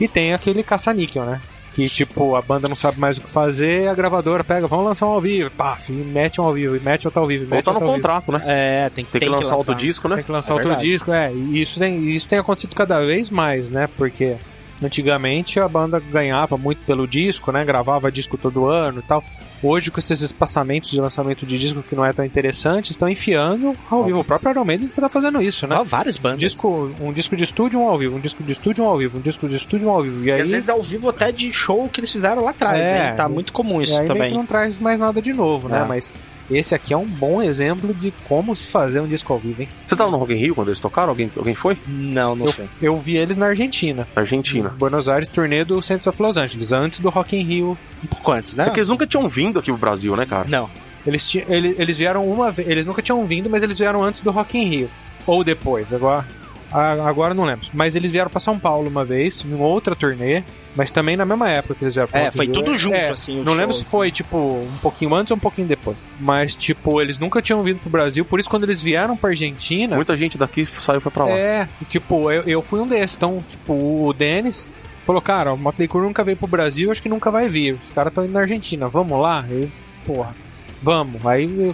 [0.00, 1.40] E tem aquele caça-níquel, né?
[1.74, 5.04] Que, tipo, a banda não sabe mais o que fazer, a gravadora pega, vamos lançar
[5.06, 7.62] um ao vivo, pá, e mete um ao vivo, e mete outro ao vivo, Ou
[7.62, 7.92] tá no outro ao vivo.
[7.92, 8.42] contrato, né?
[8.46, 10.14] É, tem, Tem que lançar outro disco, né?
[10.16, 10.88] Tem que lançar É outro verdade.
[10.88, 11.30] disco, é.
[11.34, 13.90] E isso tem, isso tem acontecido cada vez mais, né?
[13.94, 14.36] Porque
[14.82, 17.62] antigamente a banda ganhava muito pelo disco, né?
[17.64, 19.22] Gravava disco todo ano e tal.
[19.66, 23.74] Hoje, com esses espaçamentos de lançamento de disco que não é tão interessante, estão enfiando
[23.90, 24.20] ao vivo.
[24.20, 25.82] O próprio Iron Maiden tá fazendo isso, né?
[25.84, 26.40] Várias Um bandas.
[26.40, 29.18] disco, um disco de estúdio, um ao vivo, um disco de estúdio, um ao vivo,
[29.18, 30.22] um disco de estúdio, um ao vivo.
[30.22, 32.78] E E aí, às vezes ao vivo até de show que eles fizeram lá atrás,
[32.80, 33.16] É, hein?
[33.16, 34.32] Tá muito comum e isso aí meio também.
[34.34, 35.80] não traz mais nada de novo, né?
[35.80, 35.84] É.
[35.84, 36.14] Mas
[36.50, 39.68] esse aqui é um bom exemplo de como se fazer um disco ao vivo, hein?
[39.84, 41.08] Você tava no Rock in Rio quando eles tocaram?
[41.10, 41.76] Alguém, alguém foi?
[41.86, 42.68] Não, não Eu, sei.
[42.80, 44.06] eu vi eles na Argentina.
[44.14, 44.68] Na Argentina.
[44.78, 47.78] Buenos Aires, turnê do Saints of Los Angeles, antes do Rock in Rio.
[48.02, 48.64] Um pouco antes, né?
[48.64, 50.46] Porque eles nunca tinham vindo aqui pro Brasil, né, cara?
[50.48, 50.68] Não.
[51.06, 54.20] Eles, ti- ele- eles vieram uma vez, eles nunca tinham vindo, mas eles vieram antes
[54.20, 54.90] do Rock in Rio.
[55.26, 56.24] Ou depois, agora,
[56.70, 57.66] agora não lembro.
[57.72, 60.42] Mas eles vieram pra São Paulo uma vez, em outra turnê,
[60.74, 62.54] mas também na mesma época que eles vieram pro É, foi Rio.
[62.54, 63.54] tudo junto, É, assim, Não show.
[63.54, 66.06] lembro se foi, tipo, um pouquinho antes ou um pouquinho depois.
[66.20, 69.96] Mas, tipo, eles nunca tinham vindo pro Brasil, por isso quando eles vieram pra Argentina...
[69.96, 71.30] Muita gente daqui saiu pra, pra lá.
[71.30, 73.16] É, tipo, eu, eu fui um desses.
[73.16, 74.70] Então, tipo, o Denis
[75.04, 77.74] falou, cara, o Motley Crue nunca veio pro Brasil, acho que nunca vai vir.
[77.74, 79.44] Os caras estão indo na Argentina, vamos lá?
[79.48, 79.70] Eu,
[80.04, 80.34] porra,
[80.82, 81.24] vamos.
[81.24, 81.72] Aí eu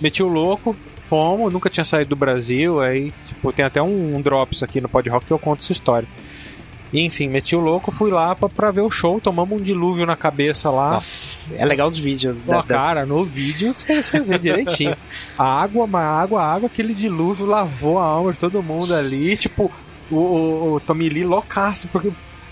[0.00, 0.76] meti o louco,
[1.10, 4.88] fomos, nunca tinha saído do Brasil, aí, tipo, tem até um, um drops aqui no
[4.88, 6.06] Pod Rock que eu conto essa história.
[6.92, 10.06] E, enfim, meti o louco, fui lá pra, pra ver o show, tomamos um dilúvio
[10.06, 10.92] na cabeça lá.
[10.92, 12.42] Nossa, é legal os vídeos.
[12.44, 14.96] Da- cara, no vídeo você, você vê direitinho.
[15.38, 19.36] A água, uma água, água, aquele dilúvio lavou a alma de todo mundo ali.
[19.36, 19.70] Tipo,
[20.10, 22.10] o, o, o Tommy Lee loucaço, porque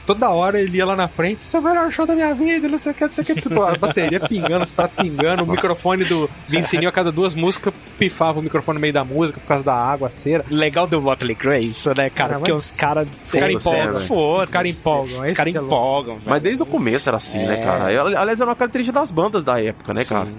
[0.09, 2.67] toda hora ele ia lá na frente, esse é o melhor show da minha vida,
[2.67, 3.35] não sei o que, não sei o que.
[3.43, 7.35] Tipo, a bateria pingando, os pratos pingando, o microfone do Vince Neil a cada duas
[7.35, 10.43] músicas pifava o microfone no meio da música por causa da água, a cera.
[10.49, 12.31] legal do Motley Crue é isso, né, cara?
[12.31, 13.09] Cara, Porque mas- os caras...
[13.27, 14.01] Os caras Foda-se, empolgam.
[14.01, 14.07] né?
[14.07, 14.43] Foda-se.
[14.45, 15.17] Os caras empolgam.
[15.17, 16.27] é Os isso caras que é empolgam, velho.
[16.31, 17.65] Mas desde o começo era assim, né, É.
[17.65, 17.85] cara?
[18.21, 20.27] Aliás, era uma característica das bandas da época, né, cara?
[20.27, 20.35] Sim.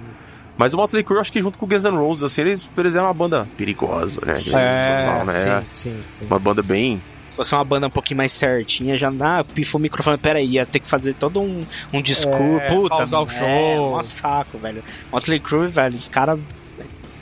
[0.58, 2.96] Mas o Motley Crue, acho que junto com o Guns N' Roses, assim, eles, eles
[2.96, 4.34] eram uma banda perigosa, né?
[4.34, 5.64] É, falam, né?
[5.72, 6.26] sim, sim, sim.
[6.26, 7.02] Uma banda bem...
[7.30, 10.66] Se fosse uma banda um pouquinho mais certinha, já ah, pifa o microfone, peraí, ia
[10.66, 11.64] ter que fazer todo um,
[11.94, 12.60] um discurso.
[12.60, 13.92] É, Puta, pausar o é, show.
[13.92, 14.84] mó saco, velho.
[15.12, 16.40] Motley Crue, velho, os caras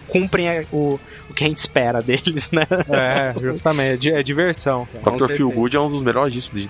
[0.08, 1.00] cumprem é, o,
[1.30, 2.64] o que a gente espera deles, né?
[2.90, 4.88] É, justamente, é, di- é diversão.
[5.04, 5.28] Dr.
[5.34, 6.70] Phil Good é um dos melhores discos de...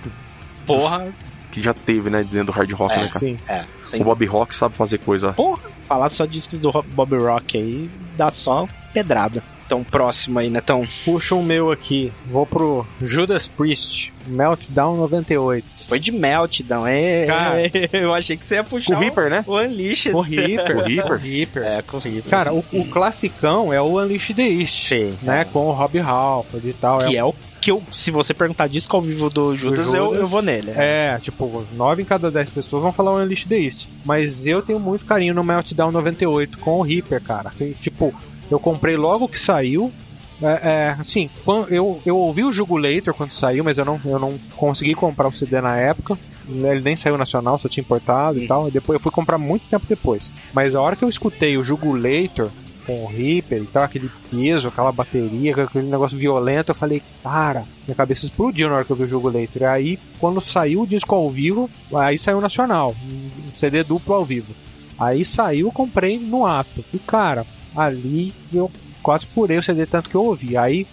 [0.65, 1.13] Porra,
[1.51, 2.97] que já teve, né, dentro do hard rock, É.
[2.97, 3.19] né, cara?
[3.19, 3.38] Sim.
[3.47, 5.31] É, sem O Bob Rock sabe fazer coisa.
[5.33, 9.41] Porra, falar só discos do Bob Rock aí dá só pedrada.
[9.68, 10.88] Então, próximo aí, Netão.
[11.03, 12.09] Puxa um meu aqui.
[12.26, 15.68] Vou pro Judas Priest, Meltdown 98.
[15.70, 17.26] Você foi de Meltdown, é?
[17.26, 17.57] Cara.
[17.91, 19.43] eu achei que você ia puxar Com o Reaper, né?
[19.45, 20.15] o Unleashed.
[20.15, 20.78] O Reaper.
[20.78, 21.11] O Reaper.
[21.11, 21.63] O Reaper.
[21.63, 22.30] É, com o Reaper.
[22.32, 25.41] Cara, o, o classicão é o Unleashed the East, Sim, né?
[25.41, 25.43] é.
[25.43, 26.99] Com o Rob Halford e tal.
[26.99, 30.20] Que é o que eu, se você perguntar disco ao vivo do Judas, Eu, Judas.
[30.20, 30.72] eu vou nele.
[30.78, 33.89] É, tipo, 9 em cada 10 pessoas vão falar o Unleashed the East.
[34.05, 37.51] Mas eu tenho muito carinho no Meltdown 98 com o Reaper, cara.
[37.57, 38.13] Que, tipo,
[38.49, 39.91] eu comprei logo que saiu.
[40.41, 41.29] É, é, assim,
[41.69, 45.31] eu, eu ouvi o Jugulator quando saiu, mas eu não, eu não consegui comprar o
[45.31, 46.17] CD na época.
[46.47, 48.67] Ele nem saiu nacional, só tinha importado e tal.
[48.67, 50.31] E depois eu fui comprar muito tempo depois.
[50.53, 52.49] Mas a hora que eu escutei o Jugulator
[52.87, 57.65] com o Reaper e tal, aquele peso, aquela bateria, aquele negócio violento, eu falei, cara,
[57.85, 59.61] minha cabeça explodiu na hora que eu vi o Jugulator.
[59.61, 64.23] E aí, quando saiu o disco ao vivo, aí saiu nacional, um CD duplo ao
[64.23, 64.55] vivo.
[64.97, 66.83] Aí saiu, comprei no ato.
[66.93, 67.45] E cara,
[67.78, 68.69] ali eu
[69.03, 70.57] quase furei o CD tanto que eu ouvi.
[70.57, 70.86] Aí,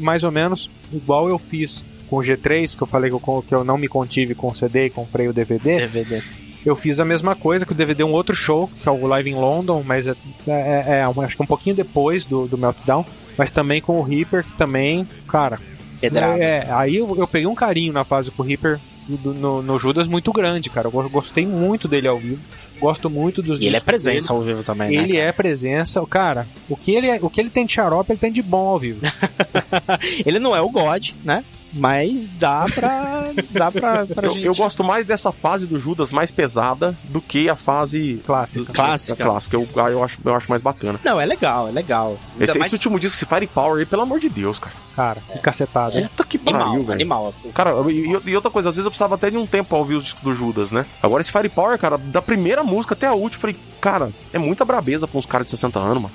[0.00, 3.54] mais ou menos igual eu fiz com o G3, que eu falei que eu, que
[3.54, 5.78] eu não me contive com o CD e comprei o DVD.
[5.86, 6.22] DVD.
[6.66, 9.06] Eu fiz a mesma coisa, que o DVD é um outro show, que é o
[9.06, 10.14] Live in London, mas é,
[10.46, 13.04] é, é, um- acho que um pouquinho depois do, do Meltdown,
[13.38, 15.58] mas também com o Reaper, que também, cara,
[16.00, 16.36] Pedrada.
[16.38, 18.78] é, aí eu, eu peguei um carinho na fase com o Reaper
[19.16, 20.88] do- no, no Judas muito grande, cara.
[20.88, 22.40] Eu go- gostei muito dele ao vivo.
[22.80, 24.38] Gosto muito dos E ele é presença dele.
[24.38, 25.02] ao vivo também, né?
[25.04, 26.46] Ele é presença, cara.
[26.68, 28.78] O que ele, é- o que ele tem de xarope, ele tem de bom ao
[28.78, 29.00] vivo.
[30.24, 31.44] Ele não é o God, né?
[31.72, 33.24] Mas dá pra.
[33.50, 34.44] dá pra, pra Eu, gente.
[34.46, 38.72] eu gosto mais dessa fase do Judas mais pesada do que a fase Clássica.
[38.72, 39.22] Clássica.
[39.22, 39.56] a clássica.
[39.56, 40.98] Eu, ah, eu, acho, eu acho mais bacana.
[41.04, 42.18] Não, é legal, é legal.
[42.40, 44.74] Esse, mais esse último disco, esse Firepower aí, pelo amor de Deus, cara.
[44.96, 46.02] Cara, que cacetada.
[46.02, 46.92] Puta que animal, pariu, velho.
[46.92, 47.34] animal.
[47.54, 49.94] Cara, e, e outra coisa, às vezes eu precisava até de um tempo pra ouvir
[49.94, 50.84] os discos do Judas, né?
[51.02, 54.64] Agora esse Firepower, cara, da primeira música até a última, eu falei, cara, é muita
[54.64, 56.14] brabeza pra uns caras de 60 anos, mano.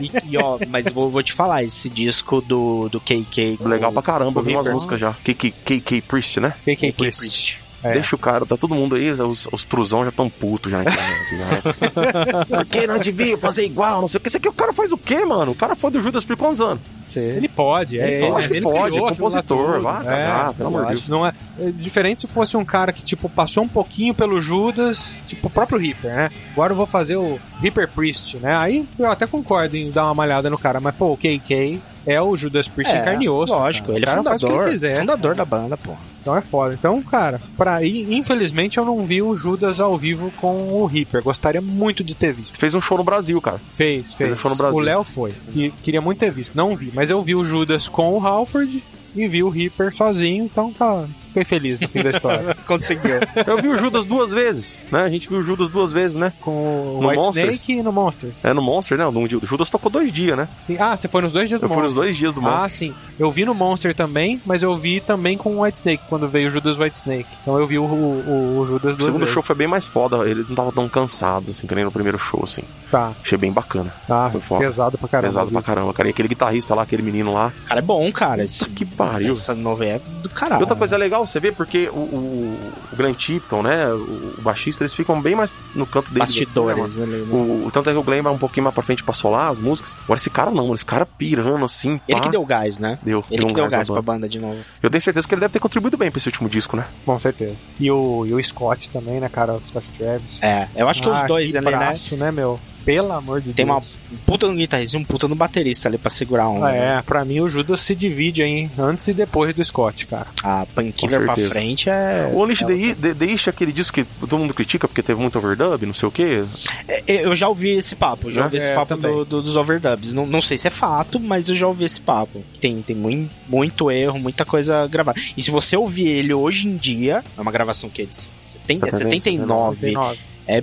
[0.00, 3.58] E, e, ó, mas vou, vou te falar, esse disco do, do KK.
[3.60, 5.12] Legal pra caramba, o vi umas músicas já.
[5.12, 6.54] KK, KK Priest, né?
[6.64, 7.18] KK KK Priest.
[7.18, 7.65] Priest.
[7.82, 7.92] É.
[7.92, 10.84] Deixa o cara, tá todo mundo aí, os, os truzão já tão putos já na
[10.84, 11.36] internet.
[11.36, 12.44] já.
[12.56, 14.00] Por que não devia fazer igual?
[14.00, 14.28] Não sei o que.
[14.28, 15.52] Isso aqui o cara faz o quê, mano?
[15.52, 16.82] O cara foi do Judas por quantos anos?
[17.02, 17.20] Você...
[17.20, 19.82] Ele pode, é, Eu acho que ele pode, criou é compositor, tudo.
[19.82, 21.08] vai cagar, pelo amor de eu Deus.
[21.08, 25.14] Não é, é diferente se fosse um cara que, tipo, passou um pouquinho pelo Judas,
[25.26, 26.30] tipo, o próprio Reaper, né?
[26.52, 28.56] Agora eu vou fazer o Reaper Priest, né?
[28.56, 32.22] Aí eu até concordo em dar uma malhada no cara, mas, pô, o KK é
[32.22, 33.52] o Judas Priest em carne e osso.
[33.52, 33.98] Lógico, cara.
[33.98, 34.68] ele é fundador.
[34.68, 35.00] quiser.
[35.00, 35.92] fundador da banda, pô.
[36.22, 36.74] Então é foda.
[36.74, 41.22] Então, cara, pra ir, infelizmente eu não vi o Judas ao vivo com o Reaper.
[41.22, 42.56] Gostaria muito de ter visto.
[42.56, 43.60] Fez um show no Brasil, cara.
[43.74, 44.32] Fez, fez.
[44.32, 44.76] um show no Brasil.
[44.76, 45.32] O Léo foi.
[45.54, 46.52] E queria muito ter visto.
[46.54, 48.82] Não vi, mas eu vi o Judas com o Halford
[49.14, 51.06] e vi o Reaper sozinho, então tá.
[51.36, 52.56] Fiquei feliz no fim da história.
[52.66, 53.16] Conseguiu.
[53.46, 55.02] Eu vi o Judas duas vezes, né?
[55.02, 56.32] A gente viu o Judas duas vezes, né?
[56.40, 57.56] Com o No White Monsters?
[57.60, 58.44] Snake e no Monsters.
[58.44, 59.06] É no Monster, né?
[59.06, 60.48] O Judas tocou dois dias, né?
[60.56, 60.76] Sim.
[60.80, 62.02] Ah, você foi nos dois dias do Eu fui nos Monster.
[62.04, 62.70] dois dias do Ah, Monster.
[62.70, 62.94] sim.
[63.18, 66.48] Eu vi no Monster também, mas eu vi também com o White Snake, quando veio
[66.48, 67.26] o Judas White Snake.
[67.42, 69.34] Então eu vi o, o, o Judas o duas segundo vezes.
[69.34, 70.16] show foi bem mais foda.
[70.28, 72.62] Eles não estavam tão cansados, assim, que nem no primeiro show, assim.
[72.90, 73.92] Tá, Achei bem bacana.
[74.08, 74.30] tá.
[74.30, 74.64] Foi foda.
[74.64, 75.28] Pesado pra caramba.
[75.28, 76.08] Pesado pra caramba, cara.
[76.08, 77.52] E aquele guitarrista lá, aquele menino lá.
[77.64, 78.44] O cara é bom, cara.
[78.44, 79.32] Esse, que pariu.
[79.32, 80.60] essa novela é do E caralho.
[80.60, 82.58] outra coisa legal, você vê, porque o, o,
[82.92, 83.86] o Glenn Tipton, né?
[83.88, 86.30] O, o baixista, eles ficam bem mais no canto deles.
[86.30, 87.12] assim, né, Bastidores mano?
[87.14, 87.28] ali, né?
[87.32, 89.50] o, o tanto é que o Glenn vai um pouquinho mais pra frente pra solar
[89.50, 89.96] as músicas.
[90.04, 92.00] Agora esse cara não, esse cara pirando assim.
[92.08, 92.24] Ele pá.
[92.24, 92.98] que deu gás, né?
[93.02, 94.12] Deu, Ele deu um que deu gás gás pra banda.
[94.12, 94.58] banda de novo.
[94.82, 96.84] Eu tenho certeza que ele deve ter contribuído bem pra esse último disco, né?
[97.04, 97.56] Com certeza.
[97.78, 99.54] E o, e o Scott também, né, cara?
[99.54, 100.42] O Scott Travis.
[100.42, 101.72] É, eu acho que os Ah, dois que ali, né?
[101.76, 102.58] braço, né, meu?
[102.86, 103.98] Pelo amor de Tem uma Deus.
[104.12, 106.66] um puta no guitarrista e um puta no baterista ali pra segurar um.
[106.66, 110.28] É, pra mim o Judas se divide aí antes e depois do Scott, cara.
[110.42, 112.30] A Painkiller Com pra frente é.
[112.32, 114.86] O Unleash é the I- The, The Ish é aquele disco que todo mundo critica
[114.86, 116.44] porque teve muito overdub, não sei o quê.
[116.88, 118.44] É, Eu já ouvi esse papo, já Né?
[118.44, 120.14] ouvi esse É, papo do- do- dos overdubs.
[120.14, 122.44] Não, não sei se é fato, mas eu já ouvi esse papo.
[122.60, 125.20] Tem, tem muito, muito erro, muita coisa gravada.
[125.36, 128.90] E se você ouvir ele hoje em dia, é uma gravação que é de 70,
[128.92, 130.18] 79, 79.
[130.46, 130.62] é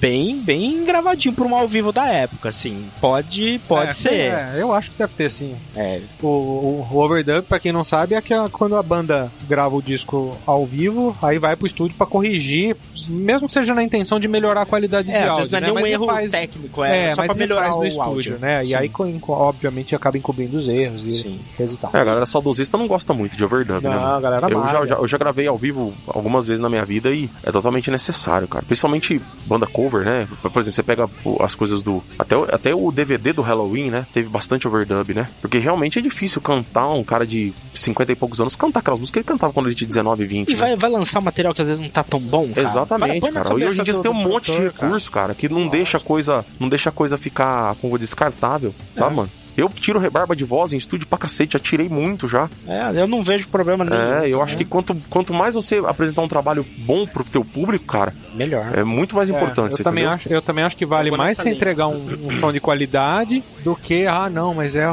[0.00, 2.86] bem, bem gravadinho pra um ao vivo da época, assim.
[3.00, 4.12] Pode, pode É, ser.
[4.12, 5.56] É, eu acho que deve ter sim.
[5.74, 9.74] É, O, o, o overdub, pra quem não sabe, é aquela, quando a banda grava
[9.74, 12.76] o disco ao vivo, aí vai pro estúdio pra corrigir
[13.08, 15.58] mesmo que seja na intenção de melhorar a qualidade É, de às áudio, vezes não
[15.58, 15.70] é né?
[15.70, 18.04] um Mas erro refaz- técnico, é, É, só mas pra melhorar refaz o no estúdio,
[18.32, 18.38] áudio.
[18.40, 18.62] né?
[18.62, 18.74] E Sim.
[18.74, 21.40] aí, co- co- obviamente, acaba encobrindo os erros e Sim.
[21.58, 21.90] e tal.
[21.92, 23.90] É, a galera saudosista não gosta muito de overdub, né?
[23.90, 24.14] Não, mano?
[24.16, 27.28] a galera eu, já, eu já gravei ao vivo algumas vezes na minha vida e
[27.44, 28.64] é totalmente necessário, cara.
[28.64, 30.28] Principalmente banda cover, né?
[30.42, 31.08] Por exemplo, você pega
[31.40, 32.02] as coisas do.
[32.18, 34.06] Até, o- até o DVD do Halloween, né?
[34.12, 35.28] Teve bastante overdub, né?
[35.40, 39.12] Porque realmente é difícil cantar um cara de 50 e poucos anos cantar aquelas músicas
[39.12, 40.48] que ele cantava quando ele tinha 19, 20.
[40.48, 40.58] E né?
[40.58, 42.62] vai, vai lançar um material que às vezes não tá tão bom, cara.
[42.62, 43.50] Exatamente, cara.
[43.50, 44.86] E hoje em dia tem um monte de produtor, cara.
[44.86, 49.12] recurso, cara, que não deixa a coisa, não deixa a coisa ficar como descartável, sabe,
[49.12, 49.16] É.
[49.16, 49.30] mano?
[49.56, 52.48] Eu tiro rebarba de voz em estúdio pra cacete, já tirei muito já.
[52.68, 54.22] É, eu não vejo problema nenhum.
[54.22, 57.84] É, eu acho que quanto, quanto mais você apresentar um trabalho bom pro teu público,
[57.86, 58.66] cara, Melhor.
[58.76, 59.70] é muito mais É, importante.
[59.72, 60.14] eu, você também entendeu?
[60.16, 63.74] acho, eu também acho que vale mais você entregar um, um som de qualidade do
[63.74, 64.86] que, ah, não, mas é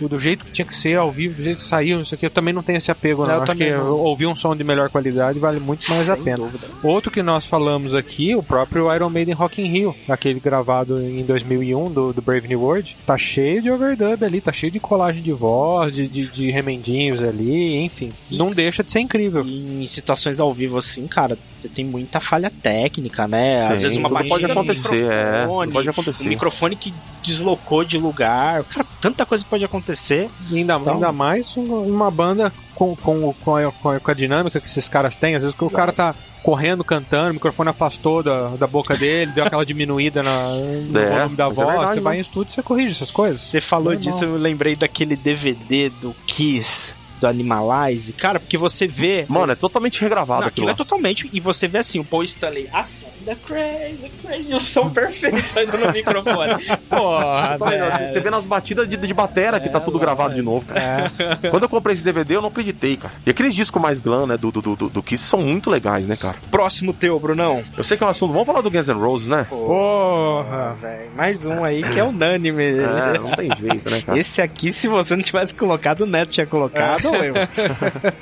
[0.00, 2.18] do jeito que tinha que ser, ao vivo, do jeito que saiu, não sei o
[2.18, 2.26] que.
[2.26, 3.34] Eu também não tenho esse apego, não.
[3.34, 3.90] Eu acho que também não.
[3.96, 6.38] ouvir um som de melhor qualidade vale muito mais a Sem pena.
[6.38, 6.66] dúvida.
[6.82, 11.24] Outro que nós falamos aqui, o próprio Iron Maiden Rock in Rio, aquele gravado em
[11.24, 15.22] 2001 do, do Brave New World, tá cheio de overdub ali, tá cheio de colagem
[15.22, 18.12] de voz, de, de, de remendinhos ali, enfim.
[18.30, 19.44] Não deixa de ser incrível.
[19.44, 23.62] E em situações ao vivo assim, cara, você tem muita falha técnica, né?
[23.62, 26.28] Às Tem, vezes uma batida pode acontecer, é, pode um acontecer.
[26.28, 26.92] microfone que
[27.22, 28.64] deslocou de lugar.
[28.64, 30.28] Cara, tanta coisa pode acontecer.
[30.50, 34.10] E ainda, Então- ainda mais um- uma banda com, com, com, a, com a- com
[34.10, 35.34] a dinâmica que esses caras têm.
[35.34, 39.30] Às vezes que o cara tá correndo, cantando, o microfone afastou da, da boca dele,
[39.32, 41.58] deu aquela diminuída na, no É, volume da é voz.
[41.68, 42.18] verdade, você vai né?
[42.18, 43.40] em estúdio e você corrige essas coisas.
[43.40, 44.00] Você falou Normal.
[44.02, 48.12] disso, eu lembrei daquele DVD do Kiss, do Animalize.
[48.12, 49.24] Cara, porque você vê.
[49.28, 51.30] Mano, é totalmente regravado Não, aquilo aquilo é totalmente.
[51.32, 55.42] E você vê assim, o Paul Stanley assim, da crazy, crazy, e o som perfeito
[55.48, 56.54] saindo no microfone.
[56.88, 58.06] Porra, velho.
[58.06, 61.10] Você vê nas batidas de, de batera que tá tudo gravado de novo, cara.
[61.50, 63.14] Quando eu comprei esse DVD, eu não acreditei, cara.
[63.24, 66.16] E aqueles discos mais glam, né, do, do, do, do Kiss são muito legais, né,
[66.16, 66.36] cara?
[66.50, 67.62] Próximo teu, Brunão.
[67.76, 68.32] Eu sei que é um assunto.
[68.32, 69.46] Vamos falar do Guns N' Roses, né?
[69.48, 70.74] Porra!
[70.80, 71.10] velho.
[71.16, 72.62] Mais um aí que é unânime.
[72.62, 74.18] É, não tem jeito, né, cara?
[74.18, 77.34] Esse aqui, se você não tivesse colocado, o Neto tinha colocado ou eu?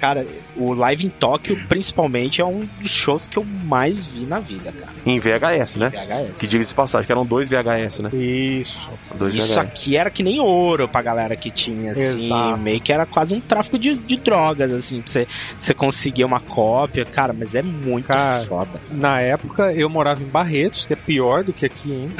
[0.00, 0.26] cara,
[0.56, 4.72] o Live em Tóquio, principalmente, é um dos shows que eu mais vi na vida,
[4.72, 4.92] cara.
[5.06, 5.90] Em VHS, né?
[5.90, 6.40] VHS.
[6.40, 8.10] Que diga-se de passagem, que eram dois VHS, né?
[8.12, 8.90] Isso.
[9.14, 9.58] Dois Isso VHS.
[9.58, 12.26] aqui era que nem ouro pra galera que tinha, assim.
[12.26, 12.58] Exato.
[12.58, 15.26] Meio que era quase um tráfico de, de drogas, assim, pra você,
[15.58, 17.04] você conseguir uma cópia.
[17.04, 18.80] Cara, mas é muito Cara, foda.
[18.90, 22.14] Na época eu morava em Barretos, que é pior do que aqui ainda.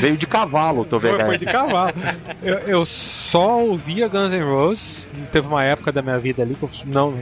[0.00, 1.26] Veio de cavalo o teu Foi, VHS.
[1.26, 1.92] foi de cavalo.
[2.42, 5.06] Eu, eu só ouvia Guns N' Roses.
[5.32, 7.14] Teve uma época da minha vida ali que eu não,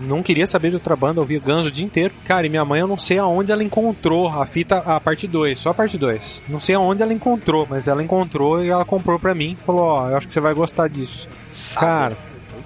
[0.00, 2.14] não queria saber de outra banda, eu ouvia Guns o dia inteiro.
[2.24, 5.58] Cara, e minha mãe, eu não sei aonde ela encontrou a fita, a parte 2,
[5.58, 6.42] só a parte 2.
[6.48, 9.54] Não sei aonde ela encontrou, mas ela encontrou e ela comprou pra mim.
[9.54, 11.28] Falou: Ó, eu acho que você vai gostar disso.
[11.74, 12.16] Cara,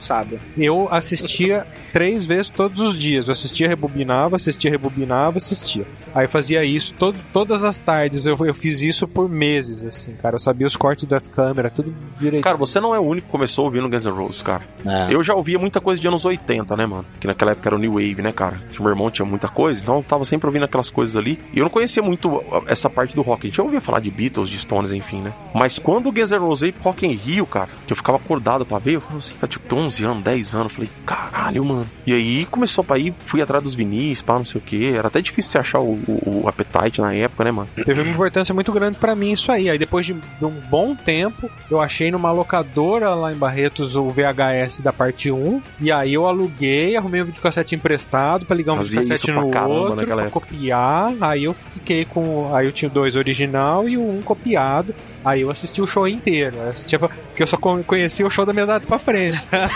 [0.04, 0.38] sabe.
[0.56, 3.28] eu assistia três vezes todos os dias.
[3.28, 5.86] Eu assistia, rebobinava, assistia, rebobinava, assistia.
[6.14, 8.26] Aí eu fazia isso todo, todas as tardes.
[8.26, 10.36] Eu, eu fiz isso por meses, assim, cara.
[10.36, 12.42] Eu sabia os cortes das câmeras, tudo direito.
[12.42, 14.62] Cara, você não é o único que começou ouvindo Guns N' Roses, cara.
[14.84, 15.14] É.
[15.14, 17.06] Eu já ouvia muita coisa de anos 80, né, mano?
[17.20, 18.60] Que naquela época era o New Wave, né, cara?
[18.72, 21.38] Que o meu irmão tinha muita coisa, então eu tava sempre ouvindo aquelas coisas ali.
[21.52, 23.46] E eu não conhecia muito essa parte do rock.
[23.46, 25.32] A gente já ouvia falar de Beatles, de Stones, enfim, né?
[25.54, 28.18] Mas quando o Guns N' Roses veio pro Rock in Rio, cara, que eu ficava
[28.18, 30.72] acordado pra ver, eu falava assim, cara, tipo, 11 anos, 10 anos.
[30.72, 31.90] Falei, caralho, mano.
[32.06, 34.94] E aí começou pra ir, fui atrás dos vinis, pá, não sei o que.
[34.94, 37.68] Era até difícil você achar o, o, o Appetite na época, né, mano?
[37.84, 39.68] Teve uma importância muito grande pra mim isso aí.
[39.70, 44.08] Aí depois de, de um bom tempo, eu achei numa locadora lá em Barretos o
[44.08, 45.62] VHS da parte 1.
[45.80, 49.70] E aí eu aluguei, arrumei um videocassete emprestado pra ligar um Fazia videocassete no caramba
[49.74, 51.12] outro, pra copiar.
[51.20, 52.54] Aí eu fiquei com.
[52.54, 54.94] Aí eu tinha dois original e um copiado.
[55.24, 56.56] Aí eu assisti o show inteiro.
[56.56, 59.38] Eu assistia, porque eu só con- conhecia o show da metade pra frente.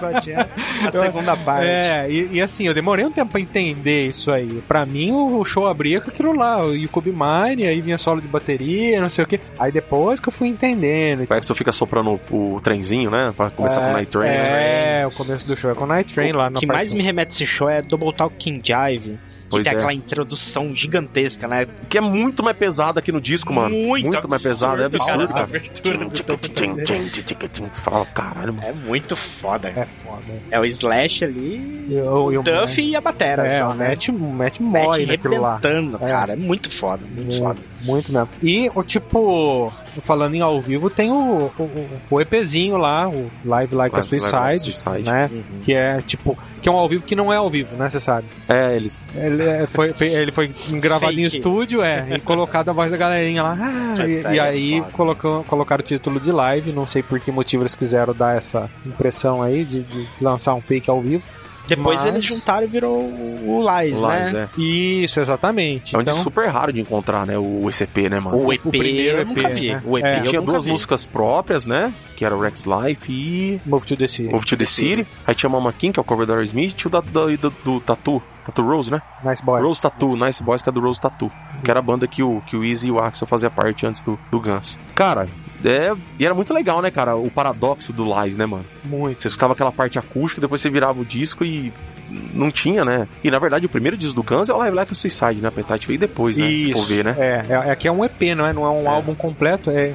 [0.00, 0.48] Só tinha
[0.86, 1.66] a segunda parte.
[1.66, 4.62] É, e, e assim, eu demorei um tempo pra entender isso aí.
[4.66, 8.20] Pra mim, o, o show abria com aquilo lá, o Cube Mine, aí vinha solo
[8.20, 9.40] de bateria, não sei o que.
[9.58, 11.22] Aí depois que eu fui entendendo.
[11.22, 13.32] É que você fica soprando o, o trenzinho, né?
[13.36, 15.00] Pra começar com o Night Train, né?
[15.00, 17.02] É, o começo do show é com Night Train lá O que parte mais me
[17.02, 19.18] remete a esse show é Double Talk King Jive.
[19.44, 19.76] Que Pois tem é.
[19.76, 21.66] aquela introdução gigantesca, né?
[21.88, 23.74] Que é muito mais pesado aqui no disco, mano.
[23.74, 25.60] Muito mais pesado, é absurdo, cara, cara.
[27.82, 28.66] fala, caralho, mano.
[28.66, 29.68] É muito foda.
[29.68, 30.24] É foda.
[30.50, 33.74] É o Slash ali, E o, e o Duff e a batera É, só, o
[33.74, 33.88] né?
[33.90, 35.52] Matt, o Matt Matt morre naquilo lá.
[35.62, 36.08] arrebentando, É.
[36.08, 36.32] cara.
[36.32, 37.60] É muito foda, muito foda.
[37.84, 38.28] Muito mesmo.
[38.42, 43.74] E o tipo, falando em ao vivo, tem o, o, o EPzinho lá, o Live
[43.74, 45.02] Like a Live- Suicide, Live a Suicide.
[45.10, 45.30] né?
[45.32, 45.42] Uhum.
[45.62, 47.90] Que é tipo, que é um ao vivo que não é ao vivo, né?
[47.90, 48.26] Você sabe.
[48.48, 49.06] É, eles.
[49.14, 52.96] Ele é- foi, foi- ele foi gravado em estúdio, é, e colocado a voz da
[52.96, 53.56] galerinha lá.
[53.60, 54.92] ah, e, e é aí foda.
[54.92, 58.70] colocou, colocaram o título de live, não sei por que motivo eles quiseram dar essa
[58.86, 61.22] impressão aí de, de lançar um fake ao vivo.
[61.66, 64.48] Depois Mas- eles juntaram e virou o Lies, Lies, né?
[64.56, 64.60] é.
[64.60, 65.94] Isso, exatamente.
[65.94, 67.38] É um então, super raro de encontrar, né?
[67.38, 68.36] O ECP, né, mano?
[68.44, 69.70] O EP, primeiro eu nunca EP, vi.
[69.70, 69.82] né?
[69.84, 70.20] O EP É.
[70.22, 70.70] Tinha duas vi.
[70.70, 71.92] músicas próprias, né?
[72.16, 74.28] Que era o Rex Life e Move to the City.
[74.30, 75.06] Move to the City.
[75.26, 77.50] Aí tinha Mama King, que é o cover da Aerosmith, e o da, da- do,
[77.64, 78.22] do Tatu.
[78.44, 79.00] Tatu Rose, né?
[79.24, 79.62] Nice Boy.
[79.62, 81.30] Rose Tattoo, Nice Boys, que é do Rose Tattoo.
[81.64, 84.02] Que era a banda que o, que o Easy e o Axel faziam parte antes
[84.02, 84.78] do, do Guns.
[84.94, 85.26] Cara,
[85.64, 87.16] é, e era muito legal, né, cara?
[87.16, 88.64] O paradoxo do Lies, né, mano?
[88.84, 89.20] Muito.
[89.22, 91.72] Você escutava aquela parte acústica, depois você virava o disco e
[92.32, 93.08] não tinha, né?
[93.22, 95.46] E na verdade o primeiro disco do Guns é o Live Like a Suicide, né?
[95.46, 96.48] A Appetite veio depois, né?
[96.56, 97.14] Se for ver, né?
[97.18, 98.52] É, é, é que é um EP, não é?
[98.52, 98.88] Não é um É.
[98.88, 99.94] álbum completo, é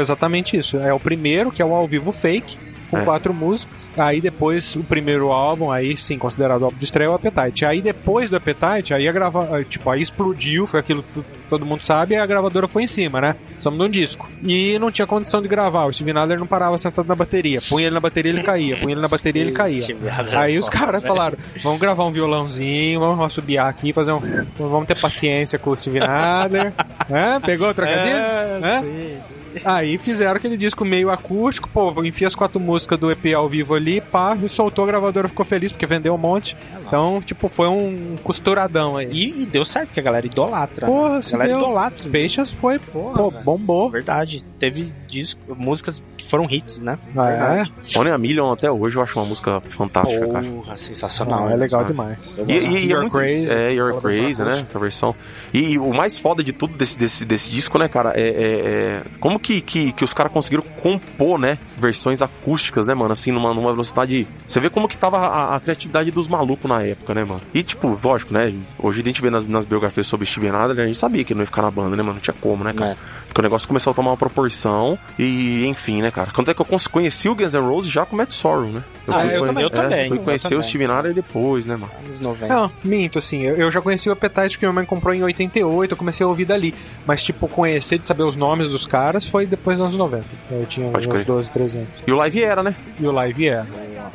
[0.00, 0.76] exatamente isso.
[0.78, 2.58] É o primeiro, que é o ao vivo fake,
[2.94, 3.04] com É.
[3.04, 3.90] quatro músicas.
[3.96, 7.64] Aí depois o primeiro álbum, aí sim, considerado álbum de estreia, é o Appetite.
[7.64, 9.64] Aí depois do Appetite, aí a grava...
[9.64, 13.20] tipo, aí explodiu, foi aquilo que todo mundo sabe, e a gravadora foi em cima,
[13.20, 13.36] né?
[13.48, 14.28] Precisamos de um disco.
[14.42, 17.60] E não tinha condição de gravar, o Steve Adler não parava sentado na bateria.
[17.68, 18.76] Punha ele na bateria, ele caía.
[18.76, 19.84] Punha ele na bateria, ele caía.
[20.12, 24.20] Adler Aí é os caras falaram: vamos gravar um violãozinho, vamos assobiar aqui, fazer um.
[24.58, 26.72] Vamos ter paciência com o Steve Adler.
[27.10, 27.40] Hã?
[27.40, 28.16] Pegou o trocadilho?
[28.16, 28.80] É, Hã?
[28.80, 29.34] sim, sim.
[29.64, 33.74] Aí fizeram aquele disco meio acústico, pô, enfia as quatro músicas do EP ao vivo
[33.74, 36.56] ali, pá, e soltou, a gravadora ficou feliz porque vendeu um monte.
[36.86, 39.10] Então, tipo, foi um costuradão aí.
[39.12, 40.86] E, e deu certo, porque a galera idolatra.
[40.86, 41.20] Porra, né?
[41.26, 41.58] A galera deu.
[41.58, 42.10] idolatra.
[42.10, 43.90] Peixes foi, Porra, pô, bombou.
[43.90, 44.44] Verdade.
[44.58, 46.98] Teve disco, músicas foram hits, né?
[47.16, 50.44] É, Only a Million até hoje eu acho uma música fantástica, cara.
[50.46, 51.40] Porra, sensacional.
[51.40, 51.92] não, é legal sabe?
[51.92, 52.38] demais.
[52.48, 54.66] E, e- e é You're muito, Crazy, É, You're Crazy, né?
[54.74, 55.14] A versão.
[55.52, 58.60] E, e o mais foda de tudo desse, desse, desse disco, né, cara, é, é-
[58.64, 63.30] é como que, que, que os caras conseguiram compor, né, versões acústicas, né, mano, assim,
[63.32, 64.26] numa, numa velocidade...
[64.46, 67.40] Você vê como que tava a, a criatividade dos malucos na época, né, mano?
[67.52, 70.86] E, tipo, lógico, né, hoje a gente vê nas, nas biografias sobre Steven Adler, a
[70.86, 72.14] gente sabia que ele não ia ficar na banda, né, mano?
[72.14, 72.92] Não tinha como, né, cara?
[72.92, 72.96] É.
[73.34, 76.30] Porque o negócio começou a tomar uma proporção e, enfim, né, cara?
[76.30, 78.84] Quanto é que eu conheci o Guns N' Roses já com o Matt Sorrow, né?
[79.08, 80.58] Ah, fui eu conhe- também, eu é, também, Fui eu conhecer também.
[80.60, 81.90] o Steven Adler depois, né, mano?
[82.06, 82.46] Anos 90.
[82.54, 85.92] Não, minto, assim, eu, eu já conheci o Appetite que minha mãe comprou em 88,
[85.92, 86.72] eu comecei a ouvir dali.
[87.04, 90.24] Mas, tipo, conhecer de saber os nomes dos caras foi depois dos anos 90.
[90.52, 91.24] Eu tinha Pode uns crer.
[91.24, 91.88] 12, 13 anos.
[92.06, 92.76] E o Live era, né?
[93.00, 93.66] E o Live era.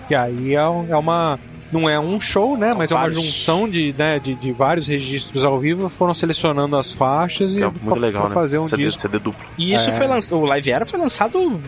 [0.08, 1.38] Que aí é, é uma.
[1.72, 2.70] Não é um show, né?
[2.70, 3.24] São mas é uma vários.
[3.24, 5.88] junção de, né, de, de vários registros ao vivo.
[5.90, 8.36] Foram selecionando as faixas e É muito pra- legal, pra né?
[8.36, 9.00] fazer um CD, disco.
[9.02, 9.46] CD duplo.
[9.58, 9.94] E isso É.
[9.94, 10.40] foi lançado.
[10.40, 11.62] O Live Era foi lançado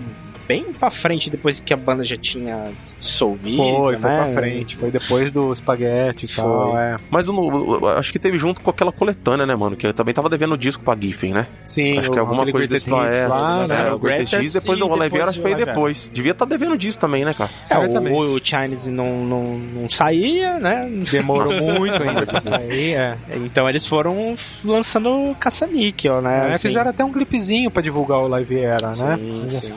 [0.48, 3.58] bem pra frente, depois que a banda já tinha se dissolvido.
[3.58, 4.18] Foi, foi né?
[4.24, 4.76] pra frente.
[4.76, 6.72] Foi depois do Spaghetti e tal.
[6.72, 6.80] Foi.
[6.82, 6.96] É.
[7.10, 7.36] Mas eu,
[7.82, 9.76] eu acho que teve junto com aquela coletânea, né, mano?
[9.76, 11.48] Que eu também tava devendo disco pra Giffen, né?
[11.64, 13.28] Sim, acho que o- alguma coisa desse lá é.
[13.28, 13.88] lá, né?
[13.88, 16.10] é, o o Greatest Hits, depois do Oliveira, acho que foi depois.
[16.14, 17.50] Devia estar devendo disso também, né, cara?
[17.64, 18.14] É, Certamente.
[18.14, 20.90] o, o Chinese não, não, não saía, né?
[21.12, 21.80] Demorou Nossa.
[21.80, 23.18] muito ainda pra sair, é.
[23.36, 26.48] Então eles foram lançando caça-níquel, né?
[26.48, 26.62] É, assim.
[26.64, 29.04] Fizeram até um clipezinho pra divulgar o Live Era, Sim,
[29.44, 29.50] né?
[29.50, 29.74] sim.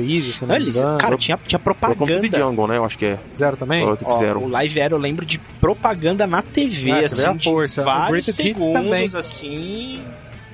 [0.00, 0.98] De Soize, se não Não, me engano.
[0.98, 2.38] cara, tinha, tinha Welcome to the propaganda.
[2.38, 2.76] Jungle, né?
[2.76, 3.18] Eu acho que é.
[3.32, 3.96] Fizeram também?
[3.96, 4.42] Que Ó, fizeram.
[4.44, 7.82] o Live Era eu lembro de propaganda na TV, Ah, assim, a de força.
[7.84, 9.10] Vários segundos, também.
[9.14, 10.02] assim,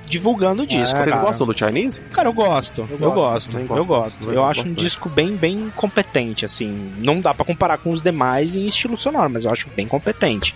[0.05, 0.95] divulgando o disco.
[0.95, 1.25] É, Vocês cara.
[1.25, 1.99] gostam do Chinese?
[2.11, 5.71] Cara, eu gosto, eu, Eu gosto, eu gosto, Eu gosto acho um disco bem, bem
[5.75, 6.91] competente, assim.
[6.97, 10.53] Não dá pra comparar com os demais em estilo sonoro, mas eu acho bem competente.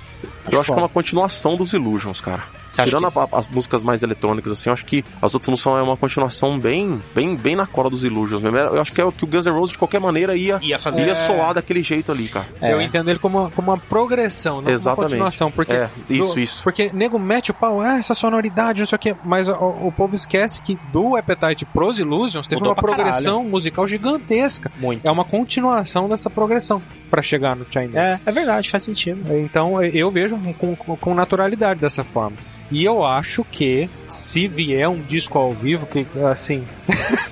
[0.51, 2.43] Eu acho que é uma continuação dos Illusions, cara.
[2.69, 5.77] Você Tirando que- a- as músicas mais eletrônicas, assim, eu acho que as outras são
[5.77, 8.57] é uma continuação bem, bem, bem na cola dos Illusions mesmo.
[8.57, 10.77] Eu acho que é o que o Guns N' Roses, de qualquer maneira, ia, ia
[10.79, 11.05] fazer.
[11.07, 12.47] ia soar daquele jeito ali, cara.
[12.61, 12.73] É.
[12.73, 15.11] Eu entendo ele como uma, como uma progressão, não Exatamente.
[15.11, 15.51] como uma continuação.
[15.51, 16.63] Porque É, isso, do- isso.
[16.63, 19.15] Porque nego mete o pau, ah, essa sonoridade, não sei o quê.
[19.23, 23.87] Mas o, o povo esquece que do Appetite pros Illusions teve Mudou uma progressão musical
[23.87, 24.71] gigantesca.
[24.79, 25.05] Muito.
[25.05, 27.97] É uma continuação dessa progressão pra chegar no Chinese.
[27.97, 29.21] É, é verdade, faz sentido.
[29.37, 32.37] Então eu vejo com, com, com naturalidade dessa forma.
[32.71, 36.65] E eu acho que se vier um disco ao vivo, que assim.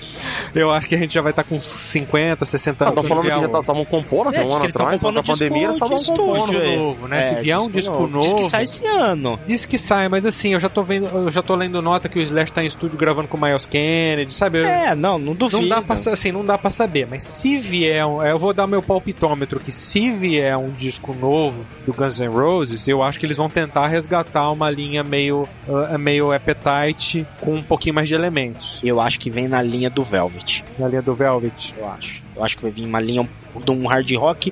[0.56, 3.02] eu acho que a gente já vai estar com 50, 60 Ah, anos.
[3.02, 5.98] tô falando que já estavam compondo até É, um ano atrás, na pandemia, eles estavam
[5.98, 6.38] compondo.
[6.38, 6.76] estúdio, é.
[6.76, 7.22] novo, né?
[7.24, 8.22] Se É, vier um disco novo.
[8.24, 9.40] Diz que sai esse ano.
[9.46, 12.20] Diz que sai, mas assim, eu já tô vendo, eu já tô lendo nota que
[12.20, 14.60] o Slash tá em estúdio gravando com o Miles Kennedy, sabe?
[14.60, 15.62] É, não, não duvido.
[15.62, 18.68] Não dá pra, assim, não dá pra saber, mas se vier, um- eu vou dar
[18.68, 23.26] meu palpitômetro que se vier um disco novo do Guns N' Roses, eu acho que
[23.26, 28.16] eles vão tentar resgatar uma linha meio, uh, meio appetite com um pouquinho mais de
[28.16, 30.37] elementos Eu acho que vem na linha do Velvet.
[30.78, 31.74] Na linha do Velvet.
[31.78, 32.22] Eu acho.
[32.36, 33.28] Eu acho que vai vir uma linha
[33.64, 34.52] de um hard rock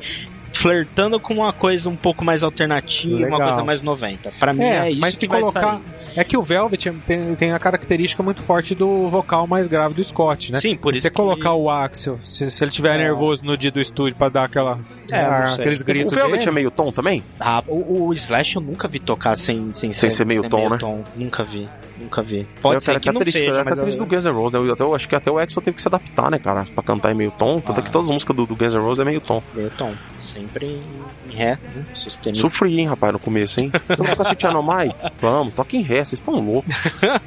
[0.53, 3.47] flertando com uma coisa um pouco mais alternativa, uma Legal.
[3.47, 4.31] coisa mais 90.
[4.39, 5.81] Pra mim é, É, isso mas se colocar.
[6.15, 10.03] É que o Velvet tem, tem a característica muito forte do vocal mais grave do
[10.03, 10.59] Scott, né?
[10.59, 12.97] Sim, por se isso você que- colocar o Axel, se, se ele estiver É.
[13.03, 16.49] nervoso no dia do estúdio pra dar aquelas, É, ah, aqueles O gritos Velvet dele,
[16.49, 17.23] é meio tom também?
[17.39, 20.77] Ah, o, o Slash eu nunca vi tocar sem, sem, Sem ser meio tom, né?
[21.15, 21.67] Nunca vi,
[21.99, 22.41] nunca vi.
[22.41, 23.73] é Pode a ser que não característica, seja, é a mas...
[23.75, 24.67] característica eu- do Guns N' Roses, né?
[24.69, 26.65] Eu, até, eu acho que até o Axel teve que se adaptar, né, cara?
[26.73, 27.59] Pra cantar em meio tom.
[27.59, 27.91] Tanto é que Ah.
[27.91, 29.41] todas as músicas do, do Guns N' Roses é meio tom.
[29.53, 29.93] Meio tom.
[30.17, 30.81] Sempre
[31.29, 31.85] em ré, né?
[31.93, 32.39] Sustenido.
[32.39, 33.71] Sofri, hein, rapaz, no começo, hein?
[33.89, 34.95] Vamos tocar Sweet O' Mine?
[35.19, 36.73] Vamos, toca em ré, vocês estão loucos.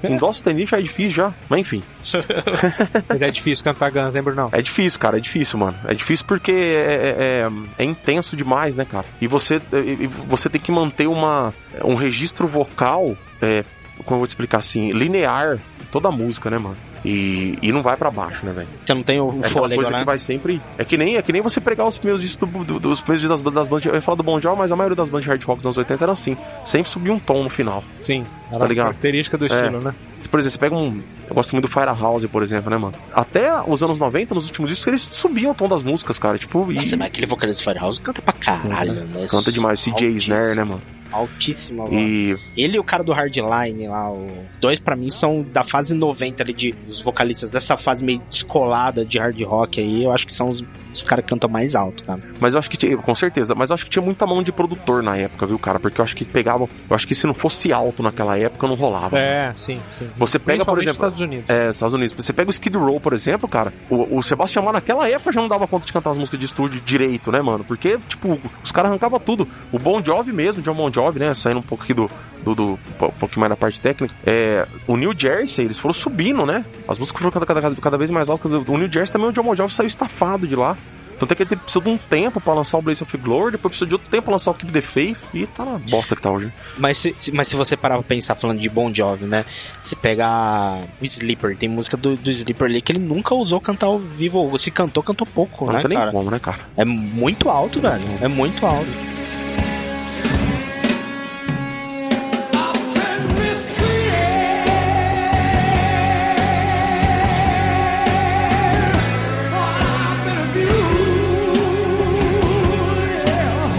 [0.02, 1.34] Em dó sustenido já é difícil já.
[1.48, 1.82] Mas enfim,
[3.08, 4.48] mas é difícil cantar Guns, lembra não?
[4.52, 5.76] é difícil, cara, é difícil, mano.
[5.86, 9.06] É difícil porque é, é- é intenso demais, né, cara?
[9.20, 11.52] E você, e você tem que manter uma,
[11.84, 13.64] um registro vocal, é,
[14.04, 15.58] como eu vou te explicar assim, linear,
[15.90, 16.76] toda a música, né, mano?
[17.04, 18.68] E, e não vai pra baixo, né, velho?
[18.84, 19.98] Você não tem o É fôlego, coisa né?
[20.00, 20.60] que vai sempre.
[20.76, 23.28] É que nem, é que nem você pegar os primeiros discos do- do- dos primeiros
[23.28, 23.86] das, das bandas.
[23.86, 25.66] Eu ia falar do Bon Jovi, mas a maioria das bandas de hard rock dos
[25.66, 26.36] anos 80 eram assim.
[26.64, 27.82] Sempre subia um tom no final.
[28.00, 28.24] Sim.
[28.58, 28.86] Tá ligado?
[28.86, 29.94] característica do estilo, né?
[30.30, 31.00] Por exemplo, você pega um.
[31.28, 32.94] Eu gosto muito do Firehouse, por exemplo, né, mano?
[33.12, 36.38] Até os anos 90, nos últimos discos, eles subiam o tom das músicas, cara.
[36.38, 36.76] Tipo, e.
[36.76, 39.26] Nossa, mas aquele vocalista do Firehouse canta pra caralho, né?
[39.30, 39.80] Canta demais.
[39.82, 40.16] CJ.
[40.16, 40.80] Snare, né, mano?
[41.12, 41.98] Altíssima, mano.
[41.98, 42.36] E.
[42.56, 44.26] Ele e o cara do Hardline lá, o
[44.60, 49.04] dois pra mim são da fase 90 ali de os vocalistas dessa fase meio descolada
[49.04, 52.04] de hard rock aí, eu acho que são os, os caras que cantam mais alto,
[52.04, 52.20] cara.
[52.40, 54.52] Mas eu acho que tinha, com certeza, mas eu acho que tinha muita mão de
[54.52, 55.78] produtor na época, viu, cara?
[55.78, 56.68] Porque eu acho que pegavam.
[56.88, 59.18] Eu acho que se não fosse alto naquela época, não rolava.
[59.18, 60.08] É, sim, sim.
[60.16, 60.94] Você pega, por exemplo.
[60.94, 61.48] Estados Unidos.
[61.48, 62.14] É, Estados Unidos.
[62.14, 63.72] Você pega o Skid Row, por exemplo, cara.
[63.88, 66.46] O, o Sebastião Maia naquela época já não dava conta de cantar as músicas de
[66.46, 67.64] estúdio direito, né, mano?
[67.64, 69.48] Porque, tipo, os caras arrancavam tudo.
[69.72, 71.32] O Bon Jovi mesmo, John Bon Jovi, né?
[71.34, 72.10] Saindo um pouco aqui do.
[72.42, 74.14] do, do um pouquinho mais da parte técnica.
[74.24, 76.64] É, o New Jersey, eles foram subindo, né?
[76.86, 78.50] As músicas foram cada, cada, cada vez mais altas.
[78.52, 80.76] O New Jersey também, o John Bon Jovi saiu estafado de lá.
[81.18, 83.70] Tanto é que ele precisou de um tempo pra lançar o Blaze of Glory, depois
[83.70, 86.22] precisou de outro tempo pra lançar o Keep the Faith, e tá na bosta que
[86.22, 86.52] tá hoje.
[86.76, 89.44] Mas se, mas se você parar pra pensar falando de Bon Jovi, né?
[89.82, 93.86] Se pegar o Sleeper, tem música do, do Sleeper ali que ele nunca usou cantar
[93.86, 96.60] ao vivo, se cantou, cantou pouco, Mas né, não tem nem como, né, cara?
[96.76, 98.04] É muito alto, velho.
[98.20, 98.88] É muito alto.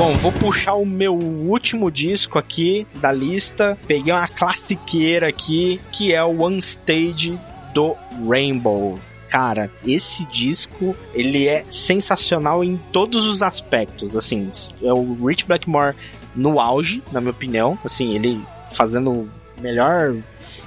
[0.09, 3.77] Bom, vou puxar o meu último disco aqui da lista.
[3.85, 7.39] Peguei uma classiqueira aqui, que é o One Stage
[7.75, 7.95] do
[8.27, 8.99] Rainbow.
[9.29, 14.49] Cara, esse disco, ele é sensacional em todos os aspectos, assim,
[14.81, 15.95] é o Rich Blackmore
[16.35, 19.29] no auge, na minha opinião, assim, ele fazendo
[19.61, 20.15] melhor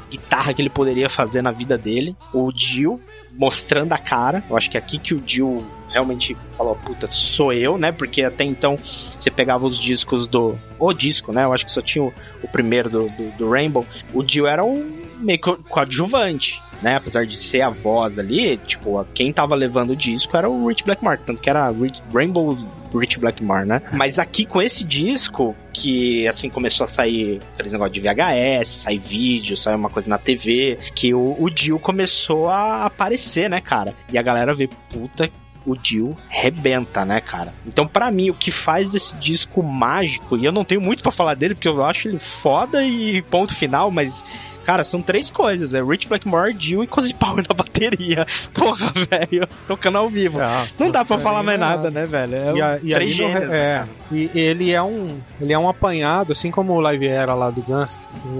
[0.08, 3.00] guitarra que ele poderia fazer na vida dele, o Dio
[3.32, 7.52] mostrando a cara, eu acho que é aqui que o Dio realmente falou, puta, sou
[7.52, 11.64] eu, né, porque até então você pegava os discos do, o disco, né, eu acho
[11.64, 12.12] que só tinha o,
[12.42, 16.96] o primeiro do, do, do Rainbow, o Dio era um meio co- coadjuvante, né?
[16.96, 20.82] Apesar de ser a voz ali, tipo, quem tava levando o disco era o Rich
[20.82, 22.58] Blackmore, tanto que era Rich- Rainbow
[22.92, 23.80] Rich Blackmore, né?
[23.92, 28.98] Mas aqui com esse disco, que assim começou a sair aqueles negócios de VHS, sair
[28.98, 33.94] vídeo, sair uma coisa na TV, que o, o Dio começou a aparecer, né, cara?
[34.12, 35.30] E a galera vê, puta
[35.66, 37.54] o Dio rebenta, né, cara?
[37.66, 41.12] Então, pra mim, o que faz esse disco mágico, e eu não tenho muito pra
[41.12, 44.24] falar dele, porque eu acho ele foda e ponto final, mas.
[44.64, 48.26] Cara, são três coisas: é Rich Blackmore, Dio e Cozy Power na bateria.
[48.54, 50.40] Porra, velho, tocando ao vivo.
[50.40, 52.34] Ah, Não dá pra falar mais é- nada, né, velho?
[52.34, 55.58] É E, a, e três no- gênios, né, é, e ele é um ele é
[55.58, 57.98] um apanhado, assim como o Live Era lá do Guns,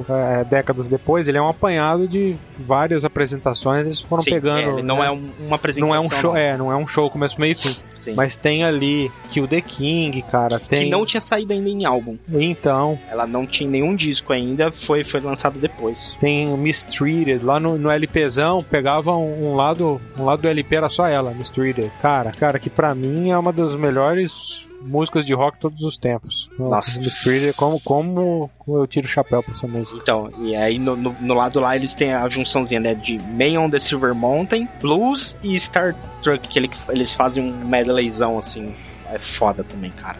[0.08, 4.78] é, décadas depois, ele é um apanhado de várias apresentações, eles foram Sim, pegando.
[4.78, 5.06] é, não né?
[5.06, 5.88] é um- uma apresentação.
[5.88, 6.36] não é um show, não.
[6.36, 8.14] é, não é um show começo meio e fim, Sim.
[8.14, 12.16] mas tem ali Kill the King, cara, tem Que não tinha saído ainda em álbum.
[12.32, 16.11] então Ela não tinha nenhum disco ainda, foi, foi lançado depois.
[16.18, 20.88] Tem Mistreated lá no, no LPzão, pegava um, um lado, um lado do LP era
[20.88, 21.90] só ela, Mistreated.
[22.00, 25.96] Cara, cara, que pra mim é uma das melhores músicas de rock de todos os
[25.96, 26.50] tempos.
[26.58, 26.98] Nossa.
[26.98, 29.98] Mistreated, como como eu tiro o chapéu pra essa música.
[30.02, 33.60] Então, e aí no, no, no lado lá eles têm a junçãozinha, né, de Man
[33.60, 38.74] on the Silver Mountain, Blues e Star Trek, que ele- eles fazem um medleyzão assim.
[39.12, 40.16] É foda também, cara.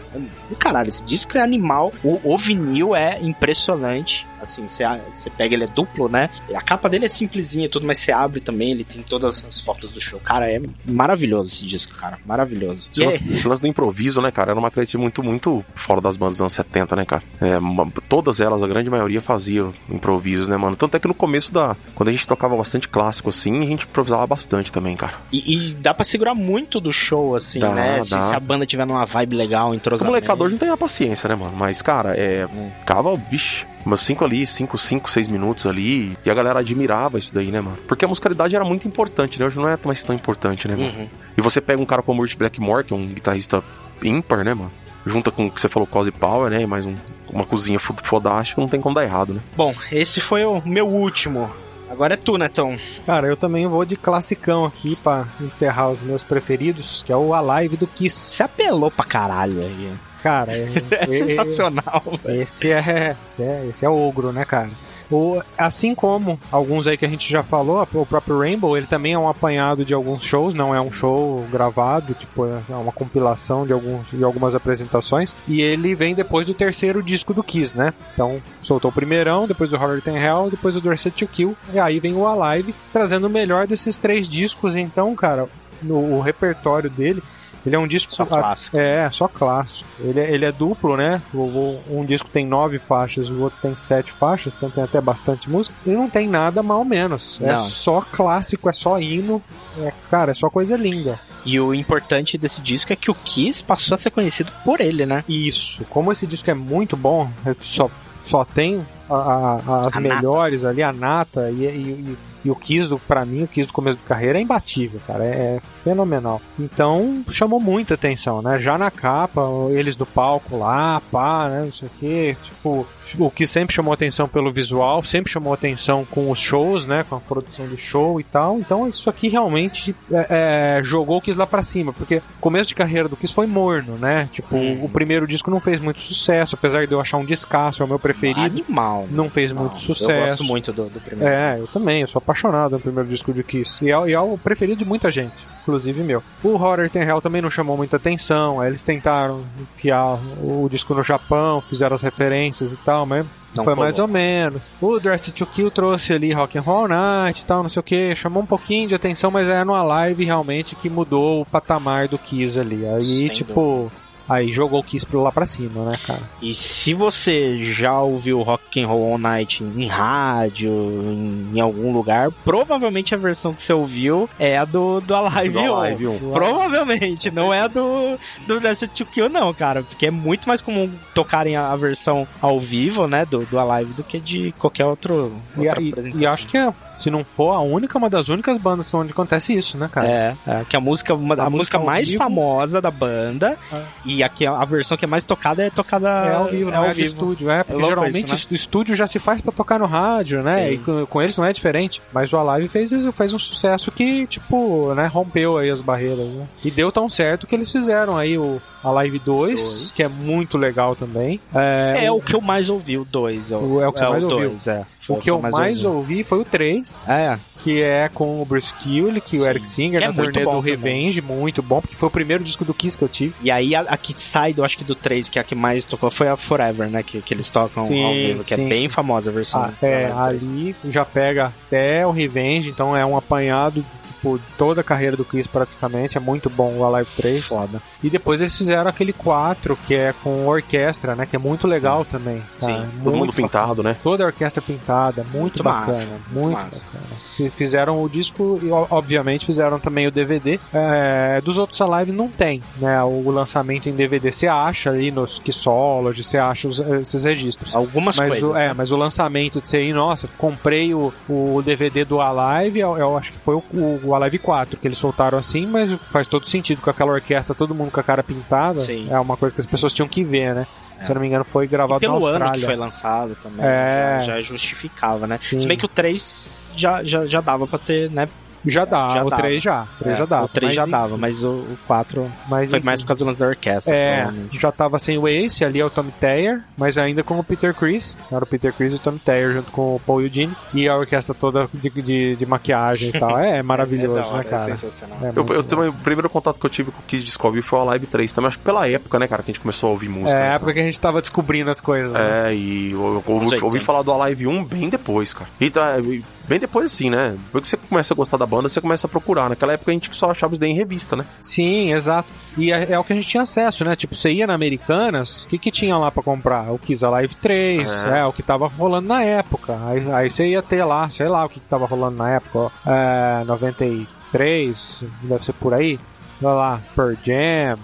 [0.59, 1.91] Caralho, esse disco é animal.
[2.03, 4.25] O, o vinil é impressionante.
[4.43, 4.83] Assim, você
[5.13, 6.29] você pega, ele é duplo, né?
[6.53, 9.59] A capa dele é simplesinha e tudo, mas você abre também, ele tem todas as
[9.61, 10.19] fotos do show.
[10.19, 12.17] Cara, é maravilhoso esse disco, cara.
[12.25, 12.89] Maravilhoso.
[12.91, 14.51] Esse E é- lance, esse lance do improviso, né, cara?
[14.51, 17.23] Era uma característica muito, muito fora das bandas dos anos 70, né, cara?
[17.41, 20.75] É, uma- todas elas, a grande maioria, faziam improvisos, né, mano?
[20.75, 21.75] Tanto é que no começo da.
[21.95, 25.13] Quando a gente tocava bastante clássico assim, a gente improvisava bastante também, cara.
[25.31, 28.03] E, e dá pra segurar muito do show, assim, Dá, né?
[28.03, 28.21] Se, dá.
[28.23, 30.13] se a banda tiver numa vibe legal, O entrosamento.
[30.13, 31.55] molecador não tem a paciência, né, mano?
[31.55, 32.45] Mas, cara, é.
[32.53, 32.69] Hum.
[32.79, 33.65] Ficava, vixe.
[33.85, 36.17] Umas 5 ali, 5, 5, 6 minutos ali.
[36.25, 37.77] E a galera admirava isso daí, né, mano?
[37.87, 39.45] Porque a musicalidade era muito importante, né?
[39.45, 40.99] Hoje não é mais tão importante, né, mano?
[40.99, 41.07] Uhum.
[41.37, 43.63] E você pega um cara como o Rich Blackmore, que é um guitarrista
[44.01, 44.71] ímpar, né, mano?
[45.05, 46.61] Junta com o que você falou, Cozy Power, né?
[46.61, 46.95] E mais um,
[47.29, 49.41] uma cozinha fo- fodástica, não tem como dar errado, né?
[49.55, 51.49] Bom, esse foi o meu último.
[51.89, 52.77] Agora é tu, Netão.
[53.05, 57.33] Cara, eu também vou de classicão aqui pra encerrar os meus preferidos, que é o
[57.33, 58.15] Alive do Kiss.
[58.17, 59.91] Você apelou pra caralho aí.
[60.23, 62.01] Cara, é, É é- sensacional.
[62.25, 64.69] Esse é, esse é, esse é ogro, né, cara?
[65.11, 69.13] O, assim como alguns aí que a gente já falou, o próprio Rainbow, ele também
[69.13, 73.67] é um apanhado de alguns shows, não é um show gravado, tipo, é uma compilação
[73.67, 77.93] de, alguns, de algumas apresentações, e ele vem depois do terceiro disco do Kiss, né?
[78.13, 81.79] Então, soltou o primeirão, depois o Horror Ten Hell, depois o Dressed to Kill, e
[81.79, 85.47] aí vem o Alive, trazendo o melhor desses três discos, então, cara,
[85.81, 87.21] no, o repertório dele,
[87.65, 88.77] ele é um disco Só clássico.
[88.77, 89.89] é, só clássico.
[89.99, 91.21] Ele é, ele é duplo, né?
[91.33, 95.75] Um disco tem nove faixas, o outro tem sete faixas, então tem até bastante música.
[95.85, 97.39] E não tem nada mal menos.
[97.41, 97.57] É Não.
[97.57, 99.41] só clássico, é só hino.
[99.79, 101.19] É, cara, é só coisa linda.
[101.45, 105.05] E o importante desse disco é que o Kiss passou a ser conhecido por ele,
[105.05, 105.23] né?
[105.27, 105.83] Isso.
[105.89, 107.89] Como esse disco é muito bom, é só,
[108.21, 112.55] só tem a- a- as A melhores ali, a nata e, e- e- e o
[112.55, 115.23] Kiss, do, pra mim, o Kiss do começo de carreira é imbatível, cara.
[115.25, 116.41] É, é fenomenal.
[116.59, 118.57] Então, chamou muita atenção, né?
[118.59, 119.41] Já na capa,
[119.71, 121.61] eles do palco lá, pá, né?
[121.65, 122.37] Não sei o quê.
[122.43, 122.87] Tipo,
[123.19, 127.05] o que sempre chamou atenção pelo visual, sempre chamou atenção com os shows, né?
[127.09, 128.59] Com a produção de show e tal.
[128.59, 132.67] Então, isso aqui realmente é, é, jogou o Kiss lá pra cima, porque o começo
[132.69, 134.29] de carreira do Kiss foi morno, né?
[134.31, 134.83] Tipo, Hum.
[134.85, 137.89] o primeiro disco não fez muito sucesso, apesar de eu achar um descasso, é o
[137.89, 138.41] meu preferido.
[138.41, 139.07] Animal.
[139.11, 140.27] Não fez Não, muito Eu sucesso.
[140.29, 141.33] gosto muito do, do primeiro.
[141.33, 142.32] É, eu também, eu sou apaixonado
[142.71, 143.83] no primeiro disco de Kiss.
[143.83, 146.23] E é, e é o preferido de muita gente, inclusive meu.
[146.43, 150.93] O Horror Ten Hell também não chamou muita atenção, aí eles tentaram enfiar o disco
[150.93, 154.69] no Japão, fizeram as referências e tal, mas Não foi mais ou menos.
[154.81, 157.83] O Dressed to Kill trouxe ali Rock and Roll Night e tal, não sei o
[157.83, 162.07] que, chamou um pouquinho de atenção, mas é no Alive realmente que mudou o patamar
[162.07, 162.85] do Kiss ali.
[162.85, 163.91] Aí, Sem tipo,
[164.33, 166.21] aí jogou o Kiss pra lá pra cima, né, cara?
[166.41, 171.91] E se você já ouviu Rock and Roll All Night em rádio, em, em algum
[171.93, 175.75] lugar, provavelmente a versão que você ouviu é a do, do Alive Do 1.
[175.77, 176.19] Alive 1.
[176.31, 179.83] Provavelmente, não é a do, do Dressed to Kill, não, cara.
[179.83, 183.93] Porque é muito mais comum tocarem a, a versão ao vivo, né, do, do Alive,
[183.93, 185.31] do que de qualquer outro.
[185.57, 186.21] E, outra e- apresentação.
[186.21, 189.53] e acho que é, se não for a única, uma das únicas bandas onde acontece
[189.55, 190.07] isso, né, cara?
[190.07, 192.17] É, é, que a música, uma, A a, música música mais vivo.
[192.23, 193.81] famosa da banda É.
[194.05, 196.75] e aqui a, a versão que é mais tocada é tocada É ao vivo, é
[196.75, 197.13] ao é, de vivo.
[197.13, 200.41] estúdio, é, porque louco geralmente isso, o estúdio já se faz pra tocar no rádio,
[200.43, 200.67] né?
[200.67, 200.73] Sim.
[200.73, 202.01] E com, com eles não é diferente.
[202.13, 206.47] Mas o Alive fez, fez um sucesso que, tipo, né, rompeu aí as barreiras, né?
[206.63, 209.91] E deu tão certo que eles fizeram aí o Alive 2, Dois.
[209.91, 211.39] que é muito legal também.
[211.53, 213.51] É, É o que eu mais ouvi, o 2.
[213.51, 214.49] É O- é o que você mais ouviu.
[214.49, 214.85] dois, é.
[215.07, 216.17] O que eu mais ouvi.
[216.17, 219.49] ouvi foi o 3, É, que é com o Bruce Kulick, que o Sim.
[219.49, 220.71] Eric Singer, Que é na muito turnê bom do também.
[220.75, 223.33] Revenge, muito bom, porque foi o primeiro disco do Kiss que eu tive.
[223.41, 225.55] e aí a, a que sai, do, acho que do 3, que é a que
[225.55, 227.03] mais tocou, foi a Forever, né?
[227.03, 228.89] Que, que eles tocam Sim, ao vivo, que sim, é bem sim.
[228.89, 229.61] famosa a versão.
[229.63, 230.17] Ah, é, 3.
[230.17, 233.83] ali já pega até o Revenge, então é um apanhado
[234.23, 237.45] tipo, toda a carreira do Chris praticamente, é muito bom o Alive 3.
[237.45, 237.81] Foda.
[238.01, 242.05] E depois eles fizeram aquele 4, que é com orquestra, né, que é muito legal
[242.05, 242.41] também.
[242.59, 242.73] cara.
[242.73, 243.95] Sim, Todo mundo Muito pintado, né?
[244.01, 246.85] Toda a orquestra pintada, muito, Muito bacana, massa, muito massa.
[246.85, 247.03] bacana.
[247.31, 250.59] Fi- Fizeram o disco e obviamente fizeram também o DVD.
[250.73, 253.01] É, dos outros Alive não tem, né?
[253.03, 257.75] O lançamento em DVD você acha ali nos Kissology, você acha os- esses registros.
[257.75, 258.49] Algumas Mas coisas.
[258.49, 258.73] o, é, né?
[258.75, 263.17] mas o lançamento de você ir, nossa, comprei o, o DVD do Alive, eu, eu
[263.17, 266.47] acho que foi o, o, o Alive 4, que eles soltaram assim, mas faz todo
[266.47, 268.79] sentido com aquela orquestra, todo mundo com a cara pintada.
[268.79, 269.07] Sim.
[269.09, 270.67] É uma coisa que as pessoas tinham que ver, né?
[271.01, 272.45] Se eu não me engano, foi E gravado na pelo Austrália.
[272.45, 274.19] ano que foi lançado também, É.
[274.23, 275.37] já, já justificava, né?
[275.37, 275.59] Sim.
[275.59, 278.29] Se bem que o 3 já, já, já dava pra ter, né?
[278.65, 279.41] Já dá, Já o dava.
[279.41, 279.83] 3 já.
[279.83, 280.45] O 3 É, já dava.
[280.45, 282.85] O 3 mas já dava, mas o, o 4 Mas foi enfim.
[282.85, 283.95] mais por causa do lance da orquestra.
[283.95, 284.57] É, provavelmente.
[284.57, 287.73] já tava sem o Ace, ali é o Tommy Taylor, mas ainda com o Peter
[287.73, 288.17] Chris.
[288.31, 290.53] Era o Peter Chris e o Tommy Taylor junto com o Paul Eugene.
[290.73, 293.33] E a orquestra toda de, de, de maquiagem e tal.
[293.43, 294.63] É, maravilhoso, É da hora, né, cara?
[294.71, 295.17] É sensacional.
[295.21, 297.79] É Eu, eu também, o primeiro contato que eu tive com o Kiss Discovery foi
[297.79, 298.47] a Live 3 também.
[298.47, 300.39] Acho que pela época, né, cara, que a gente começou a ouvir música.
[300.39, 302.13] É a né, época que a gente tava descobrindo as coisas.
[302.13, 302.49] né?
[302.51, 303.85] É, e eu, eu ouvi, Anos ouvi 80.
[303.85, 305.49] falar do Alive 1 bem depois, cara.
[305.59, 307.37] E tá, e bem depois assim, né?
[307.45, 309.49] Depois que você começa a gostar da banda, você começa a procurar.
[309.49, 311.25] Naquela época a gente só achava isso daí em revista, né?
[311.39, 312.27] Sim, exato.
[312.57, 313.95] E é, é o que a gente tinha acesso, né?
[313.95, 316.71] Tipo, você ia na Americanas, o que, que tinha lá pra comprar?
[316.71, 318.19] O Kiss Alive 3, É.
[318.19, 318.25] é.
[318.25, 319.77] o que tava rolando na época.
[319.87, 322.59] Aí, aí você ia ter lá, sei lá o que, que tava rolando na época,
[322.59, 322.69] ó.
[322.85, 325.99] É, 93, deve ser por aí.
[326.41, 327.77] Olha lá, Pearl Jam,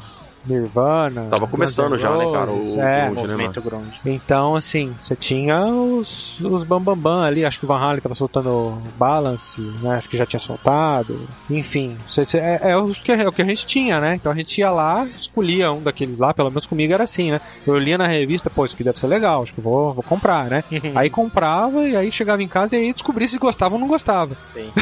[0.49, 1.27] Nirvana.
[1.29, 3.09] Tava começando já, né, cara, o- é.
[3.09, 3.99] o- Movimento grunge.
[4.05, 8.01] Então, assim, você tinha os, os Bambambam Bam Bam ali, acho que o Van Halen
[8.01, 9.95] tava soltando Balance, né?
[9.95, 11.27] Acho que já tinha soltado.
[11.49, 14.15] Enfim, você- você- é, é, o que, é o que a gente tinha, né?
[14.15, 17.41] Então a gente ia lá, escolhia um daqueles lá, pelo menos comigo era assim, né?
[17.65, 20.03] Eu lia na revista, pô, isso aqui deve ser legal, acho que eu vou, vou
[20.03, 20.63] comprar, né?
[20.95, 24.35] aí comprava e aí chegava em casa e aí descobria se gostava ou não gostava.
[24.47, 24.69] Sim.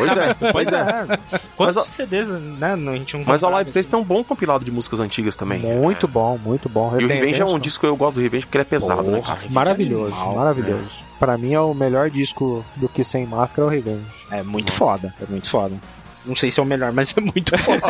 [0.00, 1.18] Pois é, pois é.
[1.56, 2.74] Quantos Mas a- CDs, né?
[2.74, 3.90] não- A gente não Mas a Live Stage assim.
[3.90, 5.60] tem um bom compilado de músicas antigas também.
[5.60, 6.92] Muito bom, muito bom.
[6.94, 8.62] Eu E o Revenge é tenho um disco que eu gosto do Revenge porque ele
[8.62, 9.16] é pesado, né?
[9.18, 10.34] Porra, Revenge Maravilhoso, animal.
[10.36, 11.04] maravilhoso.
[11.18, 14.04] Pra mim é o melhor disco do que Sem Máscara é o Revenge.
[14.30, 15.74] É muito foda, é muito foda.
[16.24, 17.80] Não sei se é o melhor, mas é muito foda.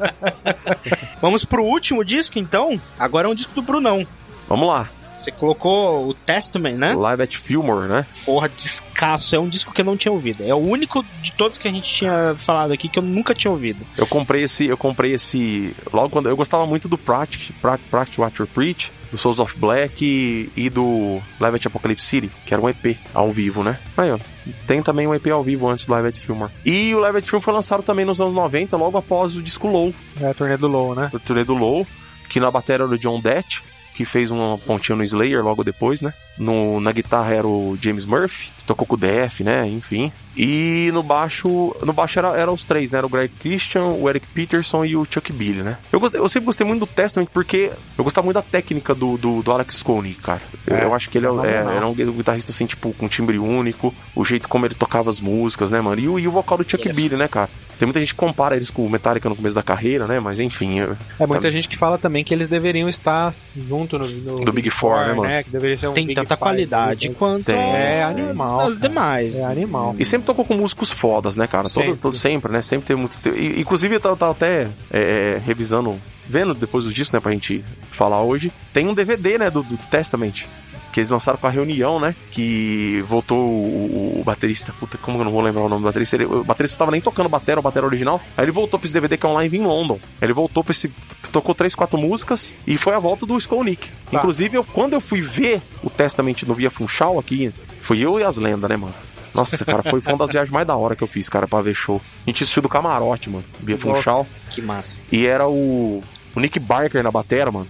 [1.20, 2.80] Vamos pro último disco, então?
[2.98, 4.06] Agora é um disco do Brunão.
[4.48, 4.88] Vamos lá.
[5.12, 6.94] Você colocou o Testament, né?
[6.94, 8.06] Live at Fillmore, né?
[8.24, 9.34] Porra, descasso.
[9.34, 10.42] É um disco que eu não tinha ouvido.
[10.44, 13.50] É o único de todos que a gente tinha falado aqui que eu nunca tinha
[13.50, 13.84] ouvido.
[13.96, 18.20] Eu comprei esse, eu comprei esse logo quando eu gostava muito do Practice, Pra- Practice
[18.20, 22.54] What You Preach, do Souls of Black e, e do Live at Apocalypse City, que
[22.54, 23.78] era um EP ao vivo, né?
[23.96, 24.18] Aí, ó,
[24.66, 26.52] tem também um EP ao vivo antes do Live at Fillmore.
[26.64, 29.66] E o Live at Fillmore foi lançado também nos anos 90, logo após o disco
[29.66, 31.10] Low, É a turnê do Low, né?
[31.12, 31.84] o turnê do Low,
[32.28, 33.60] que na bateria era o John Dett,
[34.00, 36.14] que fez uma pontinha no Slayer logo depois, né?
[36.38, 39.66] No, na guitarra era o James Murphy, que tocou com o DF, né?
[39.68, 40.10] Enfim.
[40.34, 42.96] E no baixo, no baixo era, era os três, né?
[42.96, 45.76] Era o Greg Christian, o Eric Peterson e o Chuck Billy, né?
[45.92, 49.18] Eu, gostei- eu sempre gostei muito do Testament porque eu gostava muito da técnica do,
[49.18, 50.40] do, do Alex Skolnick, cara.
[50.66, 51.72] Eu, É, eu acho que ele é, é, fenomenal.
[51.74, 55.70] era um guitarrista, assim, tipo, com timbre único, o jeito como ele tocava as músicas,
[55.70, 56.00] né, mano?
[56.00, 57.50] E o, e o vocal do Chuck é Billy, né, cara?
[57.80, 60.20] Tem muita gente que compara eles com o Metallica no começo da carreira, né?
[60.20, 61.50] Mas enfim, eu- É muita Tá.
[61.50, 65.14] gente que fala também que eles deveriam estar junto no, no Do Big Four, né,
[65.14, 65.44] mano?
[65.44, 67.14] Que deveria ser um Tem Big tanta Five, qualidade né?
[67.18, 67.56] quanto Tem.
[67.56, 69.34] É animal, as demais.
[69.34, 69.94] É animal.
[69.98, 71.70] E sempre tocou com músicos fodas, né, cara?
[71.70, 71.98] Todo, Sempre.
[71.98, 72.60] todo- sempre, né?
[72.60, 73.18] Sempre tem muito.
[73.30, 75.98] e- Inclusive, eu tava, tava até é, revisando,
[76.28, 78.52] vendo depois disso, né, pra gente falar hoje.
[78.74, 80.46] Tem um DVD, né, do, do Testament.
[80.92, 82.14] Que eles lançaram com a reunião, né?
[82.30, 84.72] Que voltou o, o- baterista.
[84.78, 86.16] Puta, como eu não vou lembrar o nome do baterista?
[86.16, 88.20] Ele, o baterista não tava nem tocando batera, o batera original.
[88.36, 89.98] Aí ele voltou pra esse DVD que é um live em London.
[90.20, 90.90] Ele voltou pra esse.
[91.32, 93.88] Tocou três, quatro músicas e foi a volta do Skolnick.
[94.10, 94.18] Tá.
[94.18, 98.24] Inclusive, eu, quando eu fui ver o Testament no Via Funchal aqui, fui eu e
[98.24, 98.94] as lendas, né, mano?
[99.32, 101.60] Nossa, cara, foi, foi uma das viagens mais da hora que eu fiz, cara, pra
[101.60, 102.02] ver show.
[102.26, 104.26] A gente assistiu do camarote, mano, Via Funchal.
[104.50, 105.00] Que massa.
[105.12, 106.02] E era o,
[106.34, 107.68] o Nick Barker na batera, mano.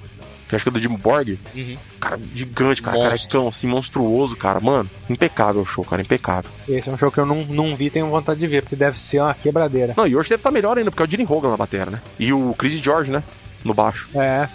[0.50, 1.38] Que acho que é do Jim Borg.
[1.54, 1.76] Uhum.
[2.00, 3.16] Cara, gigante, cara, Monstro.
[3.18, 4.58] carecão, assim, monstruoso, cara.
[4.60, 6.50] Mano, impecável o show, cara, impecável.
[6.68, 8.74] Esse é um show que eu não, não vi e tenho vontade de ver, porque
[8.74, 9.94] deve ser uma quebradeira.
[9.96, 12.02] Não, e hoje deve estar melhor ainda, porque é o Gene Hogan na batera, né?
[12.18, 13.22] E o Chris George, né?
[13.64, 14.08] No baixo.
[14.14, 14.48] É,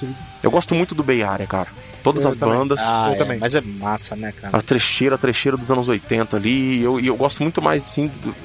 [0.44, 1.70] Eu gosto muito do Bay Area, cara.
[2.04, 2.56] Todas Eu as também.
[2.58, 2.80] bandas.
[2.82, 3.40] Ah, eu é, também.
[3.40, 4.58] mas é massa, né, cara?
[4.58, 6.80] A trecheira, a trecheira dos anos 80 ali.
[6.80, 8.08] E eu, e eu gosto muito mais, assim.
[8.22, 8.36] do-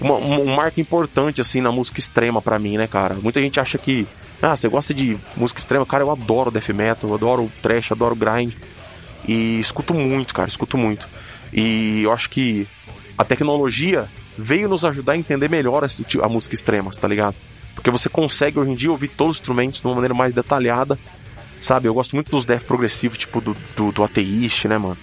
[0.00, 3.14] Uma, um, um marco importante, assim, na música extrema pra mim, né, cara?
[3.14, 4.06] Muita gente acha que.
[4.40, 5.84] Ah, você gosta de música extrema?
[5.84, 8.54] Cara, eu adoro death metal, adoro trash, adoro grind.
[9.26, 11.08] E escuto muito, cara, escuto muito.
[11.52, 12.66] E eu acho que
[13.16, 17.34] a tecnologia veio nos ajudar a entender melhor tipo- a música extrema, tá ligado?
[17.74, 20.98] Porque você consegue hoje em dia ouvir todos os instrumentos de uma maneira mais detalhada,
[21.58, 21.88] sabe?
[21.88, 24.02] Eu gosto muito dos death progressivos, tipo do, do, do
[24.68, 24.96] né, mano?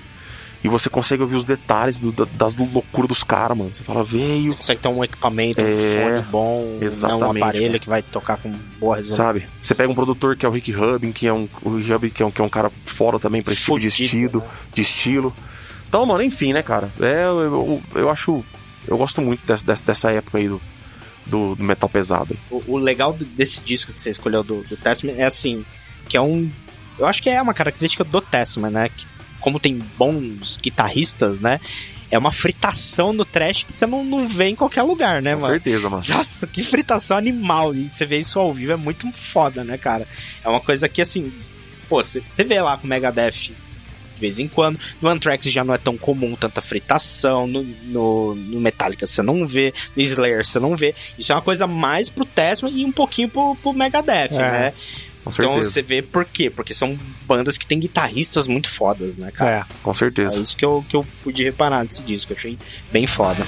[0.65, 3.71] E você consegue ouvir os detalhes do- da- das loucuras dos caras, mano.
[3.73, 7.37] Você fala, veio, Você consegue ter um equipamento, um É, fone bom, né, um exatamente,
[7.43, 7.79] aparelho cara.
[7.79, 9.25] que vai tocar com boa resolução.
[9.27, 9.45] sabe?
[9.61, 12.09] Você pega um produtor que é o Rick Rubin, que é um, o Rick Rubin,
[12.09, 14.47] que é um, que é um cara fora também pra esse tipo de estilo, né?
[14.73, 15.33] de estilo.
[15.87, 16.89] Então, mano, enfim, né, cara?
[16.99, 18.43] É, eu, eu, eu acho.
[18.87, 20.59] Eu gosto muito dessa, dessa, época aí do,
[21.25, 22.35] do, do metal pesado.
[22.49, 25.63] O, o legal desse disco que você escolheu do, do Testament é assim,
[26.09, 26.49] que é um.
[26.97, 28.89] Eu acho que é uma característica do Testament, né?
[28.89, 29.05] Que,
[29.45, 31.61] como tem bons guitarristas, né?
[32.09, 35.41] É uma fritação no trash que você não, não vê em qualquer lugar, né, Com
[35.41, 35.53] mano?
[35.53, 36.03] certeza, mano.
[36.09, 37.71] Nossa, que fritação animal.
[37.75, 40.07] E você vê isso ao vivo, é muito foda, né, cara?
[40.43, 41.31] É uma coisa que, assim,
[41.87, 43.51] pô, você vê lá com o Megadeth
[44.15, 44.79] de vez em quando.
[44.99, 47.45] No Anthrax já não é tão comum tanta fritação.
[47.45, 49.73] No, no, no Metallica você não vê.
[49.95, 50.95] No Slayer você não vê.
[51.19, 54.73] Isso é uma coisa mais pro Testament e um pouquinho pro, pro Megadeth, É, né?
[55.25, 55.71] Com Então certeza.
[55.71, 56.49] você vê por quê?
[56.51, 59.51] Porque são bandas que têm guitarristas muito fodas, né, cara?
[59.51, 59.65] é.
[59.81, 60.39] Com É certeza.
[60.39, 62.31] isso que eu, que eu pude reparar nesse disco.
[62.31, 62.57] Eu achei
[62.91, 63.43] bem foda.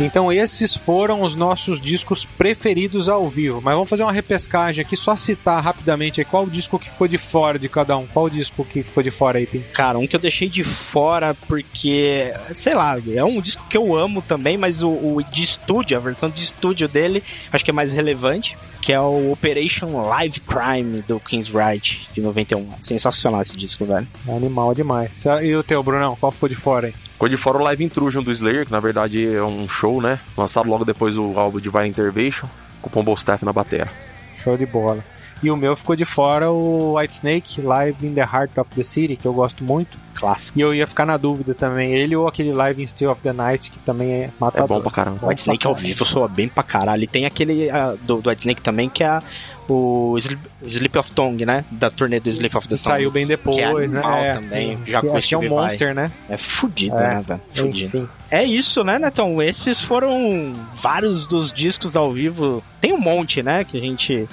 [0.00, 3.60] Então esses foram os nossos discos preferidos ao vivo.
[3.62, 7.16] Mas vamos fazer uma repescagem aqui, só citar rapidamente aí qual disco que ficou de
[7.16, 8.06] fora de cada um.
[8.06, 9.62] Qual disco que ficou de fora aí, Pim?
[9.72, 13.96] Cara, um que eu deixei de fora porque, sei lá, é um disco que eu
[13.96, 17.22] amo também, mas o, o de estúdio, a versão de estúdio dele,
[17.52, 22.20] acho que é mais relevante, que é o Operation Live Crime do King's Right de
[22.20, 22.68] 91.
[22.80, 24.06] Sensacional esse disco, velho.
[24.26, 25.24] É animal demais.
[25.42, 26.94] E o teu, Brunão, qual ficou de fora aí?
[27.14, 30.18] Ficou de fora o Live Intrusion do Slayer, que na verdade é um show, né?
[30.36, 32.48] Lançado logo depois do álbum de Divine Intervention,
[32.82, 33.88] com o Pombo Staff na bateria.
[34.34, 35.02] Show de bola.
[35.44, 38.82] E o meu ficou de fora o White Snake Live in the Heart of the
[38.82, 39.98] City, que eu gosto muito.
[40.14, 40.58] Clássico.
[40.58, 43.32] E eu ia ficar na dúvida também, ele ou aquele Live in Still of the
[43.32, 44.68] Night, que também é É matador.
[44.78, 45.18] bom pra caramba.
[45.22, 47.02] O White Snake ao vivo soa bem pra caralho.
[47.02, 49.22] E tem aquele ah, do, do White Snake também, que é a-
[49.68, 51.64] o Sleep, Sleep of Tongue, né?
[51.70, 52.96] Da turnê do Sleep of the Que Tongue.
[52.98, 54.28] saiu bem depois, Que é né?
[54.30, 56.10] É, também, que já com acho que é um monster, né?
[56.28, 57.00] É fudido, É.
[57.16, 57.40] né, velho?
[57.52, 57.96] Fudido.
[57.98, 58.08] Enfim.
[58.30, 59.42] É isso, né, Netão?
[59.42, 62.62] Esses foram vários dos discos ao vivo.
[62.80, 64.28] Tem um monte, né, que a gente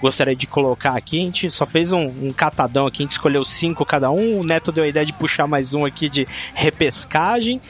[0.00, 1.18] gostaria de colocar aqui.
[1.18, 4.40] A gente só fez um, um catadão aqui, a gente escolheu cinco cada um.
[4.40, 7.60] O Neto deu a ideia de puxar mais um aqui de repescagem.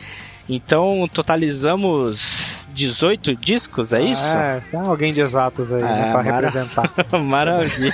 [0.52, 4.36] Então, totalizamos 18 discos, é isso?
[4.36, 6.90] É, tem alguém de exatos aí, né, É, pra mara- representar.
[7.22, 7.92] Maravilha.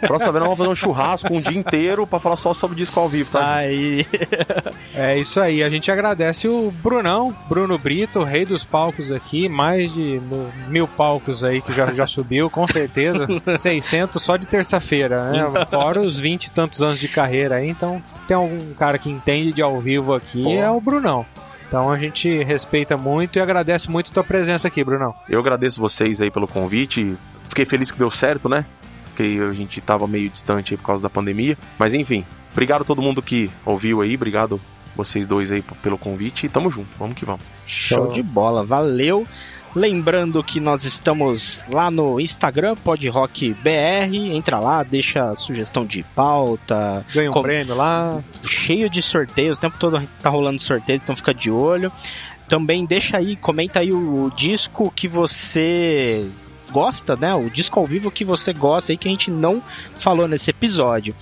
[0.00, 2.98] Próxima vez nós vamos fazer um churrasco um dia inteiro pra falar só sobre disco
[3.00, 3.54] ao vivo, tá?
[3.56, 4.06] Aí.
[4.94, 9.92] É isso aí, a gente agradece o Brunão, Bruno Brito, rei dos palcos aqui, mais
[9.92, 10.20] de
[10.68, 13.26] mil palcos aí que já, já subiu, com certeza.
[13.58, 15.66] 600 só de terça-feira, né?
[15.70, 19.10] Fora os 20 e tantos anos de carreira aí, então se tem algum cara que
[19.10, 20.50] entende de ao vivo aqui, Pô.
[20.52, 21.26] é o Brunão.
[21.66, 25.14] Então a gente respeita muito e agradece muito a tua presença aqui, Brunão.
[25.28, 27.16] Eu agradeço vocês aí pelo convite.
[27.44, 28.64] Fiquei feliz que deu certo, né?
[29.06, 31.56] Porque a gente tava meio distante aí por causa da pandemia.
[31.78, 34.14] Mas enfim, obrigado a todo mundo que ouviu aí.
[34.14, 34.60] Obrigado
[34.96, 36.46] vocês dois aí pelo convite.
[36.46, 37.42] E tamo junto, vamos que vamos.
[37.66, 39.26] Show de bola, valeu.
[39.76, 44.34] Lembrando que nós estamos lá no Instagram, PodRockBR.
[44.34, 47.04] Entra lá, deixa sugestão de pauta.
[47.12, 48.24] Ganha um Com- prêmio lá.
[48.42, 51.92] Cheio de sorteios, o tempo todo tá rolando sorteios, então fica de olho.
[52.48, 56.26] Também deixa aí, comenta aí o, disco que você
[56.70, 57.34] gosta, né?
[57.34, 59.62] O disco ao vivo que você gosta aí que a gente não
[59.96, 61.14] falou nesse episódio.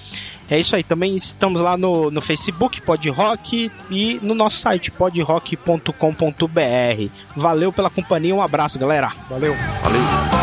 [0.51, 4.91] É isso aí, também estamos lá no, no Facebook, Pod Rock, e no nosso site,
[4.91, 5.91] podrock.com.br.
[7.37, 9.12] Valeu pela companhia, um abraço, galera.
[9.29, 9.55] Valeu.
[9.83, 10.34] Valeu!